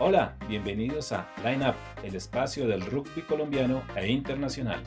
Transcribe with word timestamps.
Hola, 0.00 0.36
bienvenidos 0.48 1.12
a 1.12 1.28
Line 1.44 1.68
Up, 1.68 1.76
el 2.02 2.16
espacio 2.16 2.66
del 2.66 2.84
rugby 2.84 3.22
colombiano 3.22 3.80
e 3.94 4.10
internacional. 4.10 4.82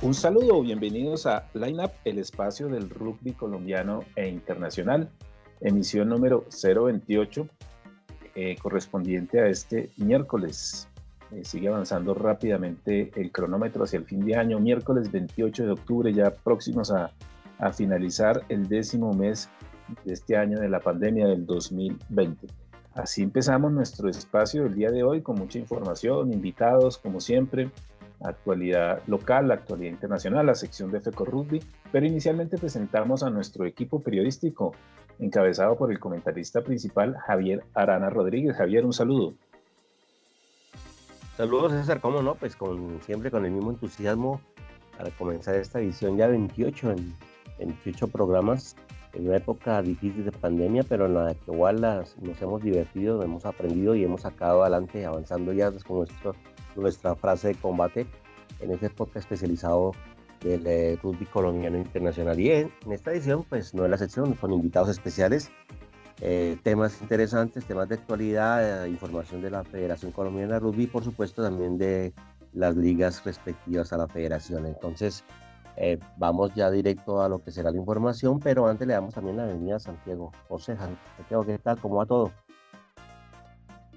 Un 0.00 0.14
saludo, 0.14 0.62
bienvenidos 0.62 1.26
a 1.26 1.48
Line 1.54 1.84
Up, 1.84 1.92
el 2.04 2.18
espacio 2.18 2.68
del 2.68 2.90
rugby 2.90 3.34
colombiano 3.34 4.00
e 4.16 4.26
internacional, 4.26 5.08
emisión 5.60 6.08
número 6.08 6.44
028, 6.50 7.46
eh, 8.34 8.56
correspondiente 8.60 9.40
a 9.40 9.46
este 9.46 9.90
miércoles. 9.96 10.88
Eh, 11.32 11.44
sigue 11.44 11.68
avanzando 11.68 12.14
rápidamente 12.14 13.10
el 13.16 13.32
cronómetro 13.32 13.84
hacia 13.84 13.98
el 13.98 14.04
fin 14.04 14.24
de 14.24 14.36
año, 14.36 14.60
miércoles 14.60 15.10
28 15.10 15.64
de 15.64 15.70
octubre, 15.70 16.12
ya 16.12 16.30
próximos 16.30 16.90
a, 16.90 17.10
a 17.58 17.72
finalizar 17.72 18.42
el 18.48 18.68
décimo 18.68 19.14
mes 19.14 19.48
de 20.04 20.12
este 20.12 20.36
año 20.36 20.60
de 20.60 20.68
la 20.68 20.80
pandemia 20.80 21.26
del 21.26 21.46
2020. 21.46 22.46
Así 22.94 23.22
empezamos 23.22 23.72
nuestro 23.72 24.10
espacio 24.10 24.64
del 24.64 24.74
día 24.74 24.90
de 24.90 25.02
hoy 25.02 25.22
con 25.22 25.36
mucha 25.38 25.58
información, 25.58 26.32
invitados 26.32 26.98
como 26.98 27.20
siempre, 27.20 27.70
actualidad 28.20 29.00
local, 29.06 29.50
actualidad 29.50 29.92
internacional, 29.92 30.46
la 30.46 30.54
sección 30.54 30.90
de 30.92 31.00
FECO 31.00 31.24
Rugby, 31.24 31.62
pero 31.90 32.06
inicialmente 32.06 32.58
presentamos 32.58 33.22
a 33.22 33.30
nuestro 33.30 33.64
equipo 33.64 34.00
periodístico 34.00 34.74
encabezado 35.18 35.76
por 35.76 35.90
el 35.90 35.98
comentarista 35.98 36.60
principal 36.60 37.16
Javier 37.16 37.64
Arana 37.74 38.10
Rodríguez. 38.10 38.56
Javier, 38.56 38.84
un 38.84 38.92
saludo. 38.92 39.34
Saludos 41.36 41.72
César, 41.72 42.00
¿cómo 42.00 42.22
no? 42.22 42.34
Pues 42.34 42.56
con, 42.56 43.00
siempre 43.02 43.30
con 43.30 43.44
el 43.44 43.52
mismo 43.52 43.70
entusiasmo 43.70 44.40
para 44.96 45.10
comenzar 45.10 45.54
esta 45.54 45.80
edición 45.80 46.16
ya 46.16 46.26
28 46.26 46.90
en 46.92 47.14
28 47.58 48.08
programas 48.08 48.76
en 49.14 49.26
una 49.26 49.36
época 49.36 49.82
difícil 49.82 50.24
de 50.24 50.32
pandemia, 50.32 50.84
pero 50.84 51.06
en 51.06 51.14
la 51.14 51.34
que 51.34 51.52
igual 51.52 51.80
las, 51.80 52.16
nos 52.18 52.40
hemos 52.40 52.62
divertido, 52.62 53.22
hemos 53.22 53.44
aprendido 53.44 53.94
y 53.94 54.04
hemos 54.04 54.22
sacado 54.22 54.62
adelante, 54.62 55.04
avanzando 55.04 55.52
ya 55.52 55.70
con 55.86 55.98
nuestro 55.98 56.34
nuestra 56.76 57.14
frase 57.14 57.48
de 57.48 57.54
combate 57.56 58.06
en 58.60 58.70
este 58.70 58.90
podcast 58.90 59.30
especializado 59.30 59.92
del 60.40 60.66
eh, 60.66 60.98
rugby 61.02 61.26
colombiano 61.26 61.78
internacional. 61.78 62.38
Y 62.40 62.50
en, 62.50 62.72
esta 62.90 63.12
edición, 63.12 63.44
pues 63.48 63.74
no 63.74 63.84
es 63.84 63.90
la 63.90 63.98
sección, 63.98 64.34
con 64.34 64.52
invitados 64.52 64.88
especiales, 64.88 65.50
eh, 66.24 66.56
temas 66.62 67.02
interesantes, 67.02 67.64
temas 67.64 67.88
de 67.88 67.96
actualidad, 67.96 68.86
eh, 68.86 68.88
información 68.88 69.42
de 69.42 69.50
la 69.50 69.64
Federación 69.64 70.12
Colombiana 70.12 70.54
de 70.54 70.60
Rugby 70.60 70.84
y 70.84 70.86
por 70.86 71.02
supuesto 71.02 71.42
también 71.42 71.76
de 71.76 72.14
las 72.52 72.76
ligas 72.76 73.24
respectivas 73.24 73.92
a 73.92 73.98
la 73.98 74.06
federación. 74.06 74.66
Entonces, 74.66 75.24
vamos 76.16 76.54
ya 76.54 76.70
directo 76.70 77.22
a 77.22 77.28
lo 77.28 77.42
que 77.42 77.50
será 77.50 77.70
la 77.72 77.78
información, 77.78 78.38
pero 78.38 78.68
antes 78.68 78.86
le 78.86 78.94
damos 78.94 79.14
también 79.14 79.36
la 79.36 79.46
bienvenida 79.46 79.76
a 79.76 79.80
Santiago. 79.80 80.30
José, 80.48 80.76
Santiago, 80.76 81.44
¿qué 81.44 81.58
tal? 81.58 81.80
¿Cómo 81.80 81.96
va 81.96 82.06
todo? 82.06 82.30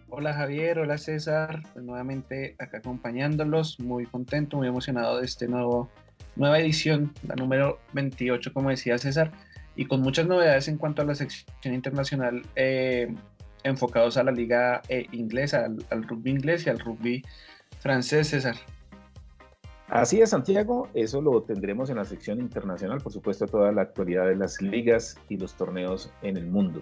Hola 0.09 0.33
Javier, 0.33 0.79
hola 0.79 0.97
César, 0.97 1.61
pues 1.73 1.85
nuevamente 1.85 2.55
acá 2.57 2.77
acompañándolos, 2.77 3.79
muy 3.79 4.05
contento, 4.05 4.57
muy 4.57 4.67
emocionado 4.67 5.19
de 5.19 5.47
nuevo 5.47 5.89
nueva 6.35 6.59
edición, 6.59 7.13
la 7.27 7.35
número 7.35 7.79
28, 7.93 8.53
como 8.53 8.69
decía 8.69 8.97
César, 8.97 9.31
y 9.75 9.85
con 9.85 10.01
muchas 10.01 10.27
novedades 10.27 10.67
en 10.67 10.77
cuanto 10.77 11.01
a 11.01 11.05
la 11.05 11.15
sección 11.15 11.73
internacional 11.73 12.41
eh, 12.55 13.13
enfocados 13.63 14.17
a 14.17 14.23
la 14.23 14.31
liga 14.31 14.81
eh, 14.89 15.07
inglesa, 15.11 15.67
al, 15.89 16.03
rugby 16.03 16.31
inglés 16.31 16.65
y 16.65 16.69
al 16.69 16.79
rugby 16.79 17.23
francés, 17.79 18.29
César. 18.29 18.55
Así 19.87 20.19
es, 20.19 20.31
Santiago, 20.31 20.87
eso 20.93 21.21
lo 21.21 21.43
tendremos 21.43 21.89
en 21.89 21.97
la 21.97 22.05
sección 22.05 22.39
internacional, 22.39 23.01
por 23.01 23.11
supuesto, 23.11 23.45
toda 23.45 23.71
la 23.71 23.83
actualidad 23.83 24.27
de 24.27 24.35
las 24.35 24.61
ligas 24.61 25.17
y 25.29 25.37
los 25.37 25.53
torneos 25.53 26.11
en 26.23 26.37
el 26.37 26.47
mundo. 26.47 26.81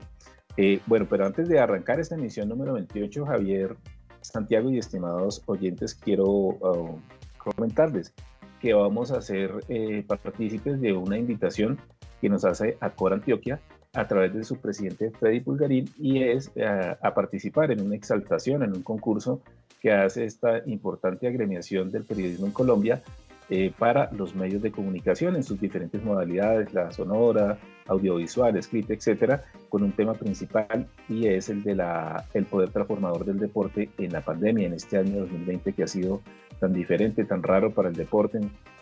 Eh, 0.56 0.80
bueno, 0.86 1.06
pero 1.10 1.25
antes 1.25 1.50
de 1.50 1.60
arrancar 1.60 2.00
esta 2.00 2.16
emisión 2.16 2.48
número 2.48 2.74
28, 2.74 3.25
Javier, 3.25 3.75
Santiago 4.22 4.70
y 4.70 4.78
estimados 4.78 5.42
oyentes, 5.48 5.96
quiero 5.96 6.25
uh, 6.25 7.00
comentarles 7.38 8.14
que 8.62 8.74
vamos 8.74 9.12
a 9.12 9.22
ser 9.22 9.52
eh, 9.68 10.06
partícipes 10.08 10.80
de 10.80 10.94
una 10.94 11.18
invitación 11.18 11.78
que 12.24 12.30
nos 12.30 12.46
hace 12.46 12.78
Acor 12.80 13.12
Antioquia 13.12 13.60
a 13.94 14.08
través 14.08 14.34
de 14.34 14.46
su 14.46 14.56
presidente 14.56 15.12
Freddy 15.12 15.42
Pulgarín 15.42 15.90
y 16.00 16.24
es 16.24 16.50
eh, 16.56 16.66
a 16.66 17.14
participar 17.14 17.70
en 17.70 17.82
una 17.82 17.98
exaltación, 17.98 18.64
en 18.64 18.72
un 18.72 18.82
concurso 18.82 19.42
que 19.82 19.92
hace 19.92 20.24
esta 20.24 20.66
importante 20.66 21.28
agremiación 21.28 21.92
del 21.92 22.06
periodismo 22.06 22.46
en 22.46 22.54
Colombia 22.54 23.04
eh, 23.50 23.74
para 23.78 24.10
los 24.14 24.36
medios 24.36 24.62
de 24.62 24.72
comunicación 24.72 25.36
en 25.36 25.44
sus 25.44 25.60
diferentes 25.60 26.02
modalidades, 26.02 26.74
la 26.74 26.92
sonora, 26.92 27.58
audiovisual, 27.88 28.56
escrita, 28.56 28.94
etcétera, 28.94 29.44
con 29.68 29.84
un 29.84 29.92
tema 29.92 30.14
principal 30.14 30.88
y 31.10 31.28
es 31.28 31.50
el 31.50 31.62
de 31.62 31.76
la, 31.76 32.26
el 32.34 32.46
poder 32.46 32.70
transformador 32.70 33.26
del 33.26 33.38
deporte 33.38 33.90
en 33.98 34.14
la 34.14 34.22
pandemia, 34.22 34.68
en 34.68 34.76
este 34.76 34.98
año 34.98 35.20
2020 35.20 35.74
que 35.74 35.84
ha 35.84 35.88
sido 35.88 36.22
tan 36.62 36.72
diferente, 36.72 37.26
tan 37.26 37.44
raro 37.44 37.72
para 37.72 37.90
el 37.90 37.96
deporte, 37.96 38.40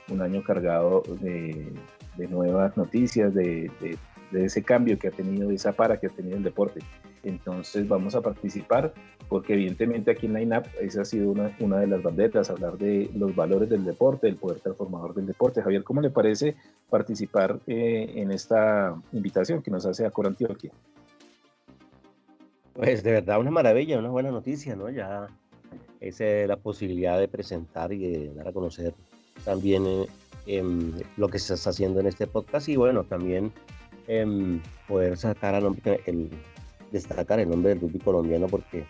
un 0.09 0.21
año 0.21 0.43
cargado 0.43 1.01
de, 1.21 1.73
de 2.17 2.27
nuevas 2.27 2.75
noticias, 2.77 3.33
de, 3.33 3.71
de, 3.79 3.97
de, 4.31 4.45
ese 4.45 4.63
cambio 4.63 4.97
que 4.99 5.07
ha 5.07 5.11
tenido, 5.11 5.49
de 5.49 5.55
esa 5.55 5.73
para 5.73 5.99
que 5.99 6.07
ha 6.07 6.09
tenido 6.09 6.37
el 6.37 6.43
deporte. 6.43 6.81
Entonces 7.23 7.87
vamos 7.87 8.15
a 8.15 8.21
participar 8.21 8.93
porque 9.29 9.53
evidentemente 9.53 10.11
aquí 10.11 10.25
en 10.25 10.33
la 10.33 10.41
INAP 10.41 10.67
esa 10.81 11.03
ha 11.03 11.05
sido 11.05 11.31
una, 11.31 11.55
una 11.59 11.79
de 11.79 11.87
las 11.87 12.03
banderas, 12.03 12.49
hablar 12.49 12.77
de 12.77 13.09
los 13.15 13.35
valores 13.35 13.69
del 13.69 13.85
deporte, 13.85 14.27
del 14.27 14.35
poder 14.35 14.59
transformador 14.59 15.13
del 15.13 15.27
deporte. 15.27 15.61
Javier, 15.61 15.83
¿cómo 15.83 16.01
le 16.01 16.09
parece 16.09 16.55
participar 16.89 17.59
eh, 17.67 18.11
en 18.15 18.31
esta 18.31 18.95
invitación 19.13 19.61
que 19.61 19.71
nos 19.71 19.85
hace 19.85 20.05
a 20.05 20.11
Antioquia? 20.13 20.71
Pues 22.73 23.03
de 23.03 23.11
verdad 23.11 23.39
una 23.39 23.51
maravilla, 23.51 23.99
una 23.99 24.09
buena 24.09 24.31
noticia, 24.31 24.75
¿no? 24.75 24.89
Ya 24.89 25.27
es 25.99 26.19
la 26.19 26.57
posibilidad 26.57 27.19
de 27.19 27.27
presentar 27.27 27.93
y 27.93 27.99
de 27.99 28.33
dar 28.33 28.47
a 28.47 28.51
conocer 28.51 28.93
también 29.45 29.85
eh, 29.85 30.07
lo 31.17 31.27
que 31.27 31.39
se 31.39 31.53
está 31.53 31.69
haciendo 31.69 31.99
en 31.99 32.07
este 32.07 32.27
podcast 32.27 32.67
y 32.69 32.75
bueno, 32.75 33.03
también 33.03 33.51
em, 34.07 34.61
poder 34.87 35.17
sacar 35.17 35.55
a 35.55 35.59
el, 36.05 36.29
destacar 36.91 37.39
el 37.39 37.49
nombre 37.49 37.69
del 37.69 37.81
rugby 37.81 37.99
colombiano 37.99 38.47
porque 38.47 38.85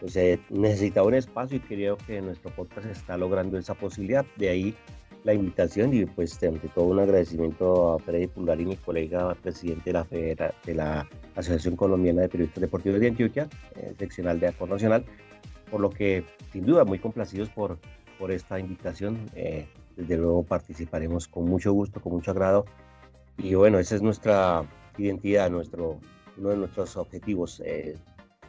pues, 0.00 0.16
eh, 0.16 0.40
necesitaba 0.50 1.06
un 1.06 1.14
espacio 1.14 1.56
y 1.56 1.60
creo 1.60 1.96
que 1.96 2.20
nuestro 2.20 2.50
podcast 2.50 2.86
está 2.86 3.16
logrando 3.16 3.58
esa 3.58 3.74
posibilidad. 3.74 4.24
De 4.36 4.48
ahí 4.48 4.74
la 5.24 5.32
invitación 5.32 5.94
y 5.94 6.04
pues 6.04 6.42
ante 6.42 6.68
todo 6.68 6.84
un 6.84 7.00
agradecimiento 7.00 7.94
a 7.94 7.98
Freddy 7.98 8.26
Pulgarín, 8.26 8.68
mi 8.68 8.76
colega 8.76 9.34
presidente 9.34 9.90
de 9.90 10.34
la, 10.34 10.54
de 10.64 10.74
la 10.74 11.08
Asociación 11.34 11.76
Colombiana 11.76 12.22
de 12.22 12.28
Periodistas 12.28 12.60
Deportivos 12.60 13.00
de 13.00 13.08
Antioquia, 13.08 13.48
eh, 13.76 13.94
seccional 13.98 14.38
de 14.38 14.48
Acor 14.48 14.68
Nacional, 14.68 15.04
por 15.70 15.80
lo 15.80 15.90
que 15.90 16.24
sin 16.52 16.66
duda 16.66 16.84
muy 16.84 16.98
complacidos 16.98 17.48
por, 17.48 17.78
por 18.18 18.30
esta 18.30 18.58
invitación. 18.58 19.30
Eh, 19.34 19.68
desde 19.96 20.16
luego 20.16 20.42
participaremos 20.42 21.28
con 21.28 21.44
mucho 21.44 21.72
gusto, 21.72 22.00
con 22.00 22.12
mucho 22.12 22.30
agrado. 22.30 22.64
Y 23.38 23.54
bueno, 23.54 23.78
esa 23.78 23.94
es 23.96 24.02
nuestra 24.02 24.64
identidad, 24.98 25.50
nuestro, 25.50 26.00
uno 26.36 26.48
de 26.50 26.56
nuestros 26.56 26.96
objetivos, 26.96 27.60
eh, 27.64 27.96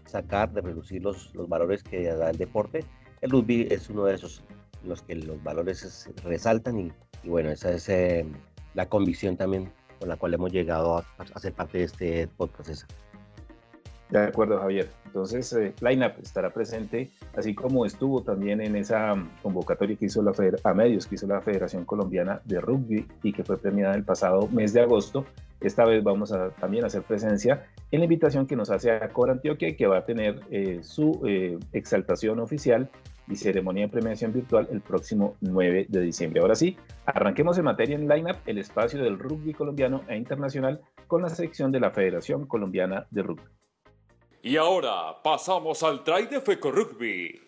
sacar, 0.05 0.51
de 0.51 0.61
reducir 0.61 1.03
los, 1.03 1.33
los 1.33 1.47
valores 1.49 1.83
que 1.83 2.03
da 2.03 2.29
el 2.29 2.37
deporte. 2.37 2.83
El 3.21 3.31
rugby 3.31 3.67
es 3.69 3.89
uno 3.89 4.05
de 4.05 4.15
esos 4.15 4.43
los 4.83 5.01
que 5.01 5.15
los 5.15 5.41
valores 5.43 6.09
resaltan 6.23 6.79
y, 6.79 6.93
bueno, 7.23 7.49
esa 7.49 7.71
es 7.71 7.89
eh, 7.89 8.25
la 8.75 8.87
convicción 8.87 9.35
también 9.35 9.71
con 9.99 10.09
la 10.09 10.17
cual 10.17 10.35
hemos 10.35 10.51
llegado 10.51 10.97
a, 10.97 11.05
a 11.17 11.39
ser 11.39 11.53
parte 11.53 11.79
de 11.79 11.83
este 11.85 12.27
podcast. 12.27 12.85
De 14.09 14.19
acuerdo, 14.19 14.59
Javier. 14.59 14.89
Entonces, 15.05 15.51
eh, 15.53 15.73
Lineup 15.81 16.19
estará 16.21 16.51
presente, 16.51 17.09
así 17.35 17.55
como 17.55 17.85
estuvo 17.85 18.21
también 18.21 18.61
en 18.61 18.75
esa 18.75 19.13
convocatoria 19.41 19.95
que 19.95 20.05
hizo 20.05 20.21
la 20.21 20.33
a 20.63 20.73
medios 20.73 21.07
que 21.07 21.15
hizo 21.15 21.25
la 21.25 21.41
Federación 21.41 21.85
Colombiana 21.85 22.41
de 22.43 22.59
Rugby 22.59 23.07
y 23.23 23.31
que 23.31 23.43
fue 23.43 23.57
premiada 23.57 23.95
el 23.95 24.03
pasado 24.03 24.47
mes 24.49 24.73
de 24.73 24.81
agosto. 24.81 25.25
Esta 25.61 25.85
vez 25.85 26.03
vamos 26.03 26.31
a 26.33 26.49
también 26.49 26.85
hacer 26.85 27.01
presencia 27.03 27.65
en 27.91 27.99
la 27.99 28.05
invitación 28.05 28.45
que 28.45 28.55
nos 28.55 28.69
hace 28.69 28.91
a 28.91 29.07
Cora 29.09 29.31
Antioquia 29.31 29.75
que 29.75 29.87
va 29.87 29.99
a 29.99 30.05
tener 30.05 30.41
eh, 30.51 30.79
su 30.83 31.21
eh, 31.25 31.57
exaltación 31.71 32.39
oficial 32.39 32.89
y 33.27 33.37
ceremonia 33.37 33.85
de 33.85 33.91
premiación 33.91 34.33
virtual 34.33 34.67
el 34.71 34.81
próximo 34.81 35.35
9 35.41 35.87
de 35.89 36.01
diciembre. 36.01 36.41
Ahora 36.41 36.55
sí, 36.55 36.77
arranquemos 37.05 37.57
en 37.57 37.63
materia 37.63 37.95
en 37.95 38.07
Lineup, 38.07 38.37
el 38.45 38.57
espacio 38.59 39.01
del 39.01 39.17
rugby 39.17 39.53
colombiano 39.53 40.01
e 40.07 40.17
internacional 40.17 40.81
con 41.07 41.21
la 41.21 41.29
sección 41.29 41.71
de 41.71 41.79
la 41.79 41.91
Federación 41.91 42.45
Colombiana 42.45 43.07
de 43.09 43.23
Rugby. 43.23 43.64
Y 44.45 44.57
ahora 44.57 45.23
pasamos 45.23 45.81
al 45.81 46.03
try 46.03 46.27
de 46.27 46.39
Feco 46.39 46.71
Rugby. 46.71 47.41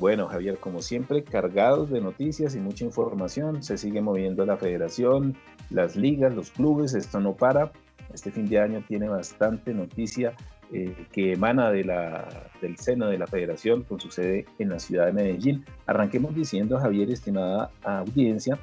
Bueno, 0.00 0.26
Javier, 0.26 0.58
como 0.58 0.82
siempre, 0.82 1.22
cargados 1.22 1.90
de 1.90 2.00
noticias 2.00 2.56
y 2.56 2.58
mucha 2.58 2.84
información. 2.84 3.62
Se 3.62 3.78
sigue 3.78 4.00
moviendo 4.00 4.44
la 4.44 4.56
federación, 4.56 5.36
las 5.70 5.94
ligas, 5.94 6.34
los 6.34 6.50
clubes, 6.50 6.92
esto 6.94 7.20
no 7.20 7.36
para. 7.36 7.70
Este 8.12 8.32
fin 8.32 8.48
de 8.48 8.58
año 8.58 8.82
tiene 8.88 9.08
bastante 9.08 9.72
noticia 9.72 10.34
eh, 10.72 11.06
que 11.12 11.34
emana 11.34 11.70
de 11.70 11.84
la, 11.84 12.50
del 12.60 12.76
seno 12.78 13.06
de 13.06 13.18
la 13.18 13.28
federación 13.28 13.84
con 13.84 14.00
su 14.00 14.10
sede 14.10 14.44
en 14.58 14.70
la 14.70 14.80
ciudad 14.80 15.06
de 15.06 15.12
Medellín. 15.12 15.64
Arranquemos 15.86 16.34
diciendo, 16.34 16.80
Javier, 16.80 17.12
estimada 17.12 17.70
audiencia, 17.84 18.58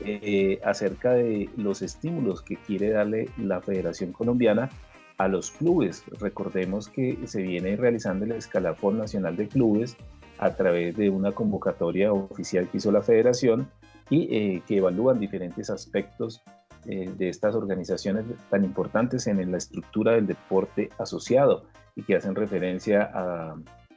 eh, 0.00 0.58
acerca 0.64 1.12
de 1.12 1.48
los 1.56 1.82
estímulos 1.82 2.42
que 2.42 2.56
quiere 2.56 2.90
darle 2.90 3.28
la 3.36 3.60
Federación 3.60 4.10
Colombiana 4.10 4.70
a 5.18 5.28
los 5.28 5.50
clubes. 5.50 6.04
Recordemos 6.20 6.88
que 6.88 7.18
se 7.26 7.42
viene 7.42 7.76
realizando 7.76 8.24
el 8.24 8.32
escalafón 8.32 8.98
nacional 8.98 9.36
de 9.36 9.48
clubes 9.48 9.96
a 10.38 10.50
través 10.50 10.96
de 10.96 11.10
una 11.10 11.32
convocatoria 11.32 12.12
oficial 12.12 12.68
que 12.68 12.78
hizo 12.78 12.90
la 12.90 13.02
federación 13.02 13.70
y 14.10 14.34
eh, 14.34 14.62
que 14.66 14.78
evalúan 14.78 15.20
diferentes 15.20 15.70
aspectos 15.70 16.42
eh, 16.86 17.10
de 17.16 17.28
estas 17.28 17.54
organizaciones 17.54 18.24
tan 18.50 18.64
importantes 18.64 19.26
en 19.26 19.50
la 19.50 19.58
estructura 19.58 20.12
del 20.12 20.26
deporte 20.26 20.90
asociado 20.98 21.64
y 21.96 22.02
que 22.02 22.16
hacen 22.16 22.34
referencia 22.34 23.10
a, 23.14 23.56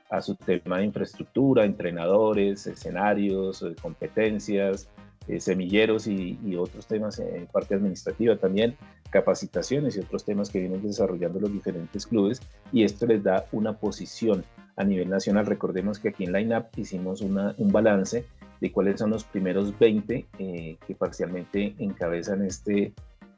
a 0.10 0.22
su 0.22 0.36
tema 0.36 0.78
de 0.78 0.86
infraestructura, 0.86 1.66
entrenadores, 1.66 2.68
escenarios, 2.68 3.62
eh, 3.62 3.76
competencias, 3.82 4.90
eh, 5.28 5.40
semilleros 5.40 6.08
y, 6.08 6.38
otros 6.58 6.88
temas 6.88 7.20
en 7.20 7.46
parte 7.48 7.76
administrativa 7.76 8.38
también, 8.38 8.76
capacitaciones 9.10 9.96
y 9.96 10.00
otros 10.00 10.24
temas 10.24 10.50
que 10.50 10.60
vienen 10.60 10.82
desarrollando 10.82 11.40
los 11.40 11.52
diferentes 11.52 12.08
clubes 12.08 12.42
y 12.72 12.84
esto 12.84 13.06
les 13.06 13.24
da 13.24 13.46
una 13.52 13.74
posición 13.74 14.44
a 14.76 14.84
nivel 14.84 15.10
nacional. 15.10 15.46
Recordemos 15.46 16.00
que 16.00 16.10
aquí 16.10 16.24
en 16.24 16.34
Line 16.34 16.64
hicimos 16.78 17.22
una, 17.22 17.54
un 17.58 17.72
balance 17.72 18.26
de 18.62 18.72
cuáles 18.72 19.00
son 19.00 19.12
los 19.12 19.24
primeros 19.24 19.78
20 19.78 20.26
eh, 20.40 20.78
que 20.86 20.96
parcialmente 20.96 21.76
encabezan 21.78 22.44
este 22.44 22.94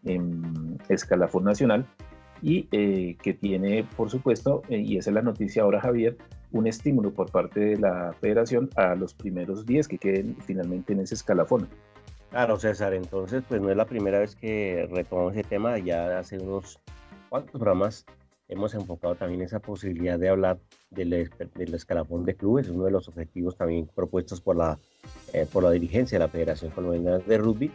em, 0.05 0.77
escalafón 0.87 1.43
nacional 1.43 1.85
y 2.41 2.67
eh, 2.71 3.17
que 3.21 3.33
tiene, 3.33 3.85
por 3.97 4.09
supuesto, 4.09 4.61
y 4.69 4.97
esa 4.97 5.09
es 5.09 5.13
la 5.13 5.21
noticia 5.21 5.63
ahora, 5.63 5.81
Javier, 5.81 6.17
un 6.51 6.67
estímulo 6.67 7.11
por 7.11 7.31
parte 7.31 7.59
de 7.59 7.77
la 7.77 8.13
federación 8.19 8.69
a 8.75 8.95
los 8.95 9.13
primeros 9.13 9.65
10 9.65 9.87
que 9.87 9.97
queden 9.97 10.35
finalmente 10.45 10.93
en 10.93 11.01
ese 11.01 11.15
escalafón. 11.15 11.67
Claro, 12.29 12.59
César, 12.59 12.93
entonces 12.93 13.43
pues 13.47 13.61
no 13.61 13.69
es 13.69 13.77
la 13.77 13.85
primera 13.85 14.19
vez 14.19 14.35
que 14.35 14.87
retomamos 14.91 15.33
ese 15.33 15.43
tema, 15.43 15.77
ya 15.79 16.19
hace 16.19 16.37
unos 16.37 16.79
cuantos 17.29 17.51
programas 17.51 18.05
hemos 18.49 18.73
enfocado 18.73 19.15
también 19.15 19.41
esa 19.41 19.59
posibilidad 19.59 20.19
de 20.19 20.29
hablar 20.29 20.59
del, 20.89 21.29
del 21.55 21.73
escalafón 21.73 22.25
de 22.25 22.35
clubes, 22.35 22.67
uno 22.69 22.83
de 22.83 22.91
los 22.91 23.07
objetivos 23.07 23.55
también 23.55 23.87
propuestos 23.95 24.41
por 24.41 24.55
la, 24.55 24.77
eh, 25.33 25.47
por 25.51 25.63
la 25.63 25.71
dirigencia 25.71 26.17
de 26.17 26.25
la 26.25 26.31
Federación 26.31 26.71
Colombiana 26.71 27.19
de 27.19 27.37
Rugby. 27.37 27.71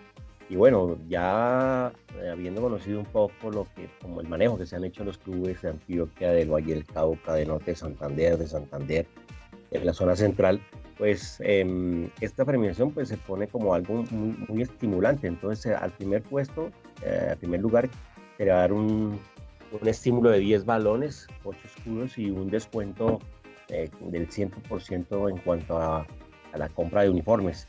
Y 0.49 0.57
bueno, 0.57 0.99
ya 1.09 1.93
eh, 2.21 2.29
habiendo 2.29 2.61
conocido 2.61 3.01
un 3.01 3.07
poco 3.07 3.51
lo 3.51 3.67
que, 3.75 3.89
como 4.01 4.21
el 4.21 4.29
manejo 4.29 4.59
que 4.59 4.67
se 4.67 4.77
han 4.77 4.85
hecho 4.85 5.05
los 5.05 5.19
clubes 5.19 5.63
de 5.63 5.71
Antioquia, 5.71 6.31
del 6.33 6.53
Valle 6.53 6.75
del 6.75 6.85
Cauca, 6.85 7.35
de 7.35 7.47
Norte 7.47 7.73
de 7.73 7.77
Santander, 7.77 8.37
de 8.37 8.47
Santander, 8.47 9.07
en 9.71 9.87
la 9.87 9.93
zona 9.93 10.15
central, 10.15 10.61
pues 10.99 11.39
em, 11.41 12.09
esta 12.21 12.45
premiación 12.45 12.93
pues 12.93 13.09
se 13.09 13.17
pone 13.17 13.49
como 13.49 13.75
algo 13.75 14.05
muy, 14.11 14.63
estimulante. 14.63 15.27
Entonces 15.27 15.75
al 15.75 15.91
primer 15.93 16.23
puesto, 16.23 16.71
eh, 17.03 17.29
al 17.31 17.39
primer 17.39 17.61
lugar, 17.61 17.89
se 18.37 18.45
le 18.45 18.51
va 18.51 18.59
a 18.59 18.61
dar 18.61 18.73
un, 18.73 19.19
un 19.81 19.89
estímulo 19.89 20.31
de 20.31 20.39
10 20.41 20.65
balones, 20.65 21.27
8 21.45 21.59
escudos 21.65 22.19
y 22.19 22.31
un 22.31 22.51
descuento 22.51 23.19
eh, 23.69 23.91
del 24.01 24.29
100% 24.29 25.31
en 25.31 25.39
cuanto 25.39 25.79
a, 25.79 26.07
la 26.55 26.69
compra 26.69 27.03
de 27.03 27.11
uniformes. 27.11 27.67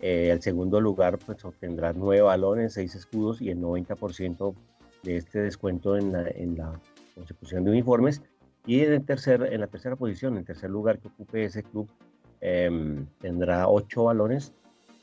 Eh, 0.00 0.30
el 0.30 0.40
segundo 0.40 0.80
lugar 0.80 1.18
pues 1.18 1.44
obtendrá 1.44 1.92
9 1.92 2.22
balones, 2.22 2.74
6 2.74 2.94
escudos 2.94 3.42
y 3.42 3.50
el 3.50 3.60
90% 3.60 4.54
de 5.02 5.16
este 5.16 5.40
descuento 5.40 5.96
en 5.96 6.12
la, 6.12 6.28
en 6.28 6.56
la 6.56 6.72
consecución 7.14 7.64
de 7.64 7.70
uniformes. 7.70 8.22
Y 8.66 8.80
en, 8.80 8.92
el 8.92 9.04
tercer, 9.04 9.48
en 9.52 9.60
la 9.60 9.66
tercera 9.66 9.96
posición, 9.96 10.36
en 10.36 10.44
tercer 10.44 10.70
lugar 10.70 10.98
que 10.98 11.08
ocupe 11.08 11.44
ese 11.44 11.62
club, 11.62 11.88
em, 12.40 13.06
tendrá 13.20 13.68
8 13.68 14.04
balones, 14.04 14.52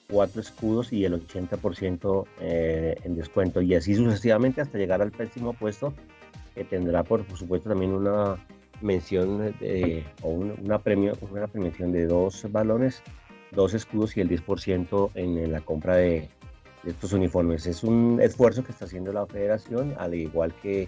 4 0.10 0.42
escudos 0.42 0.94
y 0.94 1.06
el 1.06 1.14
80% 1.14 2.26
eh, 2.40 2.96
en 3.04 3.16
descuento. 3.16 3.62
Y 3.62 3.76
así 3.76 3.96
sucesivamente 3.96 4.62
hasta 4.62 4.78
llegar 4.78 5.02
al 5.02 5.12
pésimo 5.12 5.54
puesto, 5.54 5.94
que 6.56 6.64
tendrá 6.64 7.04
por, 7.04 7.24
supuesto 7.36 7.70
también 7.70 7.94
una 7.94 8.38
mención 8.82 9.54
o 10.22 10.30
una, 10.30 10.80
premio, 10.80 11.14
una 11.32 11.48
premiación 11.48 11.92
de 11.92 12.06
dos 12.06 12.46
balones, 12.52 13.04
dos 13.52 13.74
escudos 13.74 14.16
y 14.18 14.22
el 14.22 14.30
10% 14.30 15.12
en, 15.16 15.52
la 15.52 15.62
compra 15.62 15.96
de, 15.96 16.30
estos 16.86 17.12
uniformes. 17.12 17.66
Es 17.68 17.84
un 17.84 18.20
esfuerzo 18.22 18.64
que 18.64 18.72
está 18.72 18.86
haciendo 18.86 19.12
la 19.12 19.26
federación, 19.26 19.94
al 19.98 20.14
igual 20.14 20.54
que 20.62 20.88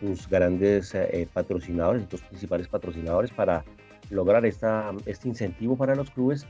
sus 0.00 0.28
grandes 0.28 0.94
eh, 0.94 1.28
patrocinadores, 1.32 2.06
sus 2.10 2.22
principales 2.22 2.68
patrocinadores, 2.68 3.30
para 3.32 3.64
lograr 4.10 4.46
esta, 4.46 4.94
este 5.04 5.28
incentivo 5.28 5.76
para 5.76 5.94
los 5.94 6.10
clubes 6.10 6.46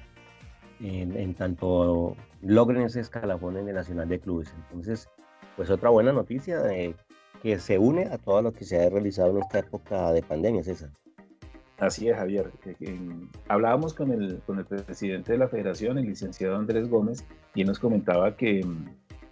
en, 0.81 1.17
en, 1.17 1.35
tanto 1.35 2.17
logren 2.43 2.83
ese 2.83 3.01
escalafón 3.01 3.57
en 3.57 3.69
el 3.69 3.75
Nacional 3.75 4.09
de 4.09 4.21
Clubes. 4.21 4.55
Entonces, 4.57 5.09
pues 5.57 5.71
otra 5.71 5.91
buena 5.91 6.13
noticia 6.13 6.61
de 6.61 6.95
que 7.43 7.59
se 7.59 7.79
une 7.79 8.05
a 8.07 8.19
todo 8.19 8.43
lo 8.43 8.53
que 8.53 8.65
se 8.65 8.81
ha 8.81 8.89
realizado 8.91 9.31
en 9.31 9.43
esta 9.43 9.61
época 9.61 10.13
de 10.13 10.23
pandemia, 10.23 10.63
César. 10.63 10.91
Así 11.79 12.09
es, 12.09 12.17
Javier. 12.17 12.51
Hablábamos 13.49 13.93
con 13.93 14.11
el, 14.11 14.41
con 14.47 14.59
el 14.59 14.65
presidente 14.65 15.33
de 15.33 15.39
la 15.39 15.49
federación, 15.49 15.99
el 15.99 16.07
licenciado 16.07 16.57
Andrés 16.57 16.89
Gómez, 16.89 17.25
y 17.55 17.65
nos 17.65 17.79
comentaba 17.79 18.37
que, 18.37 18.65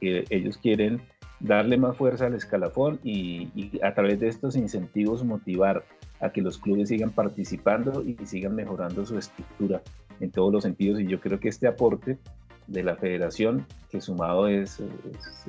ellos 0.01 0.59
quieren 0.59 1.01
darle 1.41 1.79
más 1.79 1.97
fuerza 1.97 2.27
al 2.27 2.35
escalafón 2.35 3.01
y, 3.03 3.81
a 3.83 3.95
través 3.95 4.21
de 4.21 4.29
estos 4.29 4.55
incentivos 4.55 5.25
motivar 5.25 5.83
a 6.21 6.31
que 6.31 6.43
los 6.43 6.59
clubes 6.59 6.91
sigan 6.91 7.11
participando 7.11 8.05
y 8.05 8.15
sigan 8.27 8.55
mejorando 8.55 9.07
su 9.07 9.17
estructura 9.17 9.81
en 10.21 10.31
todos 10.31 10.53
los 10.53 10.65
sentidos. 10.65 11.01
Y 11.01 11.07
yo 11.07 11.21
creo 11.21 11.41
que 11.41 11.49
este 11.49 11.67
aporte 11.67 12.19
de 12.67 12.83
la 12.83 12.97
federación, 12.97 13.67
que 13.91 14.03
sumado 14.03 14.47
es, 14.47 14.83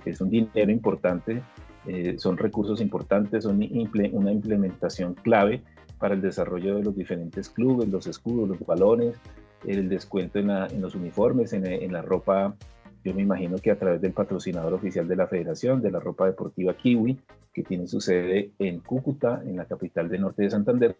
es 0.05 0.21
un 0.21 0.29
dinero 0.29 0.71
importante 0.71 1.43
eh, 1.87 2.15
son 2.17 2.37
recursos 2.37 2.81
importantes, 2.81 3.43
son 3.43 3.57
una 4.13 4.31
implementación 4.31 5.13
clave 5.13 5.61
para 6.05 6.13
el 6.13 6.21
desarrollo 6.21 6.75
de 6.75 6.83
los 6.83 6.95
diferentes 6.95 7.49
clubes, 7.49 7.89
los 7.89 8.05
escudos, 8.05 8.47
los 8.47 8.59
balones, 8.59 9.15
el 9.65 9.89
descuento 9.89 10.37
en, 10.37 10.79
los 10.79 10.93
uniformes, 10.93 11.51
en, 11.51 11.91
la 11.91 12.03
ropa, 12.03 12.55
yo 13.03 13.15
me 13.15 13.23
imagino 13.23 13.57
que 13.57 13.71
a 13.71 13.79
través 13.79 14.01
del 14.01 14.11
patrocinador 14.11 14.75
oficial 14.75 15.07
de 15.07 15.15
la 15.15 15.25
federación, 15.25 15.81
de 15.81 15.89
la 15.89 15.99
ropa 15.99 16.27
deportiva 16.27 16.77
Kiwi, 16.77 17.17
que 17.51 17.63
tiene 17.63 17.87
su 17.87 18.01
sede 18.01 18.51
en 18.59 18.81
Cúcuta, 18.81 19.41
en 19.47 19.57
la 19.57 19.65
capital 19.65 20.07
del 20.07 20.21
norte 20.21 20.43
de 20.43 20.51
Santander, 20.51 20.95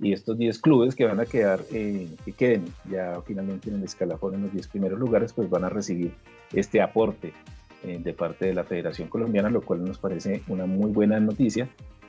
y 0.00 0.12
estos 0.12 0.36
10 0.36 0.58
clubes 0.58 0.96
que 0.96 1.04
van 1.04 1.20
a 1.20 1.24
quedar, 1.24 1.60
eh, 1.70 2.08
que 2.24 2.32
queden 2.32 2.64
ya 2.90 3.22
finalmente 3.24 3.70
en 3.70 3.76
el 3.76 3.84
escalafón 3.84 4.34
en 4.34 4.42
los 4.42 4.52
10 4.52 4.66
primeros 4.66 4.98
lugares, 4.98 5.32
pues 5.32 5.48
van 5.48 5.62
a 5.62 5.68
recibir 5.68 6.10
este 6.52 6.80
aporte 6.80 7.32
eh, 7.84 8.00
de 8.02 8.12
parte 8.12 8.46
de 8.46 8.54
la 8.54 8.64
Federación 8.64 9.06
Colombiana, 9.06 9.50
lo 9.50 9.60
cual 9.60 9.84
nos 9.84 9.98
parece 9.98 10.42
una 10.48 10.66
muy 10.66 10.90
buena 10.90 11.20
noticia 11.20 11.68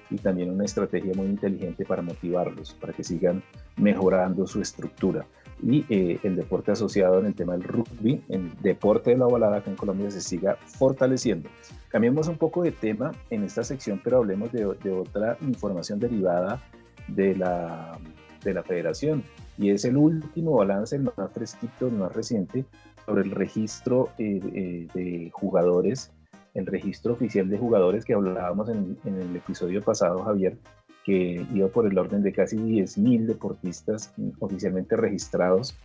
y 0.09 0.17
también 0.17 0.49
una 0.49 0.65
estrategia 0.65 1.13
muy 1.15 1.27
inteligente 1.27 1.85
para 1.85 2.01
motivarlos, 2.01 2.73
para 2.73 2.93
que 2.93 3.03
sigan 3.03 3.43
mejorando 3.77 4.47
su 4.47 4.61
estructura. 4.61 5.25
Y 5.61 5.85
eh, 5.89 6.19
el 6.23 6.35
deporte 6.35 6.71
asociado 6.71 7.19
en 7.19 7.27
el 7.27 7.35
tema 7.35 7.53
del 7.53 7.63
rugby, 7.63 8.23
el 8.29 8.51
deporte 8.61 9.11
de 9.11 9.17
la 9.17 9.27
ovalada 9.27 9.57
acá 9.57 9.69
en 9.69 9.75
Colombia 9.75 10.09
se 10.09 10.21
siga 10.21 10.55
fortaleciendo. 10.55 11.49
Cambiemos 11.89 12.27
un 12.27 12.37
poco 12.37 12.63
de 12.63 12.71
tema 12.71 13.11
en 13.29 13.43
esta 13.43 13.63
sección, 13.63 13.99
pero 14.03 14.17
hablemos 14.17 14.51
de, 14.51 14.65
de 14.83 14.91
otra 14.91 15.37
información 15.41 15.99
derivada 15.99 16.61
de 17.07 17.35
la, 17.35 17.99
de 18.43 18.53
la 18.53 18.63
federación 18.63 19.23
y 19.57 19.71
es 19.71 19.83
el 19.83 19.97
último 19.97 20.53
balance, 20.53 20.95
el 20.95 21.03
más 21.03 21.31
fresquito, 21.33 21.87
el 21.87 21.93
más 21.93 22.13
reciente, 22.13 22.65
sobre 23.05 23.23
el 23.23 23.31
registro 23.31 24.09
eh, 24.17 24.39
eh, 24.53 24.87
de 24.93 25.29
jugadores, 25.33 26.11
el 26.53 26.65
registro 26.65 27.13
oficial 27.13 27.49
de 27.49 27.57
jugadores 27.57 28.05
que 28.05 28.13
hablábamos 28.13 28.69
en, 28.69 28.97
el 29.05 29.35
episodio 29.35 29.81
pasado, 29.81 30.23
Javier, 30.23 30.57
que 31.05 31.45
iba 31.53 31.67
por 31.69 31.87
el 31.87 31.97
orden 31.97 32.23
de 32.23 32.33
casi 32.33 32.57
10.000 32.57 33.25
deportistas 33.25 34.13
oficialmente 34.39 34.95
registrados. 34.95 35.77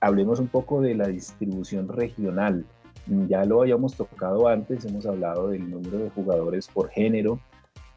hablemos 0.00 0.40
un 0.40 0.48
poco 0.48 0.80
de 0.80 0.94
la 0.94 1.08
distribución 1.08 1.88
regional. 1.88 2.64
Ya 3.28 3.44
lo 3.44 3.62
habíamos 3.62 3.96
tocado 3.96 4.48
antes, 4.48 4.84
hemos 4.84 5.06
hablado 5.06 5.48
del 5.48 5.68
número 5.70 5.98
de 5.98 6.10
jugadores 6.10 6.68
por 6.68 6.88
género, 6.88 7.40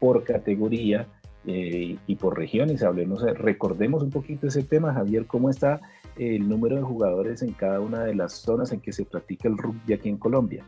por 0.00 0.24
categoría 0.24 1.06
eh, 1.46 1.96
y 2.06 2.16
por 2.16 2.36
regiones. 2.36 2.82
Hablemos, 2.82 3.22
recordemos 3.22 4.02
un 4.02 4.10
poquito 4.10 4.48
ese 4.48 4.64
tema, 4.64 4.92
Javier, 4.92 5.26
cómo 5.26 5.48
está 5.48 5.80
el 6.16 6.48
número 6.48 6.76
de 6.76 6.82
jugadores 6.82 7.42
en 7.42 7.52
cada 7.52 7.80
una 7.80 8.04
de 8.04 8.14
las 8.14 8.32
zonas 8.32 8.72
en 8.72 8.80
que 8.80 8.92
se 8.92 9.04
practica 9.04 9.48
el 9.48 9.58
rugby 9.58 9.92
aquí 9.92 10.08
en 10.08 10.16
Colombia. 10.16 10.64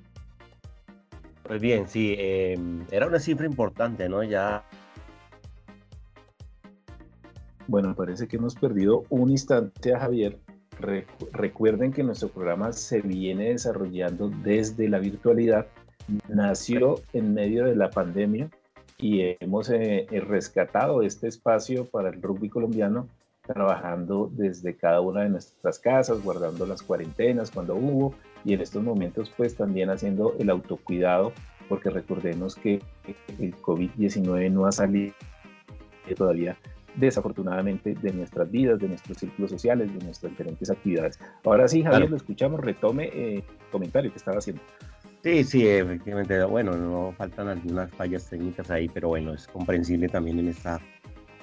Pues 1.48 1.62
bien, 1.62 1.88
sí, 1.88 2.14
em, 2.18 2.84
era 2.90 3.06
una 3.06 3.18
cifra 3.18 3.46
importante, 3.46 4.06
¿no? 4.06 4.22
Ya. 4.22 4.62
Bueno, 7.66 7.94
parece 7.94 8.28
que 8.28 8.36
hemos 8.36 8.54
perdido 8.54 9.04
un 9.08 9.30
instante 9.30 9.94
a 9.94 10.00
Javier. 10.00 10.38
recuerden 11.32 11.90
que 11.92 12.04
nuestro 12.04 12.28
programa 12.28 12.72
se 12.72 13.00
viene 13.00 13.48
desarrollando 13.48 14.28
desde 14.28 14.88
la 14.88 15.00
virtualidad. 15.00 15.66
Nació 16.28 17.00
en 17.12 17.34
medio 17.34 17.64
de 17.64 17.74
la 17.74 17.90
pandemia 17.90 18.48
y 18.96 19.36
hemos 19.40 19.70
eh, 19.70 20.06
rescatado 20.28 21.02
este 21.02 21.26
espacio 21.26 21.86
para 21.86 22.10
el 22.10 22.22
rugby 22.22 22.48
colombiano 22.48 23.08
trabajando 23.48 24.30
desde 24.32 24.76
cada 24.76 25.00
una 25.00 25.22
de 25.22 25.30
nuestras 25.30 25.78
casas, 25.78 26.22
guardando 26.22 26.66
las 26.66 26.82
cuarentenas 26.82 27.50
cuando 27.50 27.74
hubo 27.74 28.14
y 28.44 28.54
en 28.54 28.60
estos 28.60 28.82
momentos 28.82 29.32
pues 29.36 29.56
también 29.56 29.90
haciendo 29.90 30.34
el 30.38 30.50
autocuidado 30.50 31.32
porque 31.68 31.90
recordemos 31.90 32.54
que 32.54 32.80
el 33.38 33.56
COVID-19 33.56 34.50
no 34.50 34.66
ha 34.66 34.72
salido 34.72 35.12
todavía 36.16 36.56
desafortunadamente 36.96 37.94
de 37.94 38.12
nuestras 38.12 38.50
vidas, 38.50 38.78
de 38.78 38.88
nuestros 38.88 39.18
círculos 39.18 39.50
sociales, 39.50 39.92
de 39.92 40.04
nuestras 40.04 40.32
diferentes 40.32 40.70
actividades. 40.70 41.18
Ahora 41.44 41.68
sí, 41.68 41.82
Javier, 41.82 42.10
lo 42.10 42.16
escuchamos, 42.16 42.60
retome 42.60 43.08
el 43.08 43.38
eh, 43.38 43.44
comentario 43.70 44.10
que 44.10 44.18
estaba 44.18 44.38
haciendo. 44.38 44.62
Sí, 45.22 45.44
sí, 45.44 45.66
efectivamente. 45.66 46.42
Bueno, 46.44 46.76
no 46.76 47.12
faltan 47.16 47.48
algunas 47.48 47.90
fallas 47.92 48.28
técnicas 48.28 48.70
ahí, 48.70 48.88
pero 48.88 49.08
bueno, 49.08 49.34
es 49.34 49.46
comprensible 49.46 50.08
también 50.08 50.38
en 50.38 50.48
esta, 50.48 50.80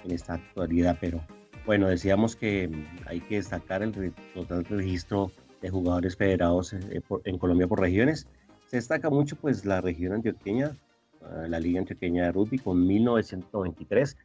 en 0.04 0.12
esta 0.12 0.36
actualidad. 0.36 0.98
Pero 1.00 1.22
bueno, 1.66 1.88
decíamos 1.88 2.36
que 2.36 2.70
hay 3.06 3.22
que 3.22 3.36
destacar 3.36 3.82
el 3.82 4.14
total 4.34 4.66
registro 4.66 5.32
de 5.62 5.70
jugadores 5.70 6.16
federados 6.16 6.74
eh, 6.74 7.02
en 7.24 7.38
Colombia 7.38 7.68
por 7.68 7.80
regiones. 7.80 8.28
Se 8.68 8.78
destaca 8.78 9.10
mucho 9.10 9.36
pues 9.36 9.66
la 9.66 9.82
región 9.82 10.14
antioqueña, 10.14 10.76
ah, 11.24 11.46
la 11.48 11.60
Liga 11.60 11.80
Antioqueña 11.80 12.26
de 12.26 12.32
Rugby 12.32 12.60
con 12.60 12.86
1993. 12.86 14.18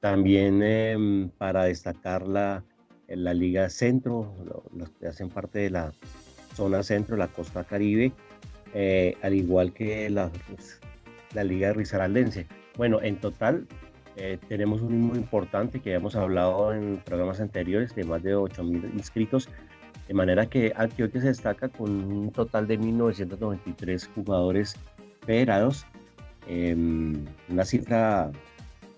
También 0.00 0.62
em, 0.62 1.30
para 1.30 1.64
destacar 1.64 2.26
la, 2.28 2.62
la 3.08 3.34
Liga 3.34 3.68
Centro, 3.70 4.32
los 4.74 4.90
que 4.90 5.08
hacen 5.08 5.30
parte 5.30 5.60
de 5.60 5.70
la 5.70 5.92
zona 6.54 6.82
centro, 6.82 7.16
la 7.16 7.28
costa 7.28 7.64
caribe, 7.64 8.12
eh, 8.74 9.16
al 9.22 9.34
igual 9.34 9.72
que 9.72 10.08
la, 10.10 10.30
pues, 10.48 10.80
la 11.32 11.42
Liga 11.42 11.68
de 11.68 11.74
Risaraldense. 11.74 12.46
Bueno, 12.76 13.00
en 13.02 13.16
total 13.16 13.66
eh, 14.16 14.38
tenemos 14.48 14.80
un 14.80 15.00
número 15.00 15.18
importante 15.18 15.80
que 15.80 15.92
hemos 15.94 16.16
hablado 16.16 16.72
en 16.72 16.98
programas 17.04 17.40
anteriores 17.40 17.94
de 17.94 18.04
más 18.04 18.22
de 18.22 18.36
8.000 18.36 18.92
inscritos, 18.94 19.48
de 20.08 20.14
manera 20.14 20.46
que 20.46 20.72
Antioquia 20.76 21.20
se 21.20 21.28
destaca 21.28 21.68
con 21.68 21.90
un 21.90 22.30
total 22.30 22.66
de 22.66 22.78
1.993 22.78 24.08
jugadores 24.14 24.76
federados, 25.24 25.86
em, 26.46 27.24
una 27.48 27.64
cifra 27.64 28.30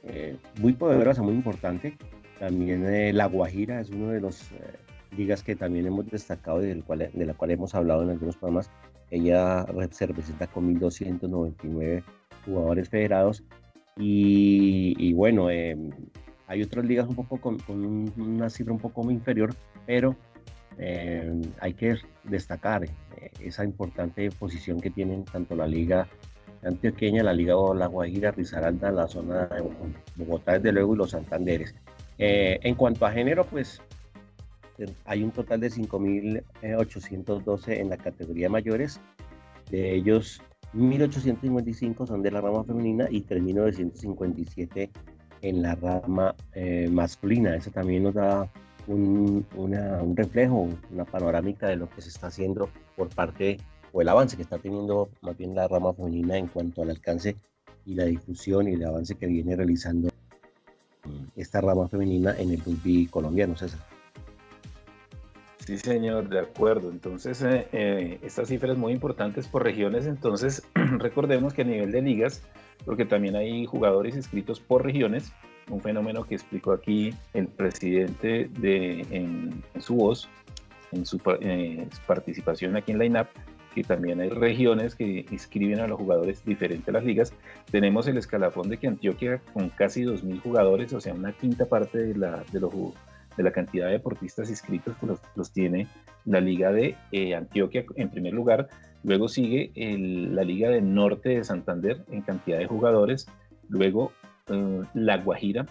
eh, 0.02 0.36
muy 0.58 0.72
poderosa, 0.72 1.22
muy 1.22 1.34
importante. 1.34 1.96
También 2.38 2.84
eh, 2.86 3.12
La 3.12 3.26
Guajira 3.26 3.80
es 3.80 3.90
uno 3.90 4.08
de 4.08 4.20
los 4.20 4.52
eh, 4.52 4.56
ligas 5.16 5.42
que 5.42 5.56
también 5.56 5.86
hemos 5.86 6.08
destacado 6.10 6.62
y 6.62 6.68
del 6.68 6.84
cual, 6.84 7.10
de 7.12 7.26
la 7.26 7.34
cual 7.34 7.50
hemos 7.50 7.74
hablado 7.74 8.02
en 8.02 8.10
algunos 8.10 8.36
programas. 8.36 8.70
Ella 9.10 9.66
se 9.90 10.06
representa 10.06 10.46
con 10.46 10.74
1.299 10.74 12.02
jugadores 12.44 12.88
federados. 12.88 13.42
Y, 13.98 15.12
bueno, 15.14 15.50
em, 15.50 15.90
hay 16.46 16.62
otras 16.62 16.84
ligas 16.84 17.08
un 17.08 17.14
poco 17.14 17.40
con, 17.40 17.58
una 18.16 18.50
cifra 18.50 18.72
un 18.72 18.78
poco 18.78 19.10
inferior, 19.10 19.54
pero 19.86 20.16
em, 20.78 21.42
hay 21.60 21.74
que 21.74 21.96
destacar 22.24 22.86
esa 23.40 23.64
importante 23.64 24.30
posición 24.30 24.80
que 24.80 24.90
tienen 24.90 25.24
tanto 25.24 25.56
la 25.56 25.66
liga 25.66 26.06
antioqueña, 26.66 27.22
la 27.22 27.32
Liga 27.32 27.54
La 27.74 27.86
Guajira, 27.86 28.32
Risaralda, 28.32 28.90
la 28.90 29.06
zona 29.06 29.46
de 29.46 29.62
Bogotá, 30.16 30.54
desde 30.54 30.72
luego, 30.72 30.94
y 30.94 30.98
los 30.98 31.10
Santanderes. 31.10 31.76
Eh, 32.18 32.58
en 32.62 32.74
cuanto 32.74 33.06
a 33.06 33.12
género, 33.12 33.44
pues 33.44 33.80
hay 35.04 35.22
un 35.22 35.30
total 35.30 35.60
de 35.60 35.70
5.812 35.70 37.80
en 37.80 37.90
la 37.90 37.96
categoría 37.96 38.50
mayores, 38.50 39.00
de 39.70 39.94
ellos 39.94 40.42
1.855 40.74 42.06
son 42.06 42.22
de 42.22 42.30
la 42.30 42.40
rama 42.40 42.64
femenina 42.64 43.06
y 43.10 43.22
3.957 43.22 44.90
en 45.42 45.62
la 45.62 45.74
rama 45.74 46.34
eh, 46.52 46.88
masculina. 46.90 47.56
Eso 47.56 47.70
también 47.70 48.02
nos 48.02 48.14
da 48.14 48.50
un, 48.86 49.46
un 49.56 50.16
reflejo, 50.16 50.68
una 50.90 51.04
panorámica 51.04 51.68
de 51.68 51.76
lo 51.76 51.88
que 51.88 52.02
se 52.02 52.08
está 52.08 52.28
haciendo 52.28 52.68
por 52.96 53.08
parte 53.08 53.58
el 54.00 54.08
avance 54.08 54.36
que 54.36 54.42
está 54.42 54.58
teniendo 54.58 55.10
más 55.22 55.36
bien 55.36 55.54
la 55.54 55.68
rama 55.68 55.92
femenina 55.94 56.36
en 56.36 56.48
cuanto 56.48 56.82
al 56.82 56.90
alcance 56.90 57.36
y 57.84 57.94
la 57.94 58.04
difusión 58.04 58.68
y 58.68 58.74
el 58.74 58.84
avance 58.84 59.14
que 59.14 59.26
viene 59.26 59.56
realizando 59.56 60.08
esta 61.36 61.60
rama 61.60 61.88
femenina 61.88 62.34
en 62.38 62.50
el 62.50 62.60
rugby 62.60 63.06
colombiano, 63.06 63.56
César. 63.56 63.80
Sí, 65.66 65.78
señor, 65.78 66.28
de 66.28 66.38
acuerdo. 66.38 66.90
Entonces, 66.90 67.42
eh, 67.42 67.66
eh, 67.72 68.20
estas 68.22 68.46
cifras 68.48 68.78
muy 68.78 68.92
importantes 68.92 69.48
por 69.48 69.64
regiones. 69.64 70.06
Entonces, 70.06 70.62
recordemos 70.74 71.54
que 71.54 71.62
a 71.62 71.64
nivel 71.64 71.90
de 71.90 72.02
ligas, 72.02 72.44
porque 72.84 73.04
también 73.04 73.34
hay 73.34 73.66
jugadores 73.66 74.14
inscritos 74.14 74.60
por 74.60 74.84
regiones, 74.84 75.32
un 75.68 75.80
fenómeno 75.80 76.22
que 76.22 76.36
explicó 76.36 76.70
aquí 76.70 77.12
el 77.34 77.48
presidente 77.48 78.48
de, 78.60 79.00
en, 79.10 79.64
su 79.80 79.96
voz, 79.96 80.28
en 80.92 81.04
su 81.04 81.20
eh, 81.40 81.88
participación 82.06 82.76
aquí 82.76 82.92
en 82.92 82.98
la 82.98 83.06
INAP, 83.06 83.28
que 83.74 83.82
también 83.82 84.20
hay 84.20 84.28
regiones 84.28 84.94
que 84.94 85.26
inscriben 85.32 85.80
a 85.80 85.88
los 85.88 85.98
jugadores 85.98 86.44
diferentes 86.44 86.88
a 86.88 86.92
las 86.92 87.04
ligas. 87.04 87.32
Tenemos 87.72 88.06
el 88.06 88.18
escalafón 88.18 88.68
de 88.68 88.78
que 88.78 88.86
Antioquia, 88.86 89.42
con 89.52 89.70
casi 89.70 90.04
2.000 90.04 90.42
jugadores, 90.42 90.92
o 90.92 91.00
sea, 91.00 91.12
una 91.12 91.32
quinta 91.32 91.66
parte 91.66 91.98
de 91.98 92.16
la, 92.16 92.44
de, 92.52 92.60
los, 92.60 92.72
de 93.36 93.42
la 93.42 93.52
cantidad 93.52 93.86
de 93.86 93.92
deportistas 93.92 94.50
inscritos, 94.50 94.94
pues 95.00 95.20
los, 95.34 95.52
tiene 95.52 95.88
la 96.24 96.40
Liga 96.40 96.72
de 96.72 96.96
eh, 97.12 97.34
Antioquia 97.34 97.84
en 97.96 98.10
primer 98.10 98.32
lugar. 98.32 98.68
Luego 99.02 99.28
sigue 99.28 99.70
la 99.76 100.42
Liga 100.42 100.70
del 100.70 100.92
Norte 100.92 101.30
de 101.30 101.44
Santander 101.44 102.04
en 102.10 102.22
cantidad 102.22 102.58
de 102.58 102.66
jugadores. 102.66 103.28
Luego 103.68 104.12
eh, 104.48 104.82
La 104.94 105.18
Guajira 105.18 105.66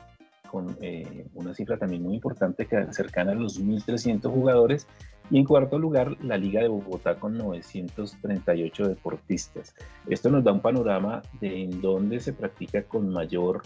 con 0.50 0.78
eh, 0.80 1.28
una 1.34 1.54
cifra 1.54 1.78
también 1.78 2.02
muy 2.02 2.16
importante, 2.16 2.66
cercana 2.92 3.34
a 3.34 3.36
los 3.36 3.62
1.300 3.62 4.30
jugadores. 4.32 4.88
Y 5.30 5.40
en 5.40 5.44
cuarto 5.44 5.80
lugar, 5.80 6.16
la 6.24 6.38
Liga 6.38 6.62
de 6.62 6.68
Bogotá 6.68 7.16
con 7.16 7.38
938 7.38 8.88
deportistas. 8.88 9.76
Esto 10.08 10.30
nos 10.30 10.44
da 10.44 10.54
un 10.54 10.62
panorama 10.62 11.24
de 11.42 11.64
en 11.64 11.82
dónde 11.82 12.20
se 12.20 12.32
practica 12.32 12.84
con 12.84 13.10
mayor 13.10 13.64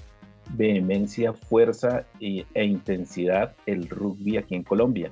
vehemencia, 0.49 1.33
fuerza 1.33 2.05
e, 2.19 2.45
intensidad 2.55 3.55
el 3.65 3.89
rugby 3.89 4.37
aquí 4.37 4.55
en 4.55 4.63
Colombia. 4.63 5.11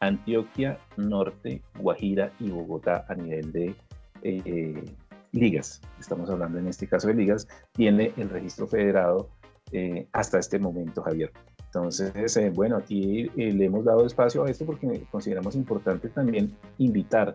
Antioquia, 0.00 0.78
Norte, 0.96 1.62
Guajira 1.78 2.32
y 2.40 2.50
Bogotá 2.50 3.04
a 3.08 3.14
nivel 3.14 3.52
de 3.52 3.74
eh, 4.22 4.84
ligas. 5.32 5.80
Estamos 6.00 6.28
hablando 6.30 6.58
en 6.58 6.68
este 6.68 6.86
caso 6.86 7.08
de 7.08 7.14
ligas. 7.14 7.46
Tiene 7.72 8.12
el 8.16 8.28
registro 8.28 8.66
federado 8.66 9.28
eh, 9.72 10.06
hasta 10.12 10.38
este 10.38 10.58
momento, 10.58 11.02
Javier. 11.02 11.32
Entonces, 11.66 12.36
eh, 12.36 12.50
bueno, 12.50 12.76
aquí 12.76 13.30
eh, 13.34 13.50
le 13.50 13.64
hemos 13.64 13.84
dado 13.84 14.04
espacio 14.04 14.44
a 14.44 14.50
esto 14.50 14.66
porque 14.66 15.06
consideramos 15.10 15.56
importante 15.56 16.10
también 16.10 16.54
invitar 16.76 17.32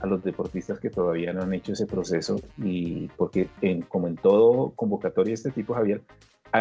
a 0.00 0.06
los 0.06 0.24
deportistas 0.24 0.80
que 0.80 0.90
todavía 0.90 1.32
no 1.32 1.42
han 1.42 1.54
hecho 1.54 1.72
ese 1.72 1.86
proceso 1.86 2.40
y 2.58 3.06
porque 3.16 3.48
en, 3.60 3.82
como 3.82 4.08
en 4.08 4.16
todo 4.16 4.72
convocatoria 4.74 5.30
de 5.30 5.34
este 5.34 5.50
tipo, 5.52 5.74
Javier, 5.74 6.02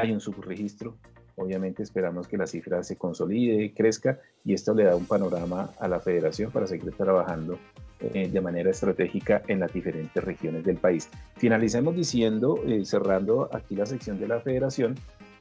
hay 0.02 0.12
un 0.12 0.20
subregistro. 0.20 0.98
Obviamente 1.38 1.84
esperamos 1.84 2.28
que 2.28 2.38
la 2.38 2.48
cifra 2.48 2.82
se 2.84 2.96
consolide, 2.96 3.74
crezca 3.74 4.20
y 4.46 4.54
esto 4.54 4.74
le 4.74 4.86
da 4.86 4.96
un 4.96 5.06
panorama 5.06 5.70
a 5.80 5.88
la 5.88 6.00
federación 6.00 6.50
para 6.52 6.66
seguir 6.66 6.94
trabajando 6.94 7.60
eh, 8.00 8.30
de 8.30 8.42
manera 8.42 8.72
estratégica 8.72 9.42
en 9.48 9.60
las 9.60 9.74
diferentes 9.74 10.24
regiones 10.24 10.64
del 10.64 10.78
país. 10.78 11.10
Finalicemos 11.36 11.96
diciendo, 11.96 12.60
cerrando 12.84 13.50
aquí 13.52 13.76
la 13.76 13.86
sección 13.86 14.18
de 14.20 14.30
la 14.30 14.40
federación, 14.40 14.96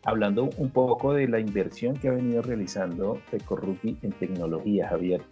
hablando 0.05 0.51
un 0.57 0.71
poco 0.71 1.15
de 1.15 1.29
la 1.29 1.39
inversión 1.39 1.97
que 1.97 2.09
ha 2.09 2.13
venido 2.13 2.43
realizando 2.43 3.21
Ecorrugby 3.31 3.99
en 4.03 4.13
tecnología, 4.13 4.89
Javier. 4.89 5.23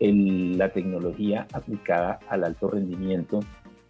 la 0.00 0.70
tecnología 0.70 1.46
aplicada 1.52 2.18
al 2.28 2.44
alto 2.44 2.68
rendimiento, 2.68 3.40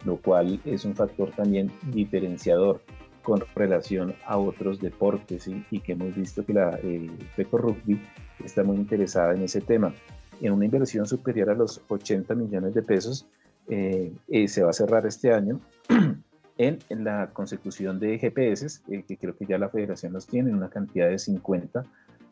lo 0.05 0.17
cual 0.17 0.59
es 0.65 0.85
un 0.85 0.95
factor 0.95 1.31
también 1.31 1.71
diferenciador 1.91 2.81
con 3.23 3.43
relación 3.55 4.15
a 4.25 4.37
otros 4.37 4.79
deportes 4.79 5.47
y, 5.47 5.79
que 5.79 5.93
hemos 5.93 6.15
visto 6.15 6.45
que 6.45 6.53
la 6.53 6.79
eh, 6.83 7.09
Rugby 7.51 8.01
está 8.43 8.63
muy 8.63 8.77
interesada 8.77 9.33
en 9.33 9.43
ese 9.43 9.61
tema. 9.61 9.93
En 10.41 10.53
una 10.53 10.65
inversión 10.65 11.05
superior 11.05 11.49
a 11.49 11.55
los 11.55 11.81
80 11.87 12.33
millones 12.35 12.73
de 12.73 12.81
pesos, 12.81 13.27
eh, 13.67 14.11
eh, 14.27 14.47
se 14.47 14.63
va 14.63 14.71
a 14.71 14.73
cerrar 14.73 15.05
este 15.05 15.31
año 15.31 15.59
en, 16.57 16.79
la 17.03 17.31
consecución 17.33 17.99
de 17.99 18.19
GPS, 18.19 18.81
eh, 18.89 19.03
que 19.07 19.17
creo 19.17 19.35
que 19.35 19.45
ya 19.45 19.57
la 19.57 19.69
federación 19.69 20.13
los 20.13 20.27
tiene, 20.27 20.53
una 20.53 20.69
cantidad 20.69 21.09
de 21.09 21.17
50 21.17 21.83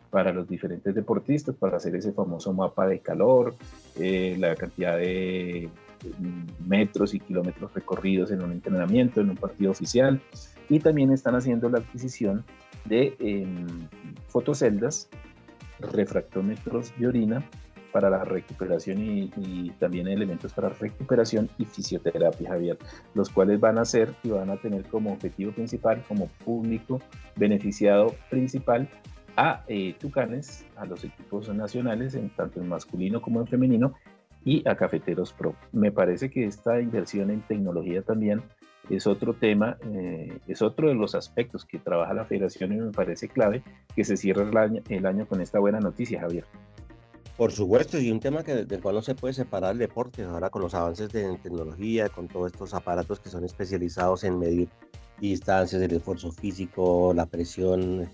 para 0.10 0.32
los 0.34 0.48
diferentes 0.48 0.94
deportistas, 0.94 1.56
para 1.56 1.78
hacer 1.78 1.96
ese 1.96 2.12
famoso 2.12 2.54
mapa 2.54 2.88
de 2.88 3.00
calor, 3.00 3.56
eh, 3.96 4.36
la 4.40 4.56
cantidad 4.56 4.98
de 4.98 5.70
metros 6.66 7.14
y 7.14 7.20
kilómetros 7.20 7.74
recorridos 7.74 8.32
en 8.32 8.42
un 8.42 8.52
entrenamiento, 8.52 9.22
en 9.22 9.32
un 9.32 9.36
partido 9.36 9.72
oficial, 9.72 10.22
y 10.70 10.80
también 10.80 11.12
están 11.12 11.36
haciendo 11.36 11.70
la 11.70 11.80
adquisición 11.80 12.46
de 12.86 13.16
em, 13.20 13.68
fotoceldas, 14.28 15.10
refractómetros 15.80 16.94
de 16.98 17.08
orina 17.08 17.44
para 17.92 18.10
la 18.10 18.24
recuperación 18.24 19.00
y, 19.02 19.72
también 19.80 20.08
elementos 20.08 20.54
para 20.54 20.70
recuperación 20.70 21.50
y 21.58 21.66
fisioterapia, 21.66 22.50
Javier, 22.50 22.78
los 23.16 23.30
cuales 23.30 23.60
van 23.60 23.80
a 23.80 23.86
ser 23.86 24.14
y 24.24 24.30
van 24.30 24.50
a 24.52 24.58
tener 24.58 24.84
como 24.86 25.14
objetivo 25.14 25.52
principal, 25.52 26.04
como 26.08 26.28
público 26.46 27.02
beneficiado 27.36 28.16
principal, 28.30 28.88
a 29.38 29.64
eh, 29.68 29.96
Tucanes, 30.00 30.66
a 30.76 30.86
los 30.86 31.04
equipos 31.04 31.48
nacionales, 31.54 32.14
en 32.14 32.30
tanto 32.30 32.60
en 32.60 32.68
masculino 32.68 33.22
como 33.22 33.40
en 33.40 33.48
femenino, 33.48 33.96
y 34.44 34.68
a 34.68 34.76
Cafeteros 34.76 35.34
Pro. 35.34 35.56
Me 35.72 35.92
parece 35.92 36.30
que 36.30 36.46
esta 36.46 36.80
inversión 36.82 37.30
en 37.32 37.42
tecnología 37.42 38.02
también 38.02 38.42
es 38.90 39.08
otro 39.08 39.34
tema, 39.34 39.78
eh, 39.94 40.40
es 40.48 40.62
otro 40.62 40.90
de 40.90 40.96
los 40.96 41.16
aspectos 41.16 41.66
que 41.66 41.80
trabaja 41.80 42.14
la 42.14 42.26
federación 42.26 42.74
y 42.74 42.78
me 42.78 42.92
parece 42.92 43.30
clave 43.30 43.64
que 43.96 44.04
se 44.04 44.18
cierre 44.18 44.50
el 44.90 45.06
año, 45.06 45.28
con 45.28 45.42
esta 45.42 45.60
buena 45.60 45.80
noticia, 45.80 46.22
Javier. 46.22 46.46
Por 47.38 47.52
supuesto, 47.52 48.00
y 48.00 48.12
un 48.12 48.20
tema 48.20 48.44
que, 48.44 48.66
del 48.66 48.82
cual 48.82 48.96
no 48.96 49.02
se 49.02 49.16
puede 49.16 49.34
separar 49.34 49.74
el 49.74 49.78
deporte, 49.78 50.24
ahora 50.24 50.50
con 50.50 50.62
los 50.62 50.74
avances 50.74 51.10
de 51.10 51.38
tecnología, 51.38 52.10
con 52.10 52.28
todos 52.28 52.52
estos 52.52 52.74
aparatos 52.74 53.20
que 53.20 53.30
son 53.30 53.46
especializados 53.46 54.24
en 54.24 54.40
medir 54.40 54.68
distancias, 55.22 55.82
el 55.82 55.94
esfuerzo 55.94 56.32
físico, 56.32 57.14
la 57.16 57.26
presión, 57.26 58.10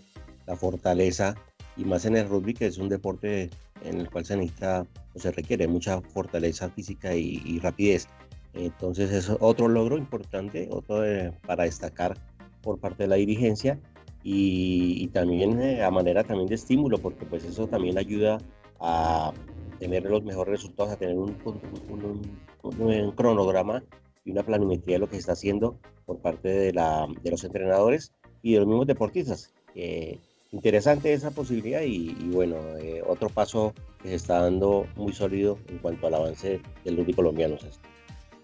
la 0.46 0.56
fortaleza, 0.56 1.36
y 1.78 1.86
más 1.86 2.06
en 2.06 2.18
el 2.18 2.30
rugby, 2.30 2.54
que 2.54 2.68
es 2.68 2.78
un 2.78 2.90
deporte 2.90 3.50
en 3.84 4.00
el 4.00 4.10
cual 4.10 4.26
se 4.26 4.38
necesita 4.38 4.86
o 5.14 5.20
se 5.20 5.32
requiere 5.32 5.68
mucha 5.68 6.02
fortaleza 6.02 6.70
física 6.70 7.16
y 7.16 7.60
rapidez. 7.60 8.08
Entonces 8.56 9.12
es 9.12 9.30
otro 9.40 9.68
logro 9.68 9.98
importante, 9.98 10.70
otro 10.72 11.04
para 11.46 11.66
destacar 11.66 12.18
por 12.62 12.80
parte 12.80 13.04
de 13.04 13.10
la 13.10 13.16
dirigencia 13.16 13.80
y, 14.24 15.08
también 15.10 15.62
eh, 15.62 15.84
a 15.84 15.92
manera 15.92 16.24
también 16.24 16.50
de 16.50 16.56
estímulo, 16.56 16.98
porque 16.98 17.26
pues 17.26 17.44
eso 17.44 17.68
también 17.68 17.98
ayuda 17.98 18.40
a 18.80 19.32
tener 19.78 20.04
los 20.04 20.24
mejores 20.24 20.52
resultados, 20.52 20.92
a 20.92 20.98
tener 20.98 21.16
un, 21.16 21.38
un, 21.44 23.12
cronograma 23.12 23.84
y 24.24 24.32
una 24.32 24.42
planimetría 24.42 24.96
de 24.96 25.00
lo 25.00 25.08
que 25.08 25.14
se 25.14 25.20
está 25.20 25.34
haciendo 25.34 25.78
por 26.08 26.18
parte 26.18 26.50
de, 26.50 26.74
los 26.74 27.44
entrenadores 27.44 28.14
y 28.42 28.54
de 28.54 28.60
los 28.60 28.68
mismos 28.68 28.88
deportistas. 28.88 29.54
interesante 30.52 31.14
esa 31.14 31.30
posibilidad 31.30 31.82
y, 31.84 32.14
bueno, 32.32 32.56
eh, 32.80 33.04
otro 33.06 33.30
paso 33.30 33.76
que 34.02 34.10
se 34.10 34.16
está 34.16 34.42
dando 34.42 34.88
muy 34.96 35.14
sólido 35.14 35.60
en 35.68 35.78
cuanto 35.78 36.08
al 36.08 36.16
avance 36.16 36.62
del 36.84 36.98
rugby 36.98 37.14
colombiano. 37.14 37.58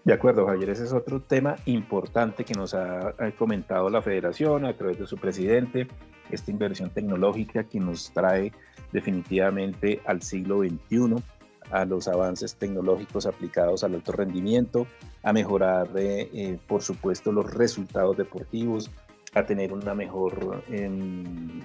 De 0.04 0.12
acuerdo, 0.12 0.46
Javier, 0.46 0.70
ese 0.70 0.84
es 0.84 0.92
otro 0.92 1.20
tema 1.20 1.56
importante 1.64 2.44
que 2.44 2.54
nos 2.54 2.74
ha, 2.74 3.14
comentado 3.38 3.88
la 3.88 4.02
federación 4.02 4.64
a 4.64 4.76
través 4.76 4.98
de 4.98 5.06
su 5.06 5.16
presidente, 5.16 5.86
esta 6.30 6.50
inversión 6.50 6.90
tecnológica 6.90 7.62
que 7.64 7.78
nos 7.78 8.10
trae 8.10 8.52
definitivamente 8.90 10.00
al 10.04 10.22
siglo 10.22 10.58
XXI, 10.58 11.22
a 11.70 11.84
los 11.84 12.08
avances 12.08 12.56
tecnológicos 12.56 13.26
aplicados 13.26 13.84
al 13.84 13.94
alto 13.94 14.10
rendimiento, 14.10 14.88
a 15.22 15.32
mejorar, 15.32 15.88
eh, 15.94 16.28
eh, 16.32 16.58
por 16.66 16.82
supuesto, 16.82 17.30
los 17.30 17.54
resultados 17.54 18.16
deportivos, 18.16 18.90
a 19.34 19.44
tener 19.44 19.72
una 19.72 19.94
mejor, 19.94 20.64
em, 20.68 21.60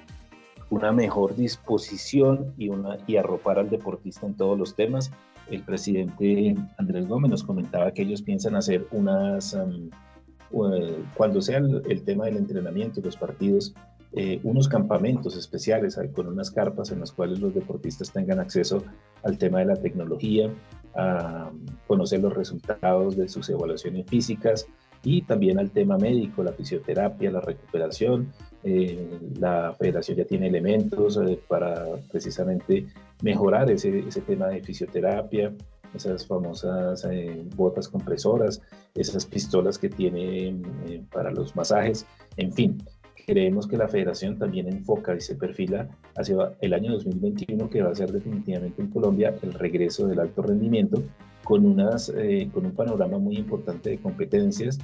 una 0.70 0.92
mejor 0.92 1.36
disposición 1.36 2.54
y, 2.56 2.70
una, 2.70 2.98
y 3.08 3.18
arropar 3.18 3.58
al 3.58 3.70
deportista 3.70 4.28
en 4.28 4.36
todos 4.36 4.60
los 4.60 4.76
temas 4.76 5.12
el 5.50 5.64
presidente 5.64 6.56
Andrés 6.78 7.08
Gómez 7.08 7.32
nos 7.32 7.44
comentaba 7.44 7.92
que 7.92 8.04
ellos 8.04 8.22
piensan 8.22 8.56
hacer 8.56 8.86
unas, 8.92 9.54
eh, 9.54 10.98
cuando 11.16 11.42
sea 11.42 11.58
el, 11.58 12.04
tema 12.04 12.26
del 12.26 12.38
entrenamiento 12.38 13.00
y 13.00 13.04
los 13.04 13.18
partidos, 13.18 13.74
eh, 14.14 14.40
unos 14.44 14.68
campamentos 14.68 15.36
especiales 15.36 16.00
con 16.14 16.28
unas 16.28 16.50
carpas 16.50 16.92
en 16.92 17.02
las 17.02 17.12
cuales 17.12 17.40
los 17.40 17.54
deportistas 17.54 18.12
tengan 18.12 18.40
acceso 18.40 18.84
al 19.24 19.38
tema 19.38 19.60
de 19.60 19.66
la 19.66 19.76
tecnología, 19.76 20.50
a 20.96 21.52
conocer 21.86 22.22
los 22.22 22.34
resultados 22.34 23.16
de 23.16 23.30
sus 23.30 23.50
evaluaciones 23.50 24.06
físicas 24.08 24.66
y 25.04 25.22
también 25.22 25.60
al 25.60 25.70
tema 25.72 25.98
médico, 25.98 26.44
la 26.44 26.54
fisioterapia, 26.54 27.30
la 27.30 27.42
recuperación. 27.42 28.32
Eh, 28.64 29.20
la 29.40 29.76
federación 29.78 30.18
ya 30.18 30.26
tiene 30.26 30.48
elementos 30.48 31.20
para 31.48 31.86
precisamente 32.12 32.88
mejorar 33.22 33.70
ese, 33.72 34.00
ese 34.00 34.22
tema 34.22 34.48
de 34.48 34.62
fisioterapia, 34.62 35.54
esas 35.94 36.26
famosas 36.26 37.06
eh, 37.10 37.44
botas 37.56 37.88
compresoras, 37.88 38.62
esas 38.96 39.26
pistolas 39.26 39.78
que 39.78 39.90
tiene 39.90 40.50
eh, 40.86 41.04
para 41.12 41.32
los 41.32 41.56
masajes, 41.56 42.06
en 42.38 42.52
fin. 42.52 42.84
Creemos 43.26 43.68
que 43.68 43.76
la 43.76 43.90
federación 43.90 44.38
también 44.38 44.70
enfoca 44.70 45.14
y 45.14 45.20
se 45.20 45.36
perfila 45.36 45.90
hacia 46.16 46.54
el 46.62 46.74
año 46.74 46.94
2021, 46.94 47.70
que 47.70 47.82
va 47.82 47.92
a 47.92 47.96
ser 47.96 48.10
definitivamente 48.14 48.82
en 48.82 48.90
Colombia 48.90 49.36
el 49.42 49.54
regreso 49.54 50.08
del 50.08 50.22
alto 50.22 50.44
rendimiento, 50.44 51.04
con, 51.44 51.66
unas, 51.66 52.10
eh, 52.16 52.50
con 52.54 52.66
un 52.66 52.72
panorama 52.72 53.18
muy 53.18 53.36
importante 53.36 53.90
de 53.90 53.98
competencias, 53.98 54.80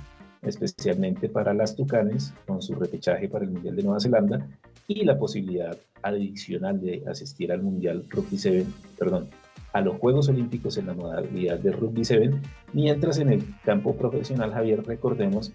especialmente 0.46 1.30
para 1.30 1.54
las 1.54 1.76
Tucanes, 1.76 2.34
con 2.46 2.62
su 2.62 2.76
repechaje 2.76 3.28
para 3.30 3.46
el 3.46 3.52
Mundial 3.52 3.76
de 3.76 3.84
Nueva 3.84 4.00
Zelanda, 4.00 4.48
y 4.88 5.06
la 5.06 5.18
posibilidad 5.18 5.78
adicional 6.02 6.82
de 6.82 7.04
asistir 7.08 7.52
al 7.52 7.64
Mundial 7.64 8.06
Rugby 8.10 8.38
7, 8.38 8.66
perdón, 8.98 9.30
a 9.72 9.82
los 9.82 9.98
Juegos 9.98 10.30
Olímpicos 10.30 10.78
en 10.78 10.88
la 10.88 10.94
modalidad 10.94 11.60
de 11.60 11.72
Rugby 11.72 12.04
7, 12.04 12.32
mientras 12.74 13.18
en 13.20 13.30
el 13.30 13.44
campo 13.64 13.96
profesional, 13.96 14.54
Javier, 14.54 14.84
recordemos 14.86 15.52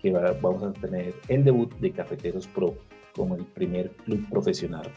que 0.00 0.10
vamos 0.10 0.62
a 0.62 0.72
tener 0.72 1.14
el 1.28 1.44
debut 1.44 1.72
de 1.78 1.92
Cafeteros 1.92 2.46
Pro 2.48 2.74
como 3.14 3.36
el 3.36 3.44
primer 3.44 3.90
club 3.90 4.28
profesional 4.28 4.90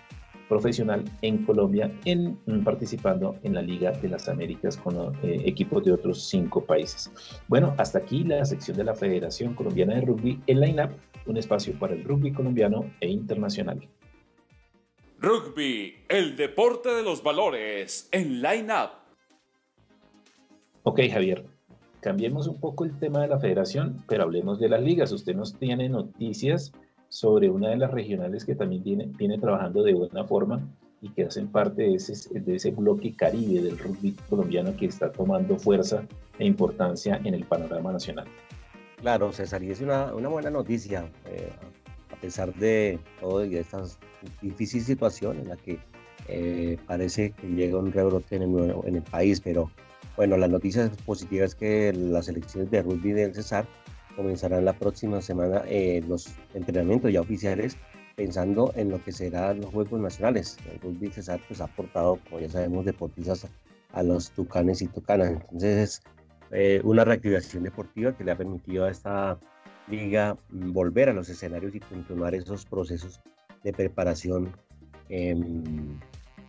profesional 0.48 1.04
en 1.22 1.46
Colombia 1.46 1.92
en, 2.06 2.38
participando 2.64 3.38
en 3.44 3.54
la 3.54 3.62
Liga 3.62 3.92
de 3.92 4.10
las 4.10 4.30
Américas 4.30 4.78
con 4.78 5.16
eh, 5.24 5.42
equipos 5.46 5.84
de 5.84 5.94
otros 5.94 6.28
cinco 6.28 6.64
países. 6.66 7.12
Bueno, 7.48 7.74
hasta 7.78 8.00
aquí 8.00 8.24
la 8.24 8.44
sección 8.46 8.78
de 8.78 8.84
la 8.84 8.96
Federación 8.96 9.54
Colombiana 9.56 9.96
de 9.96 10.02
Rugby 10.02 10.42
en 10.48 10.60
Line 10.60 10.84
Up, 10.84 10.92
un 11.26 11.38
espacio 11.38 11.78
para 11.80 11.94
el 11.94 12.04
rugby 12.04 12.32
colombiano 12.32 12.92
e 13.02 13.10
internacional. 13.10 13.88
Rugby, 15.20 15.96
el 16.10 16.36
deporte 16.36 16.90
de 16.90 17.02
los 17.02 17.24
valores 17.24 18.10
en 18.12 18.42
Line 18.42 18.72
Up. 18.72 18.92
Ok, 20.84 21.02
Javier, 21.12 21.46
cambiemos 22.02 22.48
un 22.48 22.60
poco 22.60 22.86
el 22.86 23.00
tema 23.00 23.22
de 23.22 23.28
la 23.30 23.40
federación, 23.40 24.04
pero 24.08 24.24
hablemos 24.24 24.60
de 24.60 24.70
las 24.70 24.82
ligas. 24.82 25.12
Usted 25.12 25.36
nos 25.36 25.58
tiene 25.58 25.90
noticias 25.90 26.74
sobre 27.15 27.49
una 27.49 27.69
de 27.69 27.78
las 27.78 27.91
regionales 27.91 28.43
que 28.43 28.56
también 28.56 28.84
viene, 28.84 29.06
viene 29.17 29.38
trabajando 29.38 29.84
de 29.84 29.93
buena 29.93 30.25
forma 30.25 30.67
y 30.99 31.08
que 31.12 31.23
hacen 31.23 31.47
parte 31.47 31.84
de 31.84 31.93
ese, 31.93 32.41
de 32.41 32.56
ese 32.56 32.71
bloque 32.71 33.15
caribe 33.15 33.62
del 33.62 33.78
rugby 33.78 34.12
colombiano 34.30 34.75
que 34.75 34.88
está 34.88 35.13
tomando 35.13 35.58
fuerza 35.58 36.06
e 36.39 36.45
importancia 36.45 37.21
en 37.23 37.34
el 37.34 37.45
panorama 37.45 37.93
nacional. 37.93 38.28
Claro, 38.99 39.32
César, 39.32 39.63
y 39.63 39.71
es 39.71 39.80
una, 39.80 40.13
una 40.13 40.28
buena 40.28 40.49
noticia. 40.49 41.10
Eh, 41.28 41.49
a 42.12 42.19
pesar 42.19 42.54
de 42.56 42.99
de 43.21 43.60
esta 43.62 43.82
difícil 44.41 44.82
situación 44.82 45.38
en 45.39 45.47
la 45.47 45.56
que 45.56 45.80
eh, 46.28 46.78
parece 46.86 47.32
que 47.32 47.47
llega 47.47 47.80
un 47.80 47.93
rebrote 47.93 48.36
en 48.36 48.41
el, 48.41 48.75
en 48.84 48.95
el 48.97 49.04
país, 49.04 49.39
pero 49.39 49.71
bueno, 50.17 50.36
la 50.36 50.49
noticia 50.49 50.91
positiva 51.06 51.45
es 51.45 51.56
que 51.56 51.93
las 51.93 52.28
elecciones 52.28 52.69
de 52.71 52.82
rugby 52.82 53.13
del 53.13 53.34
Cesar 53.34 53.65
comenzarán 54.15 54.65
la 54.65 54.73
próxima 54.73 55.21
semana 55.21 55.63
eh, 55.67 56.04
los 56.08 56.34
entrenamientos 56.54 57.12
ya 57.12 57.21
oficiales 57.21 57.78
pensando 58.15 58.71
en 58.75 58.89
lo 58.89 59.04
que 59.04 59.12
serán 59.12 59.62
los 59.62 59.71
Juegos 59.71 59.99
Nacionales. 59.99 60.58
El 60.71 60.80
rugby 60.80 61.10
Cesar 61.10 61.39
pues, 61.47 61.60
ha 61.62 61.65
aportado, 61.65 62.19
como 62.23 62.39
ya 62.39 62.49
sabemos, 62.49 62.86
deportistas 62.86 63.47
a 63.91 64.04
los 64.04 64.32
tucanes 64.32 64.82
y 64.82 64.88
tucanas. 64.88 65.32
Entonces 65.32 65.78
es 65.78 66.04
eh, 66.51 66.82
una 66.84 67.04
reactivación 67.04 67.63
deportiva 67.63 68.15
que 68.15 68.23
le 68.23 68.32
ha 68.32 68.38
permitido 68.38 68.86
a 68.86 68.91
esta 68.91 69.38
liga 69.88 70.38
volver 70.49 71.10
a 71.10 71.13
los 71.13 71.30
escenarios 71.30 71.75
y 71.75 71.80
continuar 71.80 72.34
esos 72.34 72.65
procesos 72.65 73.21
de 73.63 73.73
preparación. 73.73 74.51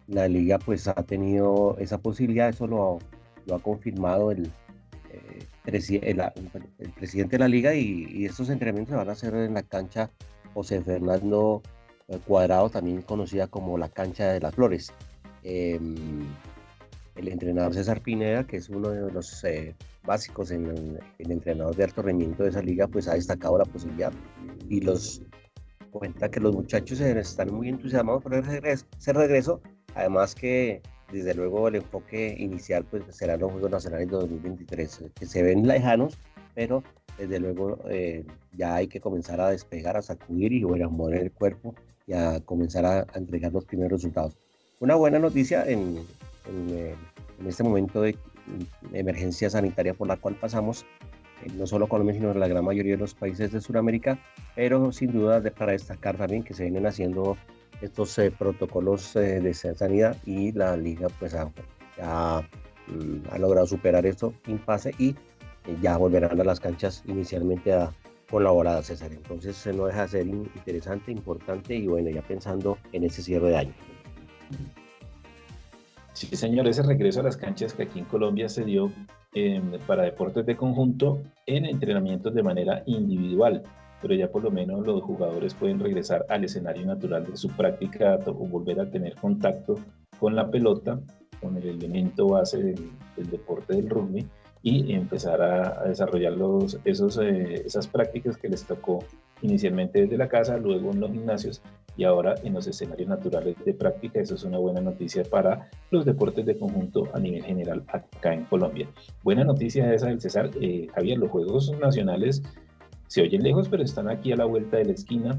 la 0.07 0.29
liga 0.29 0.59
pues 0.59 0.87
ha 0.87 0.95
tenido 0.95 1.77
esa 1.79 1.99
posibilidad, 1.99 2.49
eso 2.49 2.67
lo, 2.67 2.99
lo 3.47 3.57
ha 3.57 3.59
confirmado 3.63 4.31
el, 4.31 4.47
eh, 5.11 5.47
el, 5.67 6.21
el, 6.79 6.91
presidente 6.93 7.33
de 7.37 7.39
la 7.39 7.49
liga 7.49 7.75
y, 7.75 8.25
estos 8.25 8.51
entrenamientos 8.51 8.93
se 8.93 8.97
van 8.97 9.09
a 9.09 9.13
hacer 9.13 9.35
en 9.35 9.55
la 9.55 9.63
cancha 9.63 10.11
José 10.55 10.81
Fernando 10.83 11.63
eh, 12.09 12.19
Cuadrado, 12.25 12.71
también 12.71 13.03
conocida 13.03 13.47
como 13.47 13.77
la 13.77 13.89
cancha 13.89 14.33
de 14.33 14.41
las 14.41 14.55
flores. 14.55 14.93
Em, 15.43 16.27
el 17.17 17.29
entrenador 17.29 17.75
César 17.75 18.01
Pineda, 18.03 18.47
que 18.47 18.59
es 18.59 18.69
uno 18.69 18.91
de 18.91 19.11
los 19.11 19.43
eh, 19.45 19.75
básicos 20.05 20.51
en 20.51 20.67
el, 21.19 21.31
entrenador 21.31 21.75
de 21.75 21.85
alto 21.85 22.03
rendimiento 22.03 22.45
de 22.45 22.51
esa 22.51 22.63
liga, 22.63 22.87
pues 22.87 23.09
ha 23.09 23.15
destacado 23.15 23.59
la 23.59 23.65
posibilidad 23.65 24.13
y 24.69 24.81
los 24.81 25.23
cuenta 25.91 26.31
que 26.31 26.41
los 26.41 26.55
muchachos 26.55 27.01
están 27.01 27.55
muy 27.55 27.71
entusiasmados 27.71 28.23
por 28.23 28.35
ese 28.35 29.13
regreso, 29.13 29.63
además 29.95 30.35
que 30.35 30.83
desde 31.13 31.35
luego 31.35 31.69
el 31.69 31.77
enfoque 31.77 32.35
inicial 32.39 32.85
pues 32.85 33.03
serán 33.11 33.41
los 33.41 33.53
Juegos 33.53 33.71
Nacionales 33.71 34.09
de 34.09 34.17
2023, 34.17 35.05
que 35.15 35.27
se 35.27 35.43
ven 35.43 35.67
lejanos, 35.67 36.19
pero 36.55 36.83
desde 37.19 37.41
luego 37.41 37.79
eh, 37.89 38.25
ya 38.53 38.75
hay 38.75 38.89
que 38.89 39.01
comenzar 39.01 39.41
a 39.41 39.51
despegar, 39.51 39.97
a 39.97 40.03
sacudir 40.03 40.53
y 40.53 40.65
bueno, 40.65 40.87
a 40.87 40.89
mover 40.89 41.23
el 41.23 41.33
cuerpo 41.33 41.75
y 42.07 42.13
a 42.13 42.41
comenzar 42.41 42.85
a, 42.85 43.07
entregar 43.15 43.53
los 43.53 43.65
primeros 43.65 43.93
resultados. 44.01 44.37
Una 44.81 44.95
buena 44.95 45.19
noticia 45.19 45.65
en, 45.67 45.99
eh, 46.49 46.95
en, 47.41 47.47
este 47.47 47.63
momento 47.63 48.03
de 48.03 48.17
emergencia 48.93 49.49
sanitaria 49.49 49.95
por 49.95 50.09
la 50.09 50.17
cual 50.17 50.35
pasamos, 50.35 50.85
eh, 51.45 51.51
no 51.57 51.67
solo 51.67 51.89
Colombia, 51.89 52.15
sino 52.15 52.33
en 52.33 52.41
la 52.41 52.49
gran 52.49 52.65
mayoría 52.65 52.93
de 52.93 52.99
los 52.99 53.15
países 53.15 53.53
de 53.53 53.61
Sudamérica, 53.61 54.19
pero 54.55 54.93
sin 54.93 55.13
duda 55.13 55.41
de, 55.41 55.51
para 55.51 55.73
destacar 55.73 56.17
también 56.17 56.43
que 56.43 56.55
se 56.55 56.65
vienen 56.65 56.87
haciendo 56.87 57.37
estos 57.81 58.17
protocolos 58.39 59.15
de 59.15 59.55
sanidad 59.55 60.17
y 60.25 60.53
la 60.53 60.77
liga 60.77 61.09
pues 61.19 61.35
ha, 61.35 61.51
mm, 62.87 63.29
ha 63.31 63.39
logrado 63.39 63.67
superar 63.67 64.07
esto 64.07 64.33
impasse 64.47 64.95
y 64.99 65.15
ya 65.83 65.97
volverán 65.97 66.41
a 66.41 66.45
las 66.45 66.61
canchas 66.61 67.03
inicialmente 67.07 67.73
a 67.73 67.93
colaborar, 68.31 68.83
César. 68.83 69.13
Entonces 69.13 69.67
no 69.75 69.87
deja 69.87 70.03
de 70.03 70.09
ser 70.09 70.27
interesante, 70.27 71.13
importante 71.13 71.75
y 71.75 71.87
bueno, 71.87 72.11
ya 72.11 72.23
pensando 72.23 72.79
en 72.93 73.05
ese 73.05 73.23
cierre 73.23 73.51
de 73.51 73.57
año. 73.57 73.75
Sí, 76.13 76.35
señor, 76.35 76.67
ese 76.67 76.83
regreso 76.83 77.21
a 77.21 77.25
las 77.25 77.37
canchas 77.37 77.75
que 77.75 77.85
aquí 77.85 77.99
en 77.99 78.07
Colombia 78.07 78.49
se 78.49 78.65
dio 78.65 78.91
em, 79.35 79.73
para 79.87 80.05
deportes 80.05 80.47
de 80.47 80.57
conjunto 80.57 81.23
en 81.45 81.67
entrenamientos 81.67 82.35
de 82.35 82.43
manera 82.43 82.83
individual, 82.87 83.63
pero 84.01 84.15
ya 84.15 84.29
por 84.29 84.43
lo 84.43 84.51
menos 84.51 84.87
los 84.87 85.03
jugadores 85.03 85.55
pueden 85.55 85.81
regresar 85.81 86.25
al 86.29 86.45
escenario 86.45 86.87
natural 86.87 87.27
de 87.27 87.37
su 87.37 87.49
práctica 87.49 88.19
o 88.27 88.33
volver 88.33 88.81
a 88.81 88.91
tener 88.91 89.15
contacto 89.17 89.77
con 90.19 90.35
la 90.35 90.51
pelota, 90.51 91.01
con 91.41 91.57
el 91.57 91.69
elemento 91.69 92.29
base 92.29 92.63
del, 92.63 92.91
deporte 93.31 93.75
del 93.75 93.89
rugby 93.89 94.27
y 94.63 94.93
empezar 94.95 95.41
a, 95.43 95.85
desarrollar 95.85 96.33
los, 96.33 96.79
esos, 96.85 97.19
eh, 97.19 97.63
esas 97.65 97.87
prácticas 97.87 98.37
que 98.37 98.49
les 98.49 98.65
tocó 98.65 99.05
inicialmente 99.43 100.03
desde 100.03 100.17
la 100.17 100.29
casa, 100.29 100.57
luego 100.57 100.91
en 100.91 101.01
los 101.01 101.13
gimnasios 101.13 101.63
y 101.97 102.05
ahora 102.05 102.35
en 102.43 102.55
los 102.55 102.67
escenarios 102.67 103.09
naturales 103.09 103.57
de 103.65 103.75
práctica. 103.75 104.21
Eso 104.21 104.35
es 104.35 104.45
una 104.45 104.59
buena 104.59 104.81
noticia 104.81 105.23
para 105.25 105.71
los 105.91 106.05
deportes 106.05 106.45
de 106.47 106.59
conjunto 106.59 107.09
a 107.15 107.19
nivel 107.19 107.45
general 107.45 107.85
acá 107.89 108.35
en 108.35 108.45
Colombia. 108.45 108.89
Buena 109.23 109.45
noticia 109.45 109.93
esa 109.93 110.09
del 110.09 110.21
César. 110.21 110.51
Eh, 110.61 110.89
Javier, 110.95 111.19
los 111.19 111.31
Juegos 111.31 111.73
Nacionales 111.81 112.43
se 113.07 113.23
oyen 113.23 113.43
lejos, 113.43 113.69
pero 113.69 113.83
están 113.83 114.09
aquí 114.09 114.33
a 114.33 114.37
la 114.37 114.45
vuelta 114.45 114.77
de 114.79 114.87
la 114.87 114.93
esquina. 114.93 115.39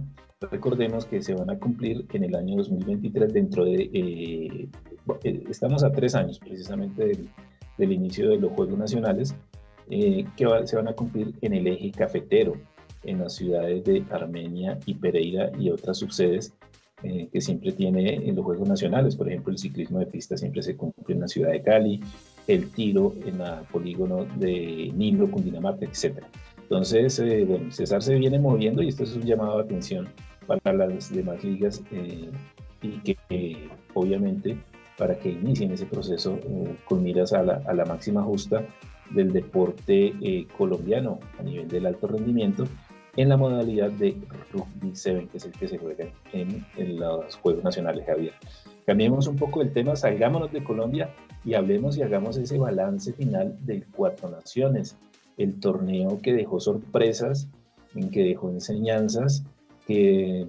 Recordemos 0.52 1.06
que 1.06 1.22
se 1.22 1.34
van 1.34 1.50
a 1.50 1.58
cumplir 1.58 2.06
en 2.14 2.24
el 2.24 2.36
año 2.36 2.58
2023 2.58 3.34
dentro 3.34 3.66
de... 3.66 3.90
Eh, 3.94 4.70
estamos 5.50 5.84
a 5.84 5.92
tres 5.92 6.16
años 6.16 6.38
precisamente 6.40 7.06
del 7.06 7.30
del 7.78 7.92
inicio 7.92 8.30
de 8.30 8.38
los 8.38 8.52
Juegos 8.54 8.78
Nacionales, 8.78 9.36
eh, 9.90 10.26
que 10.36 10.46
se 10.66 10.76
van 10.76 10.88
a 10.88 10.94
cumplir 10.94 11.34
en 11.42 11.54
el 11.54 11.68
eje 11.68 11.92
cafetero, 11.92 12.54
en 13.04 13.20
las 13.20 13.36
ciudades 13.36 13.84
de 13.86 14.04
Armenia 14.10 14.80
y 14.86 14.96
Pereira 14.96 15.52
y 15.58 15.70
otras 15.70 15.98
subsedes 15.98 16.54
eh, 17.04 17.30
que 17.32 17.40
siempre 17.40 17.72
tiene 17.72 18.16
en 18.16 18.36
los 18.36 18.44
Juegos 18.44 18.68
Nacionales. 18.68 19.16
Por 19.16 19.30
ejemplo, 19.30 19.52
el 19.52 19.60
ciclismo 19.60 20.00
de 20.00 20.08
pista 20.08 20.36
siempre 20.36 20.62
se 20.64 20.76
cumple 20.76 21.16
en 21.16 21.22
la 21.22 21.28
ciudad 21.28 21.52
de 21.52 21.62
Cali, 21.62 22.02
el 22.48 22.70
tiro 22.72 23.14
en 23.26 23.40
el 23.40 23.66
polígono 23.72 24.26
de 24.38 24.92
Nilo, 24.96 25.30
Cundinamarca, 25.30 25.86
etc. 25.86 26.24
Entonces, 26.70 27.18
eh, 27.20 27.46
bueno, 27.48 27.72
César 27.72 28.04
se 28.04 28.16
viene 28.16 28.40
moviendo 28.40 28.84
y 28.84 28.90
esto 28.90 29.04
es 29.04 29.16
un 29.16 29.24
llamado 29.24 29.58
de 29.58 29.64
atención 29.64 30.10
para 30.46 30.74
las 30.74 31.14
demás 31.14 31.42
ligas 31.44 31.82
y 32.82 33.00
que 33.00 33.70
obviamente 33.94 34.58
para 34.98 35.18
que 35.18 35.30
inicien 35.30 35.72
ese 35.72 35.86
proceso 35.86 36.40
eh, 36.44 36.76
con 36.86 37.04
miras 37.04 37.32
a 37.32 37.44
la, 37.44 37.62
a 37.68 37.74
la, 37.74 37.86
máxima 37.86 38.24
justa 38.24 38.66
del 39.12 39.32
deporte 39.32 40.14
eh, 40.22 40.48
colombiano 40.58 41.20
a 41.40 41.44
nivel 41.44 41.68
del 41.68 41.86
alto 41.86 42.08
rendimiento 42.08 42.66
en 43.16 43.30
la 43.30 43.38
modalidad 43.38 43.92
de 43.92 44.16
Rugby 44.52 44.92
7, 44.94 45.30
que 45.32 45.38
es 45.38 45.46
el 45.46 45.52
que 45.54 45.68
se 45.68 45.78
juega 45.78 46.06
en, 46.34 46.66
en 46.76 47.00
los 47.00 47.36
Juegos 47.38 47.64
Nacionales, 47.64 48.06
Javier. 48.06 48.34
Cambiemos 48.86 49.28
un 49.28 49.38
poco 49.38 49.62
el 49.62 49.72
tema, 49.74 49.96
salgámonos 49.96 50.52
de 50.52 50.64
Colombia 50.64 51.10
y 51.44 51.56
hablemos 51.56 51.98
y 51.98 52.04
hagamos 52.04 52.38
ese 52.38 52.58
balance 52.58 53.14
final 53.14 53.58
del 53.66 53.86
Cuatro 53.88 54.30
Naciones, 54.30 54.98
el 55.38 55.60
torneo 55.60 56.20
que 56.22 56.34
dejó 56.34 56.60
sorpresas, 56.60 57.48
en 57.96 58.10
que 58.10 58.24
dejó 58.24 58.50
enseñanzas, 58.50 59.44
que 59.86 60.46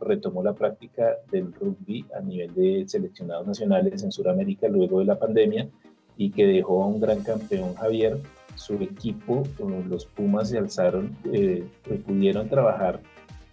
retomó 0.00 0.42
la 0.42 0.54
práctica 0.54 1.16
del 1.30 1.52
rugby 1.52 2.04
a 2.16 2.20
nivel 2.20 2.54
de 2.54 2.84
seleccionados 2.88 3.46
nacionales 3.46 4.02
en 4.02 4.10
Sudamérica 4.10 4.68
luego 4.68 4.98
de 4.98 5.04
la 5.04 5.18
pandemia 5.18 5.68
y 6.16 6.30
que 6.30 6.46
dejó 6.46 6.82
a 6.82 6.86
un 6.86 7.00
gran 7.00 7.22
campeón 7.22 7.74
Javier. 7.74 8.18
Su 8.54 8.74
equipo, 8.74 9.44
los 9.88 10.04
Pumas, 10.04 10.50
se 10.50 10.58
alzaron, 10.58 11.16
eh, 11.32 11.64
pudieron 12.06 12.50
trabajar 12.50 13.00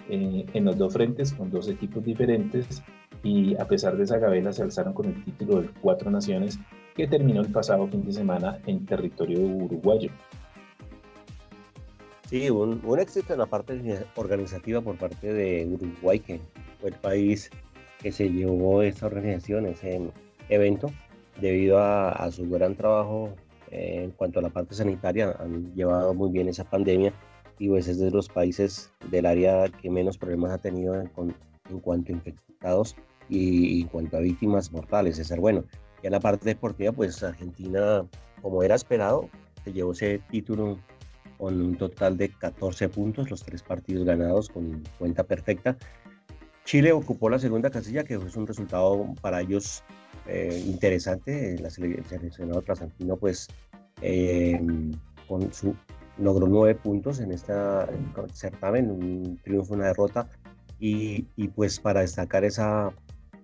eh, 0.10 0.46
en 0.54 0.66
los 0.66 0.78
dos 0.78 0.92
frentes 0.92 1.32
con 1.32 1.50
dos 1.50 1.70
equipos 1.70 2.04
diferentes 2.04 2.84
y 3.24 3.56
a 3.56 3.66
pesar 3.66 3.96
de 3.96 4.04
esa 4.04 4.18
gabela 4.18 4.52
se 4.52 4.64
alzaron 4.64 4.94
con 4.94 5.06
el 5.06 5.24
título 5.24 5.62
del 5.62 5.72
Cuatro 5.72 6.12
Naciones 6.12 6.60
que 6.96 7.08
terminó 7.08 7.42
el 7.42 7.52
pasado 7.52 7.88
fin 7.88 8.04
de 8.04 8.12
semana 8.12 8.60
en 8.66 8.86
territorio 8.86 9.40
uruguayo. 9.40 10.12
Sí, 12.30 12.48
un, 12.52 12.80
éxito 13.00 13.34
en 13.34 13.40
la 13.40 13.48
parte 13.48 13.82
organizativa 14.16 14.82
por 14.82 15.00
parte 15.00 15.34
de 15.34 15.66
Uruguay, 15.66 16.20
que 16.20 16.40
fue 16.80 16.92
el 16.92 16.96
país 16.96 17.50
que 18.00 18.12
se 18.12 18.30
llevó 18.30 18.84
esta 18.84 19.08
organización, 19.08 19.66
ese 19.66 20.00
evento, 20.48 20.92
debido 21.42 21.80
a, 21.80 22.30
su 22.30 22.48
gran 22.48 22.76
trabajo 22.76 23.34
eh, 23.72 24.02
en 24.04 24.12
cuanto 24.12 24.38
a 24.38 24.42
la 24.44 24.52
parte 24.52 24.76
sanitaria. 24.76 25.36
Han 25.40 25.74
llevado 25.74 26.14
muy 26.14 26.30
bien 26.30 26.48
esa 26.48 26.70
pandemia 26.70 27.12
y 27.58 27.68
pues 27.68 27.88
es 27.88 27.98
de 27.98 28.12
los 28.12 28.30
países 28.30 28.94
del 29.10 29.26
área 29.26 29.68
que 29.68 29.90
menos 29.90 30.20
problemas 30.20 30.52
ha 30.52 30.60
tenido 30.60 31.02
en, 31.02 31.08
cuanto 31.08 32.12
a 32.12 32.16
infectados 32.16 32.96
y, 33.28 33.82
en 33.82 33.88
cuanto 33.88 34.18
a 34.18 34.20
víctimas 34.20 34.72
mortales. 34.72 35.18
Es 35.18 35.30
ser 35.30 35.40
bueno. 35.40 35.64
Y 36.04 36.06
en 36.06 36.12
la 36.12 36.20
parte 36.20 36.46
deportiva, 36.46 36.92
pues 36.92 37.24
Argentina, 37.24 38.06
como 38.44 38.62
era 38.62 38.76
esperado, 38.76 39.28
se 39.64 39.74
llevó 39.74 39.94
ese 39.94 40.20
título 40.30 40.78
con 41.40 41.62
un 41.62 41.78
total 41.78 42.18
de 42.18 42.30
14 42.30 42.90
puntos, 42.90 43.32
los 43.32 43.44
tres 43.44 43.64
partidos 43.64 44.06
ganados 44.06 44.50
con 44.50 44.84
cuenta 45.00 45.24
perfecta. 45.24 45.78
Chile 46.66 46.92
ocupó 46.92 47.30
la 47.30 47.40
segunda 47.40 47.70
casilla, 47.70 48.04
que 48.04 48.16
es 48.16 48.36
un 48.36 48.46
resultado 48.46 49.16
para 49.22 49.40
ellos 49.40 49.82
eh, 50.28 50.62
interesante. 50.68 51.56
El 51.56 51.72
seleccionado 51.72 52.62
trasantino, 52.62 53.16
pues, 53.16 53.48
eh, 54.02 54.60
con 55.30 55.52
su, 55.54 55.74
logró 56.18 56.46
nueve 56.46 56.76
puntos 56.76 57.22
en 57.22 57.32
este 57.32 57.54
certamen, 58.34 58.92
un 58.92 59.40
triunfo, 59.42 59.76
una 59.76 59.88
derrota. 59.88 60.28
Y, 60.78 61.26
y, 61.38 61.48
pues 61.48 61.80
para 61.80 62.02
destacar 62.02 62.44
esa, 62.44 62.92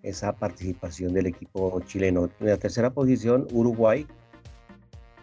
esa 0.04 0.34
participación 0.36 1.14
del 1.14 1.28
equipo 1.28 1.82
chileno. 1.86 2.30
En 2.42 2.48
la 2.48 2.58
tercera 2.58 2.90
posición, 2.90 3.48
Uruguay, 3.52 4.06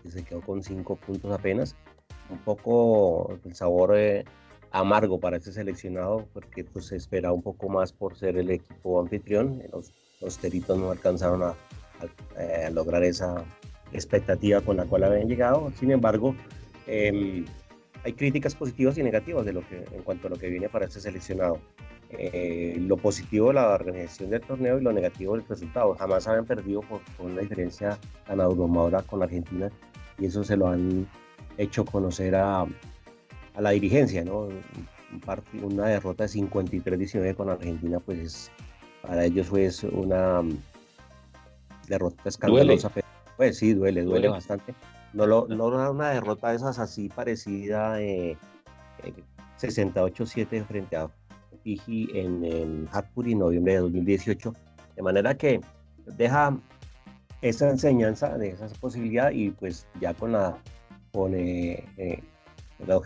que 0.02 0.10
se 0.10 0.24
quedó 0.24 0.40
con 0.40 0.62
cinco 0.62 0.96
puntos 0.96 1.32
apenas 1.32 1.76
un 2.32 2.38
poco 2.38 3.38
el 3.44 3.54
sabor 3.54 3.96
eh, 3.96 4.24
amargo 4.72 5.20
para 5.20 5.36
este 5.36 5.52
seleccionado 5.52 6.26
porque 6.32 6.64
pues 6.64 6.86
se 6.86 6.96
espera 6.96 7.32
un 7.32 7.42
poco 7.42 7.68
más 7.68 7.92
por 7.92 8.16
ser 8.16 8.36
el 8.36 8.50
equipo 8.50 9.00
anfitrión. 9.00 9.62
Los, 9.72 9.92
los 10.20 10.38
teritos 10.38 10.78
no 10.78 10.90
alcanzaron 10.90 11.42
a, 11.42 11.54
eh, 12.38 12.70
lograr 12.72 13.04
esa 13.04 13.44
expectativa 13.92 14.60
con 14.62 14.76
la 14.76 14.86
cual 14.86 15.04
habían 15.04 15.28
llegado. 15.28 15.70
Sin 15.78 15.90
embargo, 15.90 16.34
em, 16.86 17.44
hay 18.04 18.12
críticas 18.14 18.54
positivas 18.54 18.98
y 18.98 19.02
negativas 19.02 19.44
de 19.44 19.52
lo 19.52 19.60
que, 19.68 19.84
en 19.94 20.02
cuanto 20.02 20.26
a 20.26 20.30
lo 20.30 20.36
que 20.36 20.48
viene 20.48 20.68
para 20.68 20.86
este 20.86 21.00
seleccionado. 21.00 21.58
Eh, 22.10 22.76
lo 22.78 22.98
positivo 22.98 23.54
la 23.54 23.70
organización 23.70 24.28
del 24.30 24.42
torneo 24.42 24.78
y 24.78 24.82
lo 24.82 24.92
negativo 24.92 25.34
el 25.34 25.46
resultado. 25.46 25.94
Jamás 25.94 26.26
habían 26.26 26.46
perdido 26.46 26.80
por, 26.80 27.00
por 27.16 27.26
una 27.26 27.40
diferencia 27.40 27.98
tan 28.26 28.40
abrumadora 28.40 29.02
con 29.02 29.22
Argentina 29.22 29.70
y 30.18 30.26
eso 30.26 30.44
se 30.44 30.56
lo 30.56 30.68
han 30.68 31.06
hecho 31.58 31.84
conocer 31.84 32.34
a, 32.34 32.62
a 32.62 33.60
la 33.60 33.70
dirigencia, 33.70 34.24
¿no? 34.24 34.48
una 35.62 35.86
derrota 35.86 36.24
de 36.24 36.30
53-19 36.30 37.36
con 37.36 37.50
Argentina, 37.50 38.00
pues 38.00 38.50
para 39.02 39.24
ellos 39.24 39.46
fue 39.46 39.70
una 39.92 40.42
mm, 40.42 40.58
derrota 41.88 42.28
escandalosa. 42.28 42.90
Pues 43.36 43.58
sí, 43.58 43.74
duele, 43.74 44.02
duele, 44.02 44.28
bastante. 44.28 44.74
No, 45.12 45.26
lo, 45.26 45.46
no 45.48 45.66
una 45.90 46.10
derrota 46.10 46.50
de 46.50 46.56
esas 46.56 46.78
así 46.78 47.08
parecida 47.08 47.94
de 47.94 48.36
68-7 49.60 50.64
frente 50.64 50.96
a 50.96 51.10
Fiji 51.62 52.08
en, 52.14 52.44
en 52.44 52.88
en 52.92 53.38
noviembre 53.38 53.74
de 53.74 53.78
2018. 53.80 54.54
De 54.96 55.02
manera 55.02 55.34
que 55.36 55.60
deja 56.16 56.56
esa 57.40 57.70
enseñanza, 57.70 58.38
de 58.38 58.50
esa 58.50 58.68
posibilidad 58.80 59.30
y 59.30 59.50
pues 59.50 59.86
ya 60.00 60.14
con 60.14 60.32
la 60.32 60.56
pone 61.12 61.84
eh, 61.96 62.22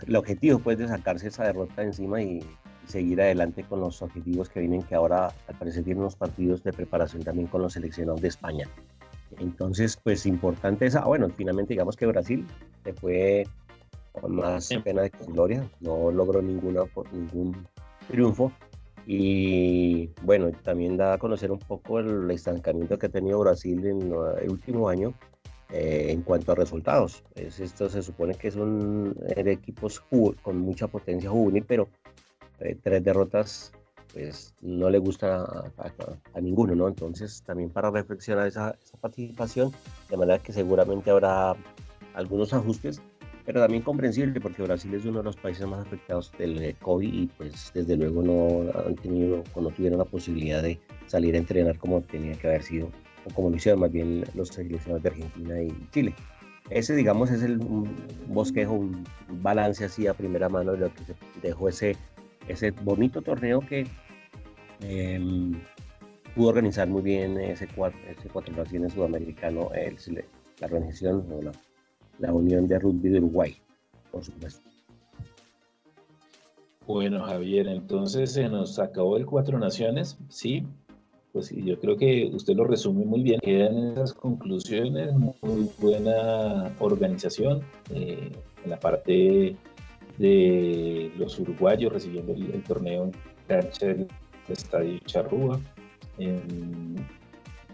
el 0.07 0.15
objetivo 0.15 0.59
pues 0.59 0.79
de 0.79 0.87
sacarse 0.87 1.27
esa 1.27 1.43
derrota 1.43 1.83
encima 1.83 2.21
y, 2.21 2.43
seguir 2.87 3.21
adelante 3.21 3.63
con 3.63 3.81
los 3.81 4.01
objetivos 4.01 4.49
que 4.49 4.61
vienen 4.61 4.81
que 4.83 4.95
ahora 4.95 5.33
al 5.47 5.55
parecer 5.57 5.83
tienen 5.83 6.01
unos 6.01 6.15
partidos 6.15 6.63
de 6.63 6.73
preparación 6.73 7.23
también 7.23 7.47
con 7.47 7.61
los 7.61 7.73
seleccionados 7.73 8.21
de 8.21 8.29
España. 8.29 8.67
Entonces 9.39 9.99
pues 10.01 10.25
importante 10.25 10.85
esa. 10.85 11.03
Bueno 11.05 11.29
finalmente 11.29 11.73
digamos 11.73 11.95
que 11.95 12.05
Brasil 12.05 12.47
se 12.83 12.93
fue 12.93 13.45
con 14.13 14.35
más 14.35 14.69
pena 14.83 15.01
de 15.01 15.11
gloria. 15.27 15.69
No 15.81 16.11
logró 16.11 16.41
ninguna 16.41 16.83
ningún 17.11 17.67
triunfo. 18.07 18.51
Y 19.05 20.09
bueno 20.23 20.51
también 20.63 20.97
da 20.97 21.13
a 21.13 21.17
conocer 21.17 21.51
un 21.51 21.59
poco 21.59 21.99
el 21.99 22.29
estancamiento 22.31 22.97
que 22.97 23.07
ha 23.07 23.09
tenido 23.09 23.39
Brasil 23.39 23.85
en 23.85 24.13
el 24.41 24.49
último 24.49 24.89
año 24.89 25.13
eh, 25.69 26.07
en 26.09 26.21
cuanto 26.21 26.51
a 26.51 26.55
resultados. 26.55 27.23
Es, 27.35 27.59
esto 27.59 27.89
se 27.89 28.01
supone 28.01 28.35
que 28.35 28.51
son 28.51 29.15
equipos 29.35 30.01
con 30.41 30.59
mucha 30.59 30.87
potencia 30.87 31.29
juvenil, 31.29 31.65
pero 31.67 31.89
eh, 32.59 32.77
tres 32.81 33.03
derrotas 33.03 33.71
pues 34.13 34.53
no 34.61 34.89
le 34.89 34.97
gusta 34.97 35.43
a, 35.77 36.41
ninguno, 36.41 36.73
¿no? 36.75 36.87
Entonces 36.87 37.43
también 37.45 37.69
para 37.69 37.91
reflexionar 37.91 38.47
esa, 38.47 38.75
esa, 38.83 38.97
participación, 38.97 39.71
de 40.09 40.17
manera 40.17 40.41
que 40.41 40.53
seguramente 40.53 41.11
habrá 41.11 41.55
algunos 42.13 42.53
ajustes, 42.53 43.01
pero 43.45 43.61
también 43.61 43.83
comprensible 43.83 44.41
porque 44.41 44.63
Brasil 44.63 44.93
es 44.93 45.05
uno 45.05 45.19
de 45.19 45.23
los 45.23 45.35
países 45.35 45.67
más 45.67 45.85
afectados 45.85 46.31
del 46.37 46.61
eh, 46.63 46.75
COVID 46.81 47.13
y 47.13 47.27
pues 47.27 47.71
desde 47.73 47.95
luego 47.95 48.21
no 48.21 48.79
han 48.85 48.95
tenido 48.95 49.43
no 49.55 49.69
tuvieron 49.69 49.99
la 49.99 50.05
posibilidad 50.05 50.61
de 50.61 50.79
salir 51.05 51.35
a 51.35 51.37
entrenar 51.37 51.77
como 51.77 52.01
tenía 52.01 52.33
que 52.33 52.47
haber 52.47 52.63
sido, 52.63 52.89
o 53.27 53.33
como 53.33 53.49
lo 53.49 53.57
hicieron 53.57 53.81
más 53.81 53.91
bien 53.91 54.23
los 54.33 54.49
seleccionados 54.49 55.03
de 55.03 55.09
Argentina 55.09 55.61
y 55.61 55.89
Chile. 55.91 56.15
Ese, 56.69 56.95
digamos, 56.95 57.31
es 57.31 57.43
el 57.43 57.59
un 57.59 57.95
bosquejo, 58.27 58.73
un 58.73 59.05
balance 59.41 59.85
así 59.85 60.07
a 60.07 60.13
primera 60.13 60.49
mano 60.49 60.73
de 60.73 60.79
lo 60.79 60.93
que 60.93 61.03
se 61.03 61.15
dejó 61.41 61.69
ese, 61.69 61.95
ese 62.47 62.71
bonito 62.71 63.21
torneo 63.21 63.61
que 63.61 63.87
em, 64.81 65.53
pudo 66.35 66.49
organizar 66.49 66.87
muy 66.87 67.01
bien 67.01 67.39
ese 67.39 67.67
cuatro, 67.67 67.99
ese 68.09 68.27
cuatro 68.29 68.53
naciones 68.55 68.93
sudamericano, 68.93 69.71
el, 69.73 69.95
la 70.59 70.65
organización 70.67 71.25
o 71.31 71.41
la 71.41 71.51
la 72.19 72.33
Unión 72.33 72.67
de 72.67 72.79
Rugby 72.79 73.09
de 73.09 73.19
Uruguay, 73.19 73.55
por 74.11 74.23
supuesto. 74.23 74.67
Bueno, 76.85 77.23
Javier, 77.25 77.67
entonces 77.67 78.33
se 78.33 78.47
nos 78.47 78.79
acabó 78.79 79.17
el 79.17 79.25
Cuatro 79.25 79.59
Naciones, 79.59 80.17
sí, 80.29 80.65
pues 81.37 81.51
yo 81.51 81.79
creo 81.79 81.95
que 81.95 82.31
usted 82.33 82.55
lo 82.55 82.63
resume 82.63 83.05
muy 83.05 83.21
bien. 83.21 83.39
Quedan 83.41 83.91
esas 83.91 84.11
conclusiones, 84.11 85.13
muy 85.13 85.69
buena 85.77 86.71
organización 86.79 87.61
eh, 87.93 88.31
en 88.63 88.69
la 88.71 88.79
parte 88.79 89.55
de 90.17 91.11
los 91.15 91.37
uruguayos 91.37 91.93
recibiendo 91.93 92.33
el, 92.33 92.63
torneo 92.63 93.03
en 93.03 93.11
cancha 93.47 93.85
del 93.85 94.07
Estadio 94.49 94.97
Charrúa 95.05 95.59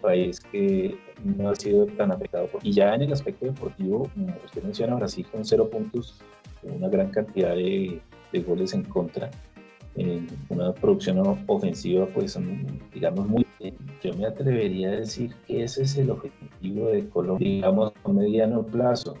país 0.02 0.40
que 0.40 0.98
no 1.24 1.48
ha 1.48 1.54
sido 1.54 1.86
tan 1.86 2.12
afectado. 2.12 2.46
Por... 2.48 2.66
Y 2.66 2.72
ya 2.72 2.94
en 2.94 3.00
el 3.00 3.14
aspecto 3.14 3.46
deportivo, 3.46 4.10
usted 4.44 4.62
menciona 4.62 4.94
Brasil 4.96 5.26
con 5.32 5.42
cero 5.42 5.70
puntos, 5.70 6.20
una 6.62 6.90
gran 6.90 7.08
cantidad 7.08 7.54
de, 7.54 7.98
de 8.30 8.40
goles 8.40 8.74
en 8.74 8.82
contra, 8.82 9.30
en 9.96 10.26
una 10.50 10.74
producción 10.74 11.22
ofensiva, 11.46 12.06
pues 12.12 12.38
digamos 12.92 13.26
muy... 13.26 13.43
Yo 14.02 14.12
me 14.14 14.26
atrevería 14.26 14.88
a 14.88 14.96
decir 14.96 15.34
que 15.46 15.64
ese 15.64 15.82
es 15.82 15.96
el 15.96 16.10
objetivo 16.10 16.88
de 16.88 17.08
Colombia, 17.08 17.48
digamos 17.48 17.92
a 18.04 18.08
mediano 18.12 18.64
plazo, 18.64 19.14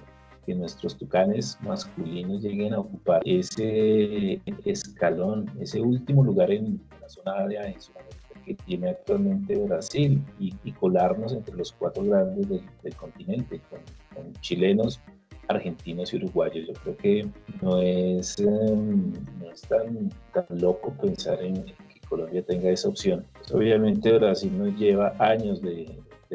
que 0.44 0.54
nuestros 0.54 0.96
tucanes 0.96 1.58
masculinos 1.62 2.42
lleguen 2.42 2.74
a 2.74 2.80
ocupar 2.80 3.22
ese 3.24 4.40
escalón, 4.64 5.50
ese 5.60 5.80
último 5.80 6.22
lugar 6.22 6.50
en 6.50 6.80
la 7.00 7.08
zona 7.08 7.32
Sudamérica 7.78 8.24
que 8.44 8.54
tiene 8.54 8.90
actualmente 8.90 9.56
Brasil 9.56 10.22
y, 10.38 10.72
colarnos 10.72 11.32
entre 11.32 11.56
los 11.56 11.72
cuatro 11.72 12.04
grandes 12.04 12.48
del, 12.48 12.94
continente, 12.96 13.60
con, 13.70 14.32
chilenos, 14.40 15.00
argentinos 15.48 16.12
y 16.12 16.16
uruguayos. 16.16 16.66
Yo 16.66 16.74
creo 16.74 16.96
que 16.98 17.28
no 17.62 17.80
es, 17.80 18.38
em, 18.38 19.12
no 19.40 19.50
es 19.50 19.62
tan, 19.62 20.10
tan 20.32 20.44
loco 20.60 20.92
pensar 21.00 21.42
en 21.42 21.64
Colombia 22.04 22.42
tenga 22.42 22.70
esa 22.70 22.88
opción. 22.88 23.24
Obviamente 23.52 24.12
Brasil 24.12 24.56
nos 24.56 24.76
lleva 24.76 25.14
años 25.18 25.60
de, 25.62 25.88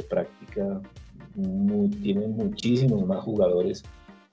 práctica, 0.10 0.82
muy, 1.36 1.90
tiene 1.90 2.26
muchísimos 2.28 3.06
más 3.06 3.22
jugadores 3.24 3.84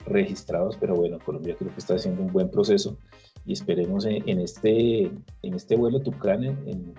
registrados, 0.05 0.77
pero 0.77 0.95
bueno, 0.95 1.19
Colombia 1.19 1.55
creo 1.59 1.71
que 1.73 1.79
está 1.79 1.95
haciendo 1.95 2.21
un 2.21 2.31
buen 2.31 2.49
proceso 2.49 2.97
y 3.45 3.53
esperemos 3.53 4.05
en, 4.05 4.39
este, 4.39 5.11
en 5.41 5.53
este 5.53 5.75
vuelo 5.75 6.01
Tucán, 6.01 6.43
en, 6.43 6.93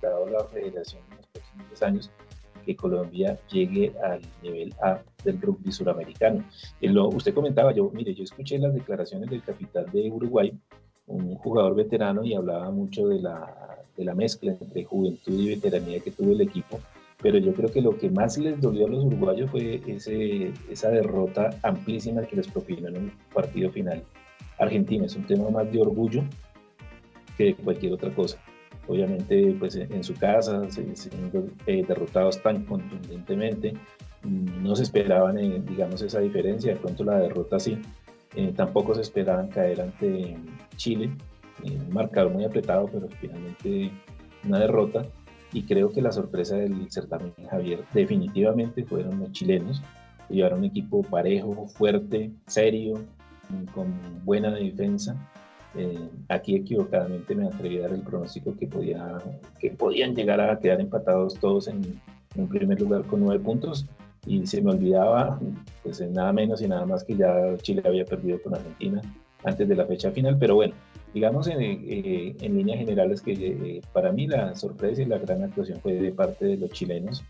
dado 0.00 0.26
la 0.28 0.44
federación 0.44 1.02
en 1.10 1.16
los 1.18 1.26
próximos 1.26 1.68
10 1.68 1.82
años, 1.82 2.10
que 2.64 2.76
Colombia 2.76 3.38
llegue 3.50 3.92
al 4.02 4.20
nivel 4.42 4.74
A 4.82 5.02
del 5.24 5.40
rugby 5.40 5.72
suramericano. 5.72 6.44
Lo, 6.80 7.08
usted 7.08 7.34
comentaba, 7.34 7.72
yo, 7.72 7.90
mire, 7.90 8.14
yo 8.14 8.24
escuché 8.24 8.58
las 8.58 8.74
declaraciones 8.74 9.30
del 9.30 9.42
capitán 9.42 9.86
de 9.92 10.10
Uruguay, 10.10 10.52
un 11.10 11.34
jugador 11.36 11.74
veterano, 11.74 12.24
y 12.24 12.34
hablaba 12.34 12.70
mucho 12.70 13.08
de 13.08 13.20
la, 13.20 13.78
de 13.96 14.04
la 14.04 14.14
mezcla 14.14 14.52
entre 14.52 14.84
juventud 14.84 15.38
y 15.38 15.48
veteranía 15.48 16.00
que 16.00 16.10
tuvo 16.10 16.32
el 16.32 16.40
equipo, 16.40 16.80
pero 17.22 17.38
yo 17.38 17.52
creo 17.52 17.70
que 17.70 17.82
lo 17.82 17.98
que 17.98 18.10
más 18.10 18.38
les 18.38 18.60
dolió 18.60 18.86
a 18.86 18.90
los 18.90 19.04
uruguayos 19.04 19.50
fue 19.50 19.80
ese, 19.86 20.52
esa 20.70 20.88
derrota 20.88 21.50
amplísima 21.62 22.22
que 22.22 22.36
les 22.36 22.48
propinó 22.48 22.88
en 22.88 22.96
un 22.96 23.12
partido 23.34 23.70
final. 23.70 24.02
Argentina 24.58 25.06
es 25.06 25.16
un 25.16 25.26
tema 25.26 25.50
más 25.50 25.70
de 25.70 25.80
orgullo 25.80 26.22
que 27.36 27.54
cualquier 27.54 27.92
otra 27.94 28.10
cosa 28.14 28.38
obviamente 28.90 29.54
pues 29.58 29.76
en 29.76 30.02
su 30.02 30.14
casa, 30.14 30.62
siendo 30.70 31.46
eh, 31.66 31.84
derrotados 31.86 32.42
tan 32.42 32.64
contundentemente, 32.64 33.74
no 34.24 34.74
se 34.76 34.82
esperaban, 34.82 35.38
eh, 35.38 35.62
digamos, 35.66 36.02
esa 36.02 36.20
diferencia, 36.20 36.74
de 36.74 36.80
pronto 36.80 37.04
la 37.04 37.18
derrota 37.20 37.58
sí, 37.58 37.78
eh, 38.34 38.52
tampoco 38.54 38.94
se 38.94 39.02
esperaban 39.02 39.48
caer 39.48 39.80
ante 39.80 40.36
Chile, 40.76 41.10
un 41.64 41.92
marcador 41.92 42.32
muy 42.32 42.44
apretado, 42.44 42.86
pero 42.86 43.08
finalmente 43.20 43.90
una 44.44 44.58
derrota, 44.58 45.04
y 45.52 45.62
creo 45.64 45.90
que 45.90 46.00
la 46.00 46.12
sorpresa 46.12 46.56
del 46.56 46.90
certamen, 46.90 47.32
Javier, 47.50 47.84
definitivamente 47.92 48.84
fueron 48.84 49.18
los 49.18 49.32
chilenos, 49.32 49.82
llevaron 50.28 50.60
un 50.60 50.66
equipo 50.66 51.02
parejo, 51.02 51.66
fuerte, 51.68 52.30
serio, 52.46 52.94
con 53.74 53.92
buena 54.24 54.52
defensa, 54.52 55.16
eh, 55.74 56.08
aquí 56.28 56.56
equivocadamente 56.56 57.34
me 57.34 57.46
atreví 57.46 57.78
a 57.78 57.82
dar 57.82 57.92
el 57.92 58.02
pronóstico 58.02 58.56
que 58.56 58.66
podían 58.66 60.14
llegar 60.14 60.40
a 60.40 60.58
quedar 60.58 60.80
empatados 60.80 61.34
todos 61.34 61.68
en, 61.68 62.00
en 62.34 62.48
primer 62.48 62.80
lugar 62.80 63.02
con 63.04 63.20
nueve 63.20 63.42
puntos 63.42 63.86
y 64.26 64.46
se 64.46 64.60
me 64.60 64.70
olvidaba, 64.72 65.40
pues 65.82 66.00
nada 66.10 66.32
menos 66.32 66.62
y 66.62 66.68
nada 66.68 66.84
más 66.86 67.04
que 67.04 67.16
ya 67.16 67.56
Chile 67.58 67.82
había 67.84 68.04
perdido 68.04 68.40
con 68.42 68.54
Argentina 68.54 69.00
antes 69.44 69.68
de 69.68 69.74
la 69.74 69.86
fecha 69.86 70.10
final, 70.10 70.36
pero 70.38 70.54
bueno, 70.56 70.74
digamos 71.14 71.48
en, 71.48 71.60
eh, 71.60 72.36
en 72.40 72.56
líneas 72.56 72.78
generales 72.78 73.22
que 73.22 73.32
eh, 73.32 73.80
para 73.92 74.12
mí 74.12 74.26
la 74.26 74.54
sorpresa 74.54 75.02
y 75.02 75.06
la 75.06 75.18
gran 75.18 75.42
actuación 75.42 75.80
fue 75.80 75.94
de 75.94 76.12
parte 76.12 76.44
de 76.46 76.56
los 76.56 76.70
chilenos. 76.70 77.24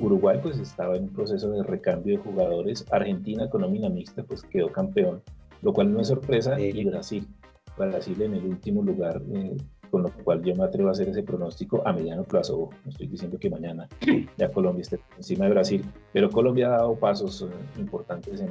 Uruguay 0.00 0.40
pues 0.42 0.58
estaba 0.58 0.96
en 0.96 1.04
un 1.04 1.10
proceso 1.10 1.48
de 1.52 1.62
recambio 1.62 2.16
de 2.16 2.24
jugadores, 2.24 2.84
Argentina 2.90 3.48
con 3.48 3.60
nómina 3.60 3.88
mixta 3.88 4.24
pues 4.24 4.42
quedó 4.42 4.72
campeón, 4.72 5.22
lo 5.62 5.72
cual 5.72 5.92
no 5.92 6.00
es 6.00 6.08
sorpresa, 6.08 6.60
y 6.60 6.84
Brasil 6.84 7.28
Brasil 7.76 8.20
en 8.22 8.34
el 8.34 8.44
último 8.44 8.82
lugar, 8.82 9.20
eh, 9.32 9.56
con 9.94 10.02
lo 10.02 10.10
cual 10.24 10.42
yo 10.42 10.56
me 10.56 10.64
atrevo 10.64 10.88
a 10.88 10.90
hacer 10.90 11.08
ese 11.08 11.22
pronóstico 11.22 11.80
a 11.86 11.92
mediano 11.92 12.24
plazo. 12.24 12.68
No 12.84 12.90
estoy 12.90 13.06
diciendo 13.06 13.38
que 13.38 13.48
mañana 13.48 13.88
ya 14.36 14.50
Colombia 14.50 14.82
esté 14.82 14.98
encima 15.16 15.44
de 15.44 15.52
Brasil, 15.52 15.84
pero 16.12 16.28
Colombia 16.30 16.66
ha 16.66 16.78
dado 16.78 16.96
pasos 16.96 17.42
eh, 17.42 17.80
importantes 17.80 18.42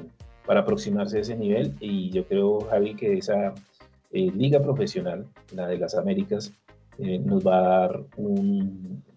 para 0.45 0.62
aproximarse 0.62 1.17
a 1.17 1.19
ese 1.19 1.36
nivel 1.36 1.75
y 1.82 2.12
yo 2.12 2.25
creo, 2.25 2.62
Javi, 2.62 2.95
que 2.95 3.17
esa 3.17 3.53
eh, 4.13 4.32
liga 4.34 4.62
profesional, 4.62 5.25
la 5.53 5.67
de 5.67 5.79
las 5.79 5.95
Américas, 5.95 6.53
nos 6.97 7.45
va 7.45 7.58
a 7.58 7.79
dar 7.79 8.03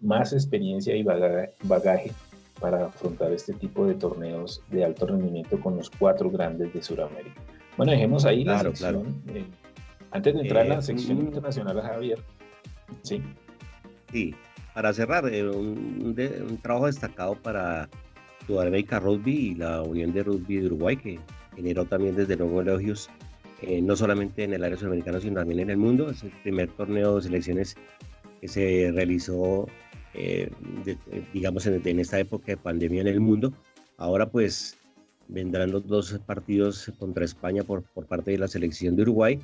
más 0.01 0.33
experiencia 0.33 0.97
y 0.97 1.03
bagaje, 1.03 2.11
para 2.59 2.87
afrontar 2.87 3.31
este 3.31 3.53
tipo 3.53 3.85
de 3.85 3.93
torneos 3.93 4.63
de 4.69 4.83
alto 4.83 5.05
rendimiento 5.05 5.61
con 5.61 5.77
los 5.77 5.89
cuatro 5.91 6.29
grandes 6.29 6.73
de 6.73 6.81
Sudamérica. 6.81 7.39
Bueno, 7.77 7.93
dejemos 7.93 8.25
ahí 8.25 8.43
la 8.43 8.59
sección. 8.59 9.21
Antes 10.11 10.33
de 10.33 10.41
entrar 10.41 10.65
a 10.65 10.69
la 10.69 10.79
eh, 10.79 10.81
sección 10.81 11.19
internacional, 11.19 11.81
Javier. 11.81 12.19
Sí. 13.03 13.21
Sí, 14.11 14.35
para 14.73 14.93
cerrar, 14.93 15.27
eh, 15.33 15.47
un, 15.47 16.15
trabajo 16.61 16.85
destacado 16.85 17.35
para 17.35 17.89
Sudamérica 18.45 18.99
Rugby 18.99 19.51
y 19.51 19.55
la 19.55 19.81
Unión 19.81 20.13
de 20.13 20.23
Rugby 20.23 20.57
de 20.57 20.67
Uruguay, 20.67 20.97
que 20.97 21.19
generó 21.55 21.85
también 21.85 22.15
desde 22.15 22.37
luego 22.37 22.61
elogios, 22.61 23.09
eh, 23.61 23.81
no 23.81 23.95
solamente 23.95 24.43
en 24.43 24.53
el 24.53 24.63
área 24.63 24.77
sudamericana, 24.77 25.19
sino 25.19 25.35
también 25.35 25.59
en 25.59 25.71
el 25.71 25.77
mundo. 25.77 26.09
Es 26.09 26.23
el 26.23 26.31
primer 26.43 26.69
torneo 26.69 27.17
de 27.17 27.23
selecciones 27.23 27.75
que 28.39 28.47
se 28.47 28.91
realizó, 28.93 29.67
digamos, 31.33 31.65
en, 31.65 31.81
en, 31.83 31.99
esta 31.99 32.19
época 32.19 32.45
de 32.47 32.57
pandemia 32.57 33.01
en 33.01 33.07
el 33.07 33.19
mundo. 33.19 33.51
Ahora, 33.97 34.29
pues, 34.29 34.77
vendrán 35.27 35.71
los 35.71 35.85
dos 35.85 36.17
partidos 36.25 36.91
contra 36.97 37.25
España 37.25 37.63
por, 37.63 37.83
por 37.83 38.05
parte 38.05 38.31
de 38.31 38.37
la 38.37 38.47
selección 38.47 38.95
de 38.95 39.01
Uruguay 39.01 39.39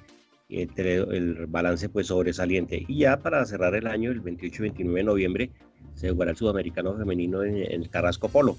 el 0.50 1.46
balance 1.48 1.90
pues 1.90 2.08
sobresaliente. 2.08 2.86
Y 2.88 3.00
ya 3.00 3.18
para 3.18 3.46
cerrar 3.46 3.76
el 3.76 3.88
año, 3.88 4.12
el 4.12 4.20
28 4.20 4.56
y 4.56 4.62
29 4.64 5.00
de 5.00 5.04
noviembre, 5.04 5.52
se 5.96 6.10
jugará 6.10 6.32
el 6.32 6.38
sudamericano 6.38 6.96
femenino 6.96 7.44
en, 7.44 7.58
el 7.58 7.90
Carrasco 7.90 8.30
Polo, 8.30 8.58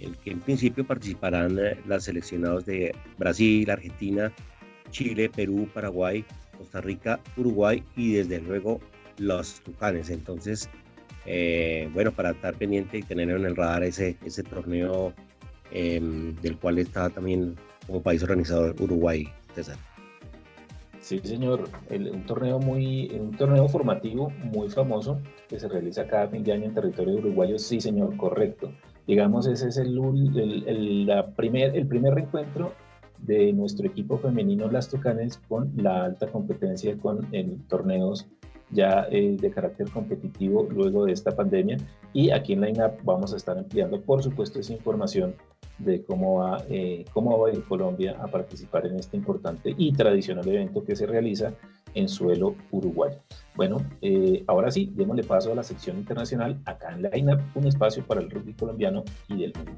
en 0.00 0.14
que 0.14 0.30
en 0.30 0.40
principio 0.40 0.86
participarán 0.86 1.58
eh, 1.58 1.76
las 1.86 2.04
seleccionados 2.04 2.66
de 2.66 2.94
Brasil, 3.18 3.70
Argentina, 3.70 4.32
Chile, 4.90 5.28
Perú, 5.28 5.68
Paraguay, 5.72 6.24
Costa 6.56 6.80
Rica, 6.80 7.20
Uruguay 7.36 7.82
y 7.96 8.14
desde 8.14 8.40
luego 8.40 8.80
los 9.18 9.60
Tucanes. 9.60 10.10
Entonces, 10.10 10.68
eh, 11.26 11.90
bueno, 11.92 12.12
para 12.12 12.30
estar 12.30 12.54
pendiente 12.54 12.98
y 12.98 13.02
tener 13.02 13.30
en 13.30 13.44
el 13.44 13.56
radar 13.56 13.82
ese, 13.82 14.16
ese 14.24 14.42
torneo 14.42 15.12
em, 15.72 16.34
del 16.36 16.56
cual 16.56 16.78
está 16.78 17.10
también 17.10 17.56
como 17.86 18.02
país 18.02 18.22
organizador 18.22 18.74
Uruguay, 18.80 19.28
César. 19.54 19.76
Sí, 21.08 21.20
señor. 21.24 21.70
un 21.90 22.26
torneo 22.26 22.58
muy, 22.58 23.08
un 23.18 23.30
torneo 23.34 23.66
formativo 23.66 24.28
muy 24.28 24.68
famoso 24.68 25.18
que 25.48 25.58
se 25.58 25.66
realiza 25.66 26.06
cada 26.06 26.28
fin 26.28 26.44
de 26.44 26.52
año 26.52 26.66
en 26.66 26.74
territorio 26.74 27.16
uruguayo. 27.16 27.58
Sí, 27.58 27.80
señor, 27.80 28.14
correcto. 28.18 28.72
Digamos, 29.06 29.46
ese 29.46 29.68
es 29.68 29.78
el, 29.78 29.96
el, 30.36 31.06
la 31.06 31.28
primer, 31.28 31.74
el 31.74 31.86
primer 31.86 32.12
reencuentro 32.12 32.74
de 33.22 33.54
nuestro 33.54 33.86
equipo 33.86 34.18
femenino 34.18 34.70
Las 34.70 34.90
Tucanes 34.90 35.38
con 35.48 35.72
la 35.76 36.04
alta 36.04 36.26
competencia 36.26 36.94
con 36.98 37.26
en 37.34 37.66
torneos 37.68 38.28
ya 38.70 39.06
eh, 39.10 39.36
de 39.40 39.50
carácter 39.50 39.90
competitivo 39.90 40.66
luego 40.70 41.04
de 41.04 41.12
esta 41.12 41.34
pandemia. 41.34 41.78
Y 42.12 42.30
aquí 42.30 42.52
en 42.52 42.60
la 42.60 42.96
vamos 43.02 43.32
a 43.32 43.36
estar 43.36 43.58
ampliando, 43.58 44.00
por 44.00 44.22
supuesto, 44.22 44.60
esa 44.60 44.72
información 44.72 45.34
de 45.78 46.02
cómo 46.02 46.40
va, 46.40 46.64
eh, 46.68 47.04
cómo 47.12 47.38
va 47.38 47.48
a 47.48 47.52
ir 47.52 47.62
Colombia 47.64 48.16
a 48.20 48.26
participar 48.26 48.86
en 48.86 48.96
este 48.96 49.16
importante 49.16 49.74
y 49.76 49.92
tradicional 49.92 50.46
evento 50.48 50.84
que 50.84 50.96
se 50.96 51.06
realiza 51.06 51.54
en 51.94 52.08
suelo 52.08 52.54
uruguayo. 52.70 53.18
Bueno, 53.54 53.78
eh, 54.02 54.44
ahora 54.46 54.70
sí, 54.70 54.92
démosle 54.94 55.24
paso 55.24 55.52
a 55.52 55.54
la 55.54 55.62
sección 55.62 55.98
internacional, 55.98 56.60
acá 56.64 56.92
en 56.94 57.02
la 57.02 57.16
INAP, 57.16 57.56
un 57.56 57.66
espacio 57.66 58.04
para 58.04 58.20
el 58.20 58.30
rugby 58.30 58.54
colombiano 58.54 59.04
y 59.28 59.40
del 59.40 59.52
mundo. 59.54 59.72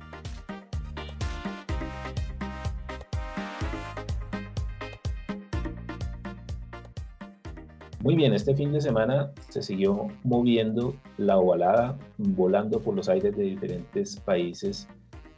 Muy 8.02 8.16
bien, 8.16 8.32
este 8.32 8.54
fin 8.54 8.72
de 8.72 8.80
semana 8.80 9.30
se 9.50 9.60
siguió 9.60 10.08
moviendo 10.24 10.96
la 11.18 11.36
ovalada, 11.36 11.98
volando 12.16 12.80
por 12.80 12.94
los 12.94 13.10
aires 13.10 13.36
de 13.36 13.42
diferentes 13.42 14.16
países 14.16 14.88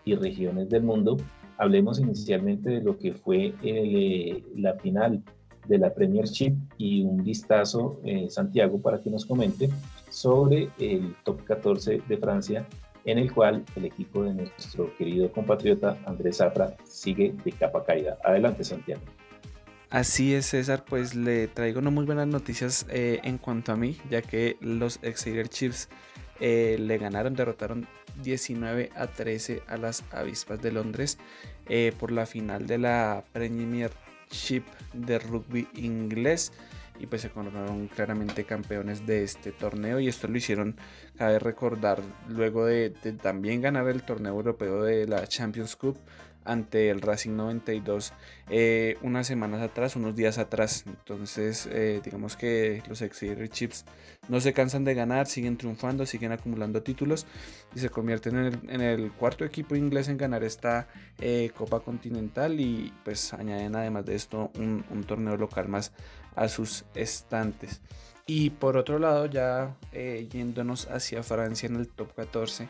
y 0.04 0.14
regiones 0.14 0.68
del 0.70 0.84
mundo. 0.84 1.16
Hablemos 1.58 1.98
inicialmente 1.98 2.70
de 2.70 2.80
lo 2.80 2.96
que 2.98 3.14
fue 3.14 3.52
eh, 3.64 4.44
la 4.54 4.74
final 4.74 5.24
de 5.66 5.78
la 5.78 5.92
Premiership 5.92 6.54
y 6.78 7.02
un 7.02 7.24
vistazo, 7.24 8.00
eh, 8.04 8.30
Santiago, 8.30 8.80
para 8.80 9.00
que 9.00 9.10
nos 9.10 9.26
comente 9.26 9.68
sobre 10.08 10.68
el 10.78 11.16
top 11.24 11.42
14 11.42 12.00
de 12.08 12.16
Francia, 12.16 12.64
en 13.04 13.18
el 13.18 13.32
cual 13.32 13.64
el 13.74 13.86
equipo 13.86 14.22
de 14.22 14.34
nuestro 14.34 14.94
querido 14.96 15.32
compatriota 15.32 15.98
Andrés 16.06 16.36
Zafra 16.36 16.76
sigue 16.84 17.34
de 17.44 17.50
capa 17.50 17.84
caída. 17.84 18.18
Adelante, 18.22 18.62
Santiago. 18.62 19.02
Así 19.92 20.32
es, 20.32 20.46
César, 20.46 20.86
pues 20.86 21.14
le 21.14 21.48
traigo 21.48 21.80
unas 21.80 21.92
muy 21.92 22.06
buenas 22.06 22.26
noticias 22.26 22.86
eh, 22.88 23.20
en 23.24 23.36
cuanto 23.36 23.72
a 23.72 23.76
mí, 23.76 23.98
ya 24.08 24.22
que 24.22 24.56
los 24.62 24.98
Exeter 25.02 25.50
Chiefs 25.50 25.90
le 26.40 26.98
ganaron, 26.98 27.34
derrotaron 27.34 27.86
19 28.22 28.90
a 28.96 29.06
13 29.06 29.62
a 29.68 29.76
las 29.76 30.02
avispas 30.10 30.62
de 30.62 30.72
Londres 30.72 31.18
eh, 31.68 31.92
por 32.00 32.10
la 32.10 32.24
final 32.24 32.66
de 32.66 32.78
la 32.78 33.22
Premiership 33.32 34.64
de 34.94 35.18
rugby 35.18 35.68
inglés 35.74 36.52
y 36.98 37.06
pues 37.06 37.22
se 37.22 37.30
coronaron 37.30 37.88
claramente 37.88 38.44
campeones 38.44 39.06
de 39.06 39.24
este 39.24 39.52
torneo 39.52 40.00
y 40.00 40.08
esto 40.08 40.26
lo 40.26 40.38
hicieron, 40.38 40.76
cabe 41.16 41.38
recordar, 41.38 42.00
luego 42.28 42.64
de, 42.64 42.90
también 43.20 43.60
ganar 43.60 43.88
el 43.88 44.04
torneo 44.04 44.32
europeo 44.32 44.82
de 44.84 45.06
la 45.06 45.26
Champions 45.26 45.76
Cup 45.76 45.98
ante 46.44 46.90
el 46.90 47.00
Racing 47.00 47.36
92 47.36 48.12
eh, 48.50 48.96
unas 49.02 49.26
semanas 49.26 49.62
atrás, 49.62 49.96
unos 49.96 50.14
días 50.16 50.38
atrás. 50.38 50.84
Entonces, 50.86 51.68
eh, 51.70 52.00
digamos 52.04 52.36
que 52.36 52.82
los 52.88 53.02
Exeter 53.02 53.48
Chips 53.48 53.84
no 54.28 54.40
se 54.40 54.52
cansan 54.52 54.84
de 54.84 54.94
ganar, 54.94 55.26
siguen 55.26 55.56
triunfando, 55.56 56.06
siguen 56.06 56.32
acumulando 56.32 56.82
títulos 56.82 57.26
y 57.74 57.80
se 57.80 57.90
convierten 57.90 58.60
en 58.68 58.80
el, 58.80 59.12
cuarto 59.12 59.44
equipo 59.44 59.76
inglés 59.76 60.08
en 60.08 60.16
ganar 60.16 60.44
esta 60.44 60.88
eh, 61.18 61.50
Copa 61.56 61.80
Continental 61.80 62.58
y 62.60 62.92
pues 63.04 63.32
añaden 63.32 63.76
además 63.76 64.04
de 64.04 64.14
esto 64.14 64.50
un, 64.56 64.84
un, 64.90 65.04
torneo 65.04 65.36
local 65.36 65.68
más 65.68 65.92
a 66.34 66.48
sus 66.48 66.84
estantes. 66.94 67.80
Y 68.26 68.50
por 68.50 68.76
otro 68.76 68.98
lado, 68.98 69.26
ya 69.26 69.76
yéndonos 69.92 70.86
hacia 70.86 71.22
Francia 71.24 71.66
en 71.66 71.76
el 71.76 71.88
top 71.88 72.14
14. 72.14 72.68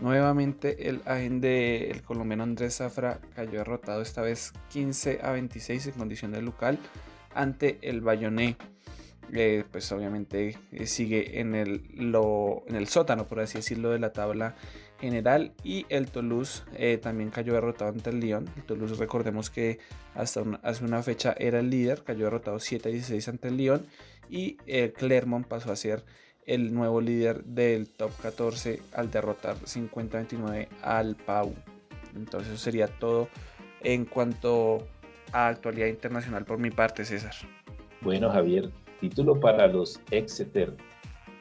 Nuevamente 0.00 0.88
el 0.88 1.00
agente 1.06 1.90
el 1.90 2.02
colombiano 2.02 2.44
Andrés 2.44 2.76
Zafra 2.76 3.20
cayó 3.34 3.58
derrotado 3.58 4.00
esta 4.00 4.22
vez 4.22 4.52
15 4.70 5.20
a 5.22 5.32
26 5.32 5.88
en 5.88 5.92
condición 5.94 6.32
de 6.32 6.42
local 6.42 6.78
ante 7.34 7.78
el 7.82 8.00
Bayoné. 8.00 8.56
Eh, 9.32 9.64
pues 9.70 9.90
obviamente 9.92 10.56
eh, 10.72 10.86
sigue 10.86 11.40
en 11.40 11.54
el, 11.54 11.82
lo, 11.94 12.62
en 12.66 12.76
el 12.76 12.88
sótano, 12.88 13.26
por 13.26 13.40
así 13.40 13.58
decirlo, 13.58 13.90
de 13.90 13.98
la 13.98 14.12
tabla 14.12 14.54
general. 15.00 15.52
Y 15.62 15.84
el 15.88 16.10
Toulouse 16.10 16.62
eh, 16.74 16.98
también 16.98 17.30
cayó 17.30 17.52
derrotado 17.52 17.90
ante 17.90 18.10
el 18.10 18.20
Lyon. 18.20 18.48
El 18.56 18.62
Toulouse, 18.62 18.96
recordemos 18.96 19.50
que 19.50 19.80
hasta 20.14 20.42
hace 20.62 20.84
una 20.84 21.02
fecha 21.02 21.34
era 21.38 21.60
el 21.60 21.70
líder, 21.70 22.04
cayó 22.04 22.24
derrotado 22.24 22.58
7 22.58 22.88
a 22.88 22.92
16 22.92 23.28
ante 23.28 23.48
el 23.48 23.56
Lyon. 23.56 23.86
Y 24.30 24.58
el 24.66 24.92
Clermont 24.92 25.46
pasó 25.46 25.72
a 25.72 25.76
ser 25.76 26.04
el 26.48 26.72
nuevo 26.72 27.00
líder 27.00 27.44
del 27.44 27.90
top 27.90 28.10
14 28.22 28.80
al 28.94 29.10
derrotar 29.10 29.56
50-29 29.56 30.66
al 30.82 31.14
Pau. 31.14 31.54
Entonces 32.16 32.58
sería 32.58 32.88
todo 32.88 33.28
en 33.82 34.06
cuanto 34.06 34.78
a 35.32 35.48
actualidad 35.48 35.86
internacional 35.88 36.46
por 36.46 36.58
mi 36.58 36.70
parte, 36.70 37.04
César. 37.04 37.34
Bueno, 38.00 38.30
Javier, 38.30 38.70
título 39.00 39.38
para 39.38 39.66
los 39.66 40.00
Exeter 40.10 40.74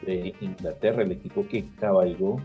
de 0.05 0.35
Inglaterra, 0.41 1.03
el 1.03 1.13
equipo 1.13 1.47
que 1.47 1.65
cabalgó 1.79 2.41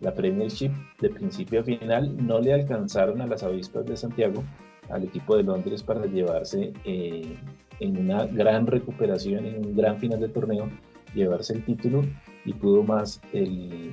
la 0.00 0.12
Premiership 0.12 0.70
de 1.00 1.08
principio 1.08 1.60
a 1.60 1.64
final. 1.64 2.14
No 2.26 2.40
le 2.40 2.52
alcanzaron 2.52 3.22
a 3.22 3.26
las 3.26 3.42
avispas 3.42 3.86
de 3.86 3.96
Santiago, 3.96 4.44
al 4.90 5.04
equipo 5.04 5.36
de 5.36 5.44
Londres, 5.44 5.82
para 5.82 6.04
llevarse 6.04 6.74
eh, 6.84 7.36
en 7.80 7.96
una 7.96 8.26
gran 8.26 8.66
recuperación, 8.66 9.46
en 9.46 9.66
un 9.66 9.76
gran 9.76 9.98
final 9.98 10.20
de 10.20 10.28
torneo 10.28 10.68
llevarse 11.14 11.54
el 11.54 11.64
título 11.64 12.02
y 12.44 12.52
pudo 12.52 12.82
más 12.82 13.20
el, 13.32 13.92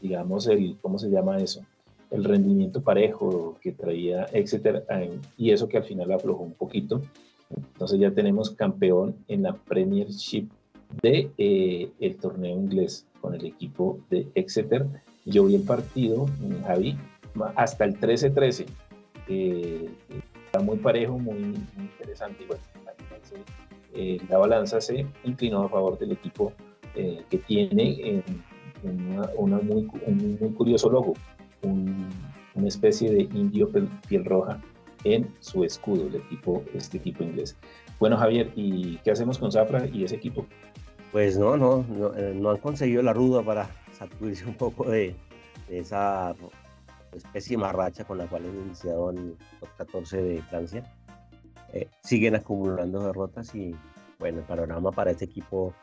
digamos, 0.00 0.46
el, 0.46 0.76
¿cómo 0.80 0.98
se 0.98 1.10
llama 1.10 1.38
eso? 1.38 1.64
El 2.10 2.24
rendimiento 2.24 2.82
parejo 2.82 3.56
que 3.60 3.72
traía 3.72 4.24
Exeter 4.32 4.84
eh, 4.90 5.18
y 5.36 5.50
eso 5.50 5.68
que 5.68 5.78
al 5.78 5.84
final 5.84 6.12
aflojó 6.12 6.42
un 6.42 6.52
poquito. 6.54 7.00
Entonces 7.54 7.98
ya 7.98 8.10
tenemos 8.10 8.50
campeón 8.50 9.16
en 9.28 9.42
la 9.42 9.54
Premiership 9.54 10.48
de 11.02 11.30
eh, 11.38 11.90
el 12.00 12.16
torneo 12.16 12.56
inglés 12.56 13.06
con 13.20 13.34
el 13.34 13.44
equipo 13.44 13.98
de 14.10 14.26
Exeter. 14.34 14.86
Yo 15.24 15.46
vi 15.46 15.56
el 15.56 15.62
partido, 15.62 16.26
Javi, 16.66 16.96
hasta 17.56 17.84
el 17.84 17.98
13-13. 17.98 18.66
Eh, 19.28 19.88
está 20.46 20.60
muy 20.60 20.76
parejo, 20.76 21.18
muy, 21.18 21.54
interesante. 21.78 22.44
bueno, 22.46 22.62
eh, 23.94 24.18
la 24.28 24.38
balanza 24.38 24.80
se 24.80 25.06
inclinó 25.24 25.64
a 25.64 25.68
favor 25.68 25.98
del 25.98 26.12
equipo 26.12 26.52
eh, 26.94 27.22
que 27.30 27.38
tiene 27.38 28.22
una, 29.36 29.58
muy, 29.58 29.88
un 30.06 30.38
muy 30.40 30.50
curioso 30.50 30.90
logo, 30.90 31.14
una 31.62 32.68
especie 32.68 33.10
de 33.10 33.22
indio 33.22 33.70
piel, 34.08 34.24
roja 34.24 34.60
en 35.04 35.28
su 35.40 35.64
escudo, 35.64 36.06
el 36.06 36.16
equipo, 36.16 36.64
este 36.74 36.98
equipo 36.98 37.24
inglés. 37.24 37.56
Bueno, 37.98 38.16
Javier, 38.16 38.52
¿y 38.54 38.98
qué 38.98 39.10
hacemos 39.10 39.38
con 39.38 39.52
Zafra 39.52 39.86
y 39.86 40.04
ese 40.04 40.16
equipo? 40.16 40.46
Pues 41.12 41.38
no, 41.38 41.56
no, 41.56 41.84
no, 41.88 42.14
eh, 42.14 42.34
han 42.44 42.58
conseguido 42.58 43.02
la 43.02 43.12
ruda 43.12 43.42
para 43.42 43.70
sacudirse 43.92 44.46
un 44.46 44.54
poco 44.54 44.88
de, 44.90 45.14
esa 45.68 46.34
especie 47.12 47.56
de 47.56 47.72
racha 47.72 48.04
con 48.04 48.18
la 48.18 48.26
cual 48.26 48.44
en 48.44 49.36
los 49.60 49.70
14 49.78 50.22
de 50.22 50.42
Francia 50.42 50.93
eh, 51.74 51.88
siguen 52.04 52.36
acumulando 52.36 53.04
derrotas 53.04 53.52
y 53.54 53.74
bueno, 54.20 54.38
el 54.38 54.44
panorama 54.44 54.92
para 54.92 55.10
este 55.10 55.24
equipo 55.24 55.74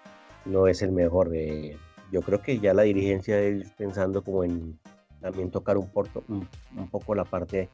no 0.46 0.68
es 0.68 0.82
el 0.82 0.94
mejor. 0.94 1.36
Eh, 1.36 1.76
yo 2.14 2.22
creo 2.22 2.42
que 2.42 2.60
ya 2.60 2.74
la 2.74 2.84
dirigencia 2.84 3.38
es 3.40 3.72
pensando 3.72 4.24
como 4.24 4.46
en 4.46 4.80
también 5.20 5.52
tocar 5.52 5.78
un, 5.78 5.90
un, 6.30 6.88
poco 6.90 7.14
la 7.14 7.26
parte 7.26 7.70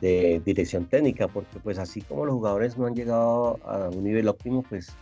de 0.00 0.42
dirección 0.44 0.86
técnica, 0.86 1.28
porque 1.28 1.60
pues 1.60 1.78
así 1.78 2.02
como 2.02 2.26
los 2.26 2.34
jugadores 2.34 2.76
no 2.76 2.86
han 2.86 2.94
llegado 2.94 3.60
a 3.64 3.88
un 3.88 4.02
nivel 4.02 4.28
óptimo, 4.28 4.62
pues 4.68 4.92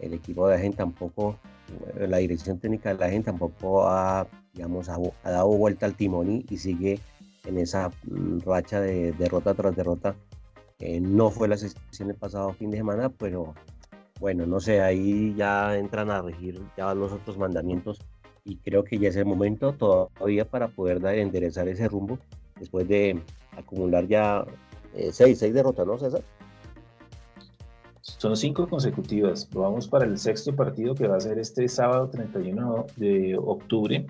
el 0.00 0.14
equipo 0.14 0.48
de 0.48 0.56
la 0.56 0.60
gente 0.60 0.78
tampoco, 0.78 1.38
eh, 1.96 2.08
la 2.08 2.18
dirección 2.18 2.58
técnica 2.58 2.92
de 2.92 2.98
la 2.98 3.08
gente 3.08 3.26
tampoco 3.26 3.86
ha, 3.86 4.26
digamos, 4.52 4.88
ha, 4.88 4.98
dado 5.22 5.48
vuelta 5.48 5.86
al 5.86 5.94
timón 5.94 6.44
y, 6.48 6.56
sigue 6.58 6.98
en 7.46 7.58
esa 7.58 7.90
mm, 8.02 8.40
racha 8.40 8.80
de 8.80 9.12
derrota 9.12 9.54
tras 9.54 9.76
derrota 9.76 10.16
no 11.00 11.30
fue 11.30 11.48
la 11.48 11.56
sesión 11.56 12.08
del 12.08 12.16
pasado 12.16 12.52
fin 12.52 12.70
de 12.70 12.78
semana, 12.78 13.08
pero 13.08 13.54
bueno, 14.20 14.46
no 14.46 14.60
sé, 14.60 14.80
ahí 14.80 15.34
ya 15.34 15.76
entran 15.76 16.10
a 16.10 16.22
regir 16.22 16.60
ya 16.76 16.94
los 16.94 17.12
otros 17.12 17.36
mandamientos 17.38 17.98
y 18.44 18.56
creo 18.56 18.84
que 18.84 18.98
ya 18.98 19.08
es 19.08 19.16
el 19.16 19.24
momento 19.24 19.72
todavía 19.72 20.44
para 20.44 20.68
poder 20.68 21.04
enderezar 21.18 21.68
ese 21.68 21.88
rumbo 21.88 22.18
después 22.58 22.86
de 22.86 23.22
acumular 23.56 24.06
ya 24.06 24.44
eh, 24.94 25.10
seis, 25.12 25.38
seis 25.38 25.54
derrotas, 25.54 25.86
¿no, 25.86 25.98
César? 25.98 26.22
Son 28.02 28.36
cinco 28.36 28.68
consecutivas. 28.68 29.48
Vamos 29.50 29.88
para 29.88 30.04
el 30.04 30.18
sexto 30.18 30.54
partido 30.54 30.94
que 30.94 31.08
va 31.08 31.16
a 31.16 31.20
ser 31.20 31.38
este 31.38 31.66
sábado 31.68 32.08
31 32.08 32.86
de 32.96 33.36
octubre 33.36 34.06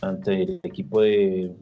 ante 0.00 0.42
el 0.42 0.60
equipo 0.62 1.00
de 1.00 1.54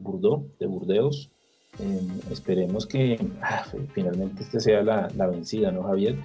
de 0.59 0.67
Burdeos. 0.67 1.31
Em, 1.79 2.19
esperemos 2.29 2.85
que 2.85 3.17
ah, 3.41 3.65
finalmente 3.93 4.43
este 4.43 4.59
sea 4.59 4.83
la, 4.83 5.07
la, 5.15 5.27
vencida, 5.27 5.71
¿no, 5.71 5.83
Javier? 5.83 6.17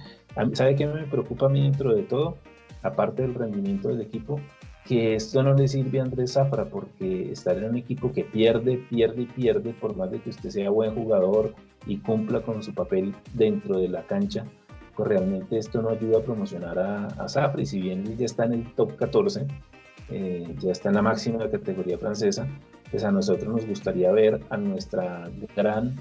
¿Sabe 0.53 0.75
qué 0.75 0.85
me 0.85 1.03
preocupa 1.07 1.45
a 1.45 1.49
mí 1.49 1.63
dentro 1.63 1.95
de 1.95 2.03
todo? 2.03 2.37
Aparte 2.83 3.21
del 3.21 3.33
rendimiento 3.33 3.87
del 3.87 4.01
equipo, 4.01 4.39
que 4.85 5.15
esto 5.15 5.43
no 5.43 5.53
le 5.53 5.67
sirve 5.67 5.99
a 5.99 6.03
Andrés 6.03 6.33
Zafra, 6.33 6.65
porque 6.65 7.31
estar 7.31 7.57
en 7.57 7.65
un 7.65 7.77
equipo 7.77 8.11
que 8.11 8.23
pierde, 8.23 8.77
pierde 8.89 9.23
y 9.23 9.25
pierde, 9.25 9.73
por 9.73 9.95
más 9.95 10.11
de 10.11 10.19
que 10.19 10.29
usted 10.29 10.49
sea 10.49 10.69
buen 10.69 10.93
jugador 10.93 11.55
y 11.85 11.97
cumpla 11.97 12.41
con 12.41 12.61
su 12.61 12.73
papel 12.73 13.15
dentro 13.33 13.79
de 13.79 13.87
la 13.87 14.03
cancha, 14.03 14.45
pues 14.95 15.09
realmente 15.09 15.57
esto 15.57 15.81
no 15.81 15.89
ayuda 15.89 16.19
a 16.19 16.23
promocionar 16.23 16.77
a, 16.77 17.07
a 17.07 17.27
Zafra. 17.27 17.61
Y 17.61 17.65
si 17.65 17.81
bien 17.81 18.17
ya 18.17 18.25
está 18.25 18.45
en 18.45 18.53
el 18.53 18.73
top 18.75 18.95
14, 18.95 19.47
eh, 20.09 20.55
ya 20.59 20.71
está 20.71 20.89
en 20.89 20.95
la 20.95 21.01
máxima 21.01 21.49
categoría 21.49 21.97
francesa, 21.97 22.47
pues 22.91 23.03
a 23.03 23.11
nosotros 23.11 23.47
nos 23.47 23.65
gustaría 23.65 24.11
ver 24.11 24.41
a 24.49 24.57
nuestra 24.57 25.29
gran 25.55 25.95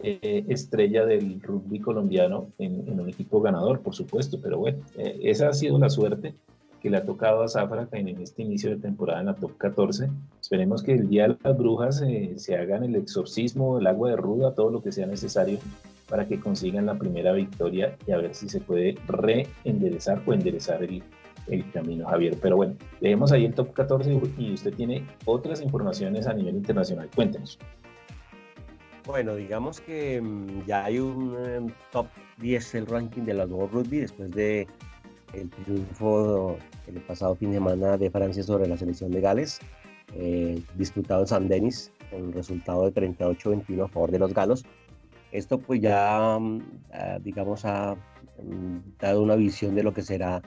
eh, 0.00 0.44
estrella 0.48 1.04
del 1.04 1.40
rugby 1.40 1.78
colombiano 1.78 2.48
en, 2.58 2.98
un 2.98 3.08
equipo 3.08 3.40
ganador, 3.40 3.80
por 3.80 3.94
supuesto, 3.94 4.38
pero 4.42 4.58
bueno, 4.58 4.78
eh, 4.96 5.20
esa 5.22 5.48
ha 5.48 5.52
sido 5.52 5.78
la 5.78 5.90
suerte 5.90 6.34
que 6.80 6.90
le 6.90 6.96
ha 6.96 7.04
tocado 7.04 7.42
a 7.42 7.48
Zafra 7.48 7.88
en 7.92 8.08
este 8.20 8.42
inicio 8.42 8.70
de 8.70 8.76
temporada 8.76 9.20
en 9.20 9.26
la 9.26 9.34
top 9.36 9.56
14. 9.56 10.08
Esperemos 10.40 10.82
que 10.82 10.94
el 10.94 11.08
día 11.08 11.28
de 11.28 11.36
las 11.40 11.56
brujas 11.56 12.02
se 12.36 12.56
hagan 12.56 12.82
el 12.82 12.96
exorcismo, 12.96 13.78
el 13.78 13.86
agua 13.86 14.10
de 14.10 14.16
ruda, 14.16 14.52
todo 14.54 14.70
lo 14.70 14.82
que 14.82 14.90
sea 14.90 15.06
necesario 15.06 15.60
para 16.08 16.26
que 16.26 16.40
consigan 16.40 16.86
la 16.86 16.98
primera 16.98 17.32
victoria 17.32 17.96
y 18.06 18.10
a 18.10 18.18
ver 18.18 18.34
si 18.34 18.48
se 18.48 18.60
puede 18.60 18.96
reenderezar 19.06 20.20
o 20.26 20.32
enderezar 20.32 20.82
el, 20.82 21.02
el 21.48 21.70
camino, 21.70 22.06
Javier. 22.06 22.36
Pero 22.40 22.56
bueno, 22.56 22.74
dejemos 23.00 23.32
ahí 23.32 23.44
el 23.44 23.54
top 23.54 23.72
14 23.72 24.20
y 24.38 24.52
usted 24.52 24.74
tiene 24.74 25.06
otras 25.24 25.60
informaciones 25.60 26.26
a 26.26 26.34
nivel 26.34 26.56
internacional. 26.56 27.08
Cuéntenos. 27.14 27.58
Bueno, 29.04 29.34
digamos 29.34 29.80
que 29.80 30.20
mm, 30.20 30.66
ya 30.66 30.84
hay 30.84 30.98
un 31.00 31.36
em, 31.44 31.66
top 31.90 32.06
10 32.38 32.72
del 32.72 32.86
ranking 32.86 33.22
de 33.22 33.34
la 33.34 33.46
World 33.46 33.72
Rugby 33.72 33.98
después 33.98 34.30
de 34.30 34.66
el 35.32 35.50
triunfo 35.50 36.56
el 36.86 37.00
pasado 37.02 37.34
fin 37.34 37.50
de 37.50 37.56
semana 37.56 37.96
de 37.96 38.10
Francia 38.10 38.42
sobre 38.42 38.68
la 38.68 38.76
selección 38.76 39.10
de 39.10 39.20
Gales, 39.20 39.60
eh, 40.14 40.62
disputado 40.76 41.22
en 41.22 41.26
San 41.26 41.48
Denis 41.48 41.90
con 42.10 42.22
un 42.22 42.32
resultado 42.32 42.88
de 42.88 42.92
38-21 42.92 43.84
a 43.84 43.88
favor 43.88 44.10
de 44.10 44.18
los 44.18 44.34
galos. 44.34 44.64
Esto 45.32 45.58
pues 45.58 45.80
ya, 45.80 46.38
mm, 46.38 46.60
ah, 46.92 47.18
digamos, 47.20 47.64
ha 47.64 47.94
mm, 48.42 48.98
dado 49.00 49.22
una 49.22 49.34
visión 49.34 49.74
de 49.74 49.82
lo 49.82 49.92
que 49.92 50.02
será 50.02 50.42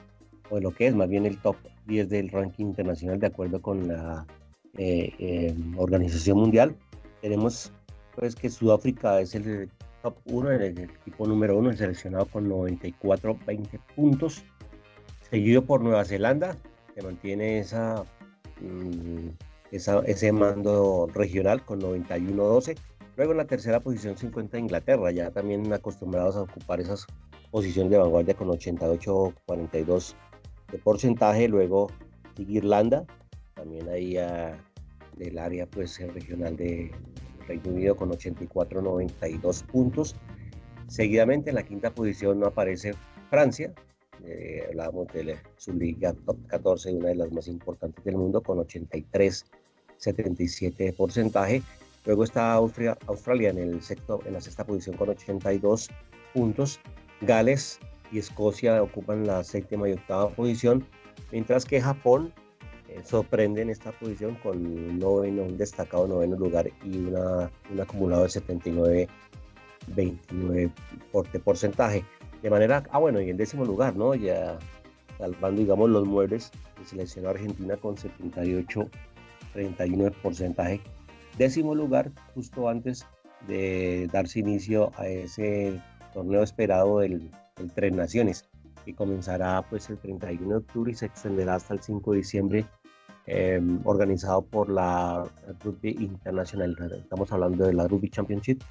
o 0.49 0.55
de 0.55 0.61
lo 0.61 0.71
que 0.71 0.87
es 0.87 0.95
más 0.95 1.09
bien 1.09 1.25
el 1.25 1.37
top 1.39 1.55
10 1.87 2.09
del 2.09 2.29
ranking 2.29 2.65
internacional 2.65 3.19
de 3.19 3.27
acuerdo 3.27 3.61
con 3.61 3.87
la 3.87 4.25
eh, 4.77 5.13
em, 5.19 5.77
Organización 5.77 6.37
Mundial. 6.39 6.75
Tenemos 7.21 7.71
pues 8.15 8.35
que 8.35 8.49
Sudáfrica 8.49 9.19
es 9.19 9.35
el 9.35 9.69
top 10.01 10.15
1, 10.25 10.51
el, 10.51 10.79
equipo 10.79 11.27
número 11.27 11.57
1, 11.57 11.71
el 11.71 11.77
seleccionado 11.77 12.25
con 12.25 12.49
94-20 12.49 13.79
puntos, 13.95 14.43
seguido 15.29 15.65
por 15.65 15.81
Nueva 15.81 16.05
Zelanda, 16.05 16.55
que 16.93 17.01
mantiene 17.01 17.59
esa, 17.59 18.03
mm, 18.61 19.29
ese 19.71 20.31
mando 20.31 21.07
regional 21.13 21.63
con 21.65 21.79
91-12. 21.79 22.77
Luego 23.17 23.31
en 23.31 23.37
la 23.37 23.45
tercera 23.45 23.79
posición 23.79 24.17
se 24.17 24.27
encuentra 24.27 24.59
Inglaterra, 24.59 25.11
ya 25.11 25.31
también 25.31 25.71
acostumbrados 25.71 26.35
a 26.35 26.41
ocupar 26.41 26.81
esas 26.81 27.07
posiciones 27.49 27.91
de 27.91 27.97
vanguardia 27.97 28.35
con 28.35 28.49
88-42 28.49 30.15
de 30.71 30.77
porcentaje, 30.79 31.47
luego 31.47 31.87
sigue 32.35 32.55
Irlanda, 32.55 33.05
también 33.53 33.87
ahí 33.89 34.17
del 35.17 35.39
área 35.39 35.65
pues 35.65 35.99
regional 36.13 36.57
de 36.57 36.91
Reino 37.47 37.71
Unido 37.71 37.95
con 37.95 38.11
84-92 38.11 39.65
puntos. 39.65 40.15
Seguidamente 40.87 41.49
en 41.49 41.55
la 41.55 41.63
quinta 41.63 41.93
posición 41.93 42.39
no 42.39 42.47
aparece 42.47 42.93
Francia, 43.29 43.73
eh, 44.23 44.63
hablamos 44.69 45.07
de 45.13 45.37
su 45.57 45.73
liga 45.73 46.13
top 46.25 46.37
14, 46.47 46.93
una 46.93 47.09
de 47.09 47.15
las 47.15 47.29
más 47.31 47.47
importantes 47.47 48.03
del 48.03 48.17
mundo, 48.17 48.41
con 48.41 48.57
83-77 48.59 50.75
de 50.77 50.93
porcentaje. 50.93 51.61
Luego 52.05 52.23
está 52.23 52.53
Austria, 52.53 52.97
Australia 53.07 53.49
en, 53.49 53.57
el 53.57 53.81
sexto, 53.81 54.21
en 54.25 54.33
la 54.33 54.41
sexta 54.41 54.63
posición 54.65 54.97
con 54.97 55.09
82 55.09 55.89
puntos. 56.33 56.79
Gales 57.21 57.79
y 58.11 58.19
Escocia 58.19 58.81
ocupan 58.81 59.25
la 59.25 59.43
séptima 59.43 59.89
y 59.89 59.93
octava 59.93 60.29
posición, 60.29 60.85
mientras 61.31 61.65
que 61.65 61.81
Japón 61.81 62.33
eh, 62.89 63.01
sorprende 63.03 63.61
en 63.61 63.69
esta 63.69 63.91
posición 63.91 64.35
con 64.35 64.57
un, 64.65 64.99
noveno, 64.99 65.43
un 65.43 65.57
destacado 65.57 66.07
noveno 66.07 66.35
lugar 66.35 66.69
y 66.83 66.97
una, 66.97 67.51
un 67.71 67.81
acumulado 67.81 68.23
de 68.23 68.29
79 68.29 69.07
29 69.87 70.71
por, 71.11 71.29
de 71.31 71.39
porcentaje. 71.39 72.03
De 72.41 72.49
manera, 72.49 72.83
ah 72.91 72.99
bueno, 72.99 73.21
y 73.21 73.29
en 73.29 73.37
décimo 73.37 73.65
lugar, 73.65 73.95
¿no? 73.95 74.13
Ya 74.15 74.59
salvando, 75.17 75.61
digamos, 75.61 75.89
los 75.89 76.05
muebles, 76.05 76.51
se 76.79 76.89
seleccionó 76.89 77.29
Argentina 77.29 77.75
con 77.77 77.97
78 77.97 78.89
31 79.53 80.03
de 80.05 80.11
porcentaje. 80.11 80.81
Décimo 81.37 81.73
lugar, 81.73 82.11
justo 82.33 82.69
antes 82.69 83.05
de 83.47 84.07
darse 84.11 84.39
inicio 84.39 84.91
a 84.95 85.07
ese 85.07 85.81
torneo 86.13 86.43
esperado 86.43 86.99
del 86.99 87.31
el 87.57 87.71
Tres 87.71 87.93
Naciones, 87.93 88.45
que 88.83 88.93
comenzará 88.93 89.63
pues 89.69 89.89
el 89.89 89.97
31 89.97 90.49
de 90.49 90.57
octubre 90.57 90.91
y 90.91 90.95
se 90.95 91.05
extenderá 91.05 91.55
hasta 91.55 91.73
el 91.73 91.81
5 91.81 92.11
de 92.11 92.17
diciembre, 92.17 92.65
em, 93.25 93.79
organizado 93.85 94.41
por 94.43 94.69
la 94.69 95.23
Rugby 95.63 95.91
Internacional. 95.99 96.77
Estamos 96.97 97.31
hablando 97.31 97.65
de 97.65 97.73
la 97.73 97.87
Rugby 97.87 98.09
Championship. 98.09 98.61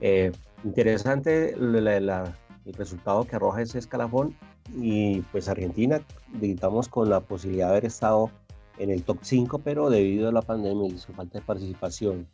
Eh, 0.00 0.32
interesante 0.64 1.54
el 1.54 2.74
resultado 2.76 3.24
que 3.24 3.36
arroja 3.36 3.62
ese 3.62 3.78
escalafón 3.78 4.34
y 4.74 5.20
pues 5.32 5.48
Argentina, 5.48 6.00
digamos, 6.40 6.88
con 6.88 7.10
la 7.10 7.20
posibilidad 7.20 7.66
de 7.66 7.72
haber 7.72 7.84
estado 7.84 8.30
en 8.78 8.90
el 8.90 9.02
top 9.02 9.18
5, 9.22 9.58
pero 9.58 9.90
debido 9.90 10.28
a 10.28 10.32
la 10.32 10.42
pandemia 10.42 10.88
y 10.88 10.98
su 10.98 11.12
falta 11.12 11.38
de 11.38 11.44
participación, 11.44 12.26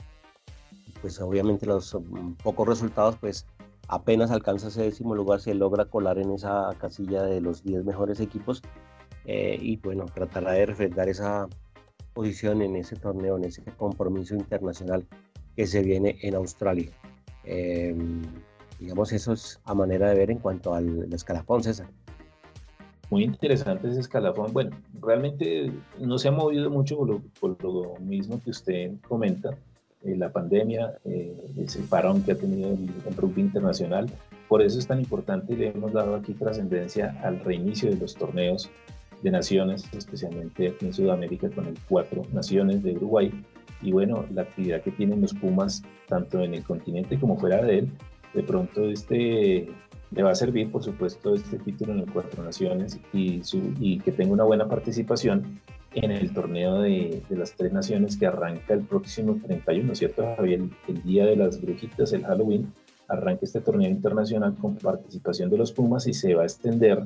pues 1.00 1.20
obviamente 1.20 1.66
los 1.66 1.94
mm, 1.94 2.32
pocos 2.42 2.68
resultados, 2.68 3.16
pues 3.16 3.46
apenas 3.88 4.30
alcanza 4.30 4.68
ese 4.68 4.82
décimo 4.82 5.14
lugar, 5.14 5.40
se 5.40 5.54
logra 5.54 5.86
colar 5.86 6.18
en 6.18 6.30
esa 6.30 6.70
casilla 6.78 7.22
de 7.22 7.40
los 7.40 7.64
10 7.64 7.84
mejores 7.84 8.20
equipos 8.20 8.62
eh, 9.24 9.58
y 9.60 9.76
bueno, 9.78 10.04
tratará 10.06 10.52
de 10.52 10.66
refrendar 10.66 11.08
esa 11.08 11.48
posición 12.12 12.62
en 12.62 12.76
ese 12.76 12.96
torneo, 12.96 13.36
en 13.36 13.44
ese 13.44 13.62
compromiso 13.76 14.34
internacional 14.34 15.06
que 15.56 15.66
se 15.66 15.82
viene 15.82 16.18
en 16.22 16.34
Australia. 16.34 16.90
Em, 17.44 18.22
digamos, 18.78 19.12
eso 19.12 19.32
es 19.32 19.60
a 19.64 19.74
manera 19.74 20.10
de 20.10 20.16
ver 20.16 20.30
en 20.30 20.38
cuanto 20.38 20.74
al 20.74 21.12
escalafón, 21.12 21.62
César. 21.62 21.88
Muy 23.10 23.24
interesante 23.24 23.88
ese 23.88 24.00
escalafón. 24.00 24.52
Bueno, 24.52 24.76
realmente 25.00 25.72
no 25.98 26.18
se 26.18 26.28
ha 26.28 26.30
movido 26.30 26.68
mucho 26.68 26.98
por 26.98 27.08
lo, 27.08 27.22
por 27.40 27.64
lo 27.64 27.94
mismo 28.00 28.38
que 28.42 28.50
usted 28.50 28.92
comenta 29.08 29.56
eh, 30.08 30.16
la 30.16 30.30
pandemia, 30.30 30.98
eh, 31.04 31.36
ese 31.58 31.80
parón 31.82 32.22
que 32.22 32.32
ha 32.32 32.34
tenido 32.34 32.70
el, 32.70 33.16
rugby 33.16 33.42
internacional. 33.42 34.10
Por 34.48 34.62
eso 34.62 34.78
es 34.78 34.86
tan 34.86 35.00
importante 35.00 35.52
y 35.52 35.56
le 35.56 35.68
hemos 35.68 35.92
dado 35.92 36.14
aquí 36.14 36.32
trascendencia 36.32 37.14
al 37.22 37.40
reinicio 37.40 37.90
de 37.90 37.96
los 37.96 38.14
torneos 38.14 38.70
de 39.22 39.30
naciones, 39.30 39.84
especialmente 39.92 40.74
en 40.80 40.92
Sudamérica 40.92 41.50
con 41.50 41.66
el 41.66 41.74
Cuatro 41.88 42.22
Naciones 42.32 42.82
de 42.82 42.92
Uruguay. 42.92 43.32
Y 43.82 43.92
bueno, 43.92 44.24
la 44.32 44.42
actividad 44.42 44.80
que 44.82 44.92
tienen 44.92 45.20
los 45.20 45.34
Pumas, 45.34 45.82
tanto 46.08 46.40
en 46.42 46.54
el 46.54 46.62
continente 46.62 47.18
como 47.18 47.36
fuera 47.36 47.62
de 47.62 47.80
él, 47.80 47.90
de 48.32 48.42
pronto 48.42 48.88
este 48.88 49.68
le 50.10 50.22
va 50.22 50.30
a 50.30 50.34
servir, 50.34 50.70
por 50.70 50.82
supuesto, 50.82 51.34
este 51.34 51.58
título 51.58 51.92
en 51.92 52.00
el 52.00 52.10
Cuatro 52.10 52.42
Naciones 52.42 52.98
y, 53.12 53.42
su, 53.44 53.74
y 53.78 53.98
que 54.00 54.12
tenga 54.12 54.32
una 54.32 54.44
buena 54.44 54.66
participación 54.66 55.60
en 55.92 56.10
el 56.10 56.32
torneo 56.32 56.80
de, 56.80 57.22
las 57.30 57.52
tres 57.52 57.72
naciones 57.72 58.16
que 58.16 58.26
arranca 58.26 58.74
el 58.74 58.82
próximo 58.82 59.38
31, 59.42 59.94
¿cierto, 59.94 60.22
Javier? 60.36 60.62
El, 60.86 61.02
día 61.02 61.26
de 61.26 61.36
las 61.36 61.60
brujitas, 61.60 62.12
el 62.12 62.24
Halloween, 62.24 62.72
arranca 63.08 63.40
este 63.42 63.60
torneo 63.60 63.90
internacional 63.90 64.54
con 64.56 64.76
participación 64.76 65.48
de 65.50 65.58
los 65.58 65.72
Pumas 65.72 66.06
y 66.06 66.12
se 66.12 66.34
va 66.34 66.42
a 66.42 66.46
extender 66.46 67.02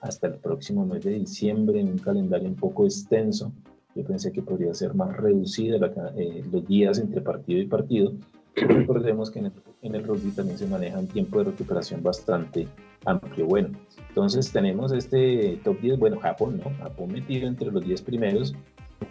hasta 0.00 0.26
el 0.26 0.34
próximo 0.34 0.84
mes 0.84 1.04
de 1.04 1.12
diciembre 1.12 1.80
en 1.80 1.88
un 1.88 1.98
calendario 1.98 2.48
un 2.48 2.56
poco 2.56 2.84
extenso. 2.84 3.52
Yo 3.94 4.04
pensé 4.04 4.32
que 4.32 4.42
podría 4.42 4.74
ser 4.74 4.94
más 4.94 5.16
reducido 5.16 5.78
eh, 6.16 6.44
los 6.50 6.66
días 6.66 6.98
entre 6.98 7.20
partido 7.20 7.60
y 7.60 7.66
partido. 7.66 8.12
recordemos 8.56 9.30
que 9.30 9.38
en 9.38 9.46
el, 9.46 9.52
en 9.82 9.94
el 9.94 10.04
rugby 10.04 10.30
también 10.32 10.58
se 10.58 10.66
maneja 10.66 10.98
un 10.98 11.06
tiempo 11.06 11.38
de 11.38 11.44
recuperación 11.44 12.02
bastante 12.02 12.68
amplio. 13.06 13.46
Bueno, 13.46 13.70
entonces 14.08 14.52
tenemos 14.52 14.92
este 14.92 15.58
top 15.64 15.80
10, 15.80 15.98
bueno, 15.98 16.18
Japón, 16.20 16.60
¿no? 16.62 16.70
Japón 16.78 17.12
metido 17.12 17.48
entre 17.48 17.70
los 17.70 17.84
10 17.84 18.02
primeros. 18.02 18.54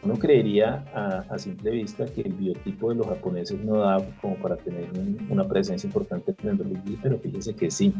Uno 0.04 0.16
creería 0.16 0.84
a, 1.30 1.38
simple 1.38 1.72
vista 1.72 2.06
que 2.06 2.22
el 2.22 2.34
biotipo 2.34 2.90
de 2.90 2.96
los 2.96 3.08
japoneses 3.08 3.60
no 3.64 3.78
da 3.78 3.98
como 4.22 4.36
para 4.38 4.58
tener 4.58 4.90
una 5.30 5.44
presencia 5.48 5.88
importante 5.88 6.36
en 6.42 6.50
el 6.50 6.58
rugby, 6.58 6.98
pero 7.02 7.20
fíjense 7.20 7.56
que 7.56 7.70
sí, 7.70 7.94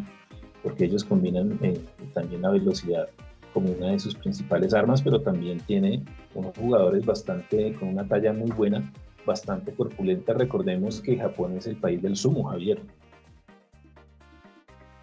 porque 0.64 0.86
ellos 0.86 1.04
combinan 1.04 1.60
eh, 1.62 1.80
también 2.14 2.42
la 2.42 2.50
velocidad 2.50 3.08
como 3.54 3.72
una 3.72 3.92
de 3.92 4.00
sus 4.00 4.16
principales 4.16 4.74
armas, 4.74 5.02
pero 5.02 5.22
también 5.22 5.60
tiene 5.60 6.04
unos 6.34 6.58
jugadores 6.58 7.06
bastante 7.06 7.74
con 7.74 7.90
una 7.90 8.08
talla 8.08 8.34
muy 8.34 8.52
buena 8.52 8.92
bastante 9.26 9.74
corpulenta. 9.74 10.34
Recordemos 10.34 11.02
que 11.02 11.18
Japón 11.18 11.58
es 11.58 11.68
el 11.68 11.76
país 11.76 12.02
del 12.02 12.16
sumo, 12.16 12.44
Javier. 12.46 12.80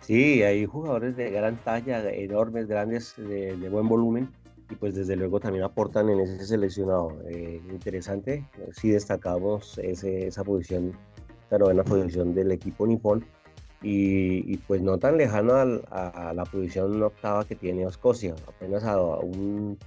Sí, 0.02 0.42
hay 0.42 0.66
jugadores 0.66 1.16
de 1.16 1.30
gran 1.30 1.56
talla, 1.58 2.10
enormes, 2.10 2.66
grandes, 2.66 3.14
de, 3.16 3.68
buen 3.70 3.88
volumen 3.88 4.28
y 4.68 4.74
pues 4.74 4.94
desde 4.96 5.14
luego 5.14 5.38
también 5.38 5.64
aportan 5.64 6.10
en 6.10 6.18
ese 6.20 6.44
seleccionado. 6.44 7.16
Eh, 7.28 7.60
interesante, 7.70 8.44
sí 8.72 8.90
destacamos 8.90 9.78
ese, 9.78 10.26
esa 10.26 10.42
posición, 10.42 10.92
la 11.50 11.58
novena 11.58 11.84
posición 11.84 12.34
del 12.34 12.50
equipo 12.50 12.86
nipón 12.86 13.24
y, 13.80 14.56
pues 14.58 14.80
no 14.82 14.98
tan 14.98 15.18
lejano 15.18 15.54
a, 15.54 16.32
la 16.34 16.44
posición 16.44 17.02
octava 17.02 17.44
que 17.44 17.56
tiene 17.56 17.84
Escocia, 17.84 18.34
apenas 18.46 18.84
a 18.84 19.00
un, 19.00 19.78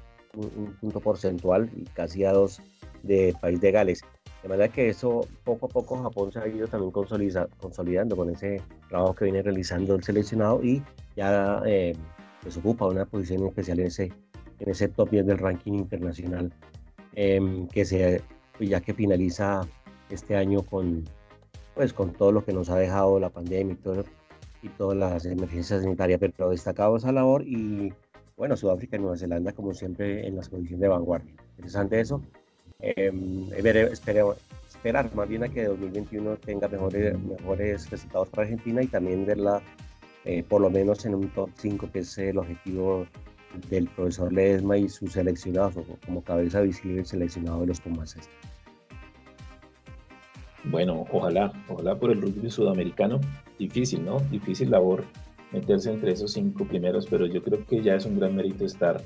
punto 0.82 1.00
porcentual 1.00 1.70
y 1.76 1.84
casi 1.86 2.26
a 2.26 2.34
dos 2.34 2.62
de 3.04 3.34
país 3.40 3.62
de 3.62 3.72
Gales. 3.72 4.02
De 4.46 4.50
manera 4.50 4.72
que 4.72 4.90
eso 4.90 5.28
poco 5.44 5.66
a 5.66 5.70
poco 5.70 6.04
Japón 6.04 6.32
se 6.32 6.38
ha 6.38 6.48
ido 6.48 6.68
también 6.68 6.92
consolidando 6.92 8.16
con 8.16 8.30
ese 8.30 8.62
trabajo 8.90 9.16
que 9.16 9.26
viene 9.26 9.42
realizando 9.42 9.96
el 9.96 10.04
seleccionado 10.04 10.64
y 10.64 10.84
ya 11.16 11.64
eh, 11.66 11.96
pues 12.44 12.56
ocupa 12.56 12.86
una 12.86 13.06
posición 13.06 13.48
especial 13.48 13.80
en 13.80 13.88
ese, 13.88 14.14
en 14.60 14.70
ese 14.70 14.88
top 14.88 15.10
10 15.10 15.26
del 15.26 15.40
ranking 15.40 15.74
internacional 15.74 16.54
em, 17.16 17.68
que 17.70 17.86
se, 17.86 18.22
ya 18.60 18.82
que 18.82 18.94
finaliza 18.94 19.62
este 20.12 20.36
año 20.36 20.62
con, 20.62 21.06
pues 21.74 21.92
con 21.92 22.14
todo 22.14 22.32
lo 22.32 22.46
que 22.46 22.54
nos 22.54 22.70
ha 22.70 22.78
dejado 22.78 23.20
la 23.20 23.32
pandemia 23.32 23.74
y, 23.74 23.78
todo, 23.78 24.06
y 24.62 24.70
todas 24.70 24.96
las 24.96 25.26
emergencias 25.26 25.82
sanitarias, 25.82 26.20
pero 26.20 26.52
destacado 26.52 26.98
esa 26.98 27.12
labor 27.12 27.42
y 27.48 27.92
bueno, 28.38 28.56
Sudáfrica 28.56 28.98
y 28.98 29.00
Nueva 29.00 29.18
Zelanda 29.18 29.54
como 29.54 29.74
siempre 29.74 30.28
en 30.28 30.36
las 30.36 30.50
condiciones 30.50 30.82
de 30.82 30.88
vanguardia. 30.88 31.34
Interesante 31.58 32.00
eso. 32.00 32.22
Eh, 32.80 33.12
esperar 33.92 35.16
más 35.16 35.28
bien 35.28 35.44
a 35.44 35.50
que 35.50 35.64
2021 35.64 36.38
tenga 36.38 36.68
mejores, 36.68 37.18
mejores 37.20 37.90
resultados 37.90 38.30
para 38.30 38.44
Argentina 38.44 38.84
y 38.84 38.88
también 38.88 39.26
verla 39.26 39.62
eh, 40.26 40.44
por 40.44 40.62
lo 40.62 40.70
menos 40.70 41.06
en 41.06 41.16
un 41.16 41.30
top 41.30 41.50
5 41.56 41.90
que 41.92 42.00
es 42.00 42.18
el 42.18 42.38
objetivo 42.38 43.06
del 43.70 43.88
profesor 43.88 44.34
Ledesma 44.34 44.78
y 44.78 44.90
sus 44.90 45.14
seleccionados 45.14 45.86
como 46.06 46.22
cabeza 46.24 46.62
visible 46.62 47.06
seleccionado 47.06 47.62
de 47.62 47.68
los 47.68 47.80
Pumases. 47.80 48.30
Bueno, 50.66 51.06
ojalá, 51.12 51.54
ojalá 51.70 51.96
por 51.96 52.12
el 52.12 52.22
rugby 52.22 52.50
sudamericano. 52.50 53.20
Difícil, 53.60 54.04
¿no? 54.04 54.20
Difícil 54.32 54.72
labor 54.72 55.04
meterse 55.52 55.92
entre 55.92 56.12
esos 56.12 56.34
cinco 56.34 56.66
primeros, 56.66 57.06
pero 57.06 57.28
yo 57.28 57.42
creo 57.44 57.64
que 57.66 57.82
ya 57.82 57.96
es 57.96 58.06
un 58.06 58.20
gran 58.20 58.36
mérito 58.36 58.66
estar 58.66 59.02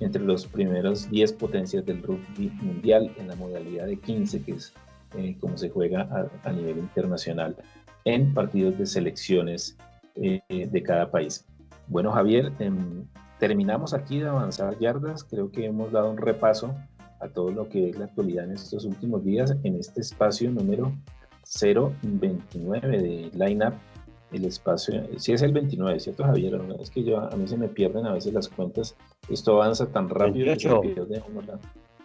entre 0.00 0.22
los 0.22 0.46
primeros 0.46 1.10
10 1.10 1.32
potencias 1.34 1.84
del 1.86 2.02
rugby 2.02 2.50
mundial 2.62 3.12
en 3.16 3.28
la 3.28 3.36
modalidad 3.36 3.86
de 3.86 3.96
15, 3.96 4.42
que 4.42 4.52
es 4.52 4.72
eh, 5.16 5.36
como 5.40 5.56
se 5.56 5.70
juega 5.70 6.08
a, 6.42 6.52
nivel 6.52 6.78
internacional 6.78 7.56
en 8.04 8.34
partidos 8.34 8.76
de 8.78 8.86
selecciones 8.86 9.76
eh, 10.16 10.40
de 10.48 10.82
cada 10.82 11.10
país. 11.10 11.46
Bueno, 11.86 12.10
Javier, 12.12 12.52
em, 12.58 13.04
terminamos 13.38 13.94
aquí 13.94 14.20
de 14.20 14.28
avanzar 14.28 14.78
yardas. 14.78 15.24
Creo 15.24 15.50
que 15.50 15.66
hemos 15.66 15.92
dado 15.92 16.10
un 16.10 16.16
repaso 16.16 16.74
a 17.20 17.28
todo 17.28 17.50
lo 17.50 17.68
que 17.68 17.90
es 17.90 17.98
la 17.98 18.06
actualidad 18.06 18.44
en 18.44 18.52
estos 18.52 18.84
últimos 18.84 19.24
días 19.24 19.54
en 19.62 19.76
este 19.76 20.00
espacio 20.00 20.50
número 20.50 20.92
029 21.60 22.98
de 22.98 23.30
Line 23.34 23.66
Up. 23.68 23.74
El 24.34 24.44
espacio, 24.46 25.00
si 25.16 25.32
es 25.32 25.42
el 25.42 25.52
29, 25.52 26.00
¿cierto, 26.00 26.24
Javier? 26.24 26.60
Es 26.80 26.90
que 26.90 27.04
yo, 27.04 27.20
a 27.20 27.36
mí 27.36 27.46
se 27.46 27.56
me 27.56 27.68
pierden 27.68 28.04
a 28.06 28.12
veces 28.12 28.32
las 28.32 28.48
cuentas. 28.48 28.96
Esto 29.28 29.62
avanza 29.62 29.86
tan 29.86 30.08
rápido. 30.08 30.52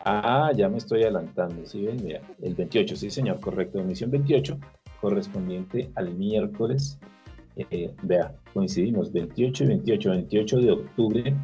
ah, 0.06 0.52
ya 0.56 0.70
me 0.70 0.78
estoy 0.78 1.02
adelantando. 1.02 1.66
¿sí 1.66 1.84
ven? 1.84 2.04
Mira, 2.04 2.22
el 2.44 2.54
28, 2.54 2.96
sí, 2.96 3.10
señor, 3.10 3.40
correcto. 3.40 3.80
Emisión 3.80 4.12
28, 4.12 4.60
correspondiente 5.02 5.90
al 5.96 6.14
miércoles. 6.14 7.00
Eh, 7.56 7.92
vea, 8.04 8.36
coincidimos 8.54 9.12
28 9.12 9.64
y 9.64 9.68
28, 9.68 10.10
28 10.12 10.58
de 10.60 10.72
octubre 10.72 11.36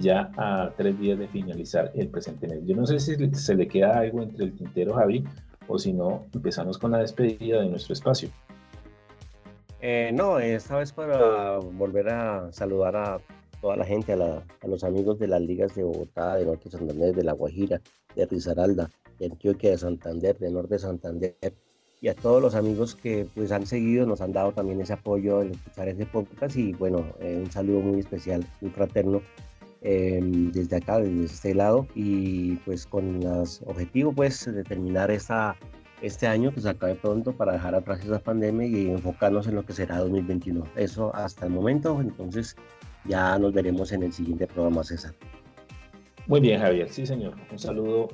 ya 0.00 0.30
a 0.38 0.72
tres 0.76 0.98
días 0.98 1.18
de 1.18 1.28
finalizar 1.28 1.92
el 1.94 2.08
presente 2.08 2.48
mes. 2.48 2.60
Yo 2.64 2.74
no 2.74 2.86
sé 2.86 2.98
si 2.98 3.14
se 3.34 3.54
le 3.54 3.68
queda 3.68 3.98
algo 3.98 4.22
entre 4.22 4.46
el 4.46 4.52
tintero, 4.54 4.94
Javi, 4.94 5.24
o 5.68 5.78
si 5.78 5.92
no, 5.92 6.26
empezamos 6.32 6.78
con 6.78 6.92
la 6.92 6.98
despedida 6.98 7.60
de 7.60 7.68
nuestro 7.68 7.92
espacio. 7.92 8.30
Eh, 9.82 10.10
no, 10.14 10.38
esta 10.38 10.78
vez 10.78 10.92
para 10.92 11.58
volver 11.58 12.08
a 12.08 12.50
saludar 12.52 12.96
a 12.96 13.20
toda 13.60 13.76
la 13.76 13.84
gente, 13.84 14.14
a, 14.14 14.42
los 14.66 14.84
amigos 14.84 15.18
de 15.18 15.28
las 15.28 15.42
ligas 15.42 15.74
de 15.74 15.82
Bogotá, 15.82 16.36
de 16.36 16.46
Norte 16.46 16.64
de 16.64 16.78
Santander, 16.78 17.14
de 17.14 17.24
La 17.24 17.32
Guajira, 17.32 17.80
de 18.16 18.26
Risaralda, 18.26 18.88
de 19.18 19.26
Antioquia, 19.26 19.70
de 19.70 19.78
Santander, 19.78 20.38
de 20.38 20.50
Norte 20.50 20.74
de 20.74 20.78
Santander, 20.78 21.36
y 22.00 22.08
a 22.08 22.14
todos 22.14 22.40
los 22.40 22.54
amigos 22.54 22.94
que 22.94 23.26
pues 23.34 23.52
han 23.52 23.66
seguido, 23.66 24.06
nos 24.06 24.20
han 24.20 24.32
dado 24.32 24.52
también 24.52 24.80
ese 24.80 24.94
apoyo 24.94 25.42
en 25.42 25.50
escuchar 25.52 25.88
este 25.88 26.06
podcast 26.06 26.56
y 26.56 26.72
bueno, 26.72 27.04
eh, 27.20 27.40
un 27.44 27.50
saludo 27.50 27.80
muy 27.80 28.00
especial, 28.00 28.44
muy 28.60 28.70
fraterno 28.70 29.20
Em, 29.84 30.52
desde 30.52 30.76
acá, 30.76 31.00
desde 31.00 31.24
este 31.24 31.54
lado, 31.56 31.88
y 31.96 32.54
pues 32.58 32.86
con 32.86 33.20
el 33.20 33.26
objetivo 33.66 34.12
pues 34.12 34.44
de 34.44 34.62
terminar 34.62 35.10
esta, 35.10 35.56
este 36.02 36.26
año 36.26 36.52
que 36.52 36.60
se 36.60 36.68
acabe 36.68 36.96
pronto 36.96 37.32
para 37.32 37.52
dejar 37.52 37.74
atrás 37.74 38.04
esa 38.04 38.18
pandemia 38.18 38.66
y 38.66 38.90
enfocarnos 38.90 39.46
en 39.46 39.54
lo 39.54 39.64
que 39.64 39.72
será 39.72 39.98
2021. 39.98 40.64
Eso 40.76 41.14
hasta 41.14 41.46
el 41.46 41.52
momento, 41.52 42.00
entonces 42.00 42.56
ya 43.04 43.38
nos 43.38 43.52
veremos 43.52 43.92
en 43.92 44.02
el 44.02 44.12
siguiente 44.12 44.46
programa, 44.46 44.84
César. 44.84 45.14
Muy 46.26 46.40
bien, 46.40 46.60
Javier, 46.60 46.88
sí 46.88 47.06
señor. 47.06 47.34
Un 47.50 47.58
saludo, 47.58 48.08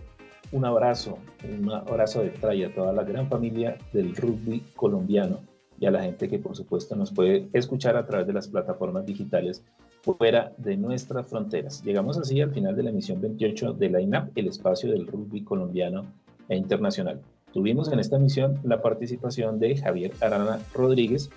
un 0.52 0.64
abrazo, 0.64 1.18
un 1.44 1.70
abrazo 1.70 2.22
de 2.22 2.30
traya 2.30 2.68
a 2.68 2.74
toda 2.74 2.92
la 2.92 3.04
gran 3.04 3.28
familia 3.28 3.76
del 3.92 4.14
rugby 4.14 4.60
colombiano 4.76 5.40
y 5.80 5.86
a 5.86 5.90
la 5.90 6.02
gente 6.02 6.28
que 6.28 6.38
por 6.38 6.56
supuesto 6.56 6.96
nos 6.96 7.12
puede 7.12 7.48
escuchar 7.52 7.96
a 7.96 8.06
través 8.06 8.26
de 8.26 8.32
las 8.32 8.48
plataformas 8.48 9.06
digitales 9.06 9.62
fuera 10.02 10.52
de 10.56 10.76
nuestras 10.76 11.26
fronteras. 11.26 11.82
Llegamos 11.82 12.18
así 12.18 12.40
al 12.40 12.52
final 12.52 12.74
de 12.76 12.82
la 12.82 12.90
emisión 12.90 13.20
28 13.20 13.74
de 13.74 13.90
la 13.90 14.00
INAP, 14.00 14.36
el 14.36 14.48
espacio 14.48 14.90
del 14.90 15.06
rugby 15.06 15.44
colombiano 15.44 16.06
e 16.48 16.56
internacional. 16.56 17.20
Tuvimos 17.58 17.90
en 17.90 17.98
esta 17.98 18.14
emisión 18.14 18.60
la 18.62 18.80
participación 18.80 19.58
de 19.58 19.76
Javier 19.76 20.12
Arana 20.20 20.60
Rodríguez 20.74 21.28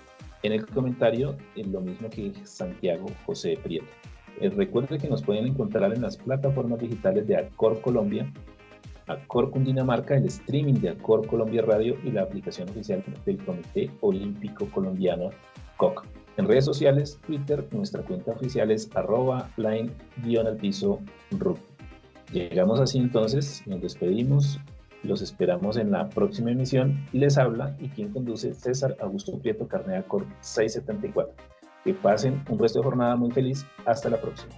en 0.44 0.52
el 0.52 0.64
comentario, 0.64 1.34
en 1.56 1.72
lo 1.72 1.80
mismo 1.80 2.08
que 2.10 2.32
Santiago 2.44 3.06
José 3.26 3.58
Prieto. 3.60 3.88
Eh, 4.40 4.48
recuerde 4.50 4.98
que 4.98 5.08
nos 5.08 5.20
pueden 5.20 5.48
encontrar 5.48 5.92
en 5.92 6.00
las 6.00 6.16
plataformas 6.16 6.78
digitales 6.78 7.26
de 7.26 7.38
Acor 7.38 7.80
Colombia, 7.80 8.32
Acor 9.08 9.50
Cundinamarca, 9.50 10.16
el 10.16 10.26
streaming 10.26 10.74
de 10.74 10.90
Acor 10.90 11.26
Colombia 11.26 11.62
Radio 11.62 11.96
y 12.04 12.12
la 12.12 12.22
aplicación 12.22 12.68
oficial 12.68 13.02
del 13.26 13.44
Comité 13.44 13.90
Olímpico 14.00 14.66
Colombiano 14.66 15.30
COC. 15.76 16.06
En 16.36 16.46
redes 16.46 16.66
sociales, 16.66 17.18
Twitter, 17.26 17.66
nuestra 17.72 18.04
cuenta 18.04 18.30
oficial 18.30 18.70
es 18.70 18.88
arroba 18.94 19.50
line-piso 19.56 21.00
Llegamos 22.32 22.78
así 22.78 22.98
entonces, 22.98 23.66
nos 23.66 23.82
despedimos, 23.82 24.60
los 25.04 25.22
esperamos 25.22 25.76
en 25.76 25.90
la 25.90 26.08
próxima 26.08 26.50
emisión 26.50 27.06
les 27.12 27.38
habla 27.38 27.76
y 27.78 27.88
quien 27.88 28.10
conduce 28.10 28.54
César 28.54 28.96
Augusto 29.00 29.38
Prieto 29.38 29.66
Carnea 29.66 30.02
Cor 30.02 30.26
674. 30.40 31.34
Que 31.84 31.94
pasen 31.94 32.44
un 32.48 32.58
resto 32.58 32.78
de 32.78 32.84
jornada 32.84 33.16
muy 33.16 33.30
feliz. 33.32 33.66
Hasta 33.84 34.08
la 34.08 34.20
próxima. 34.20 34.54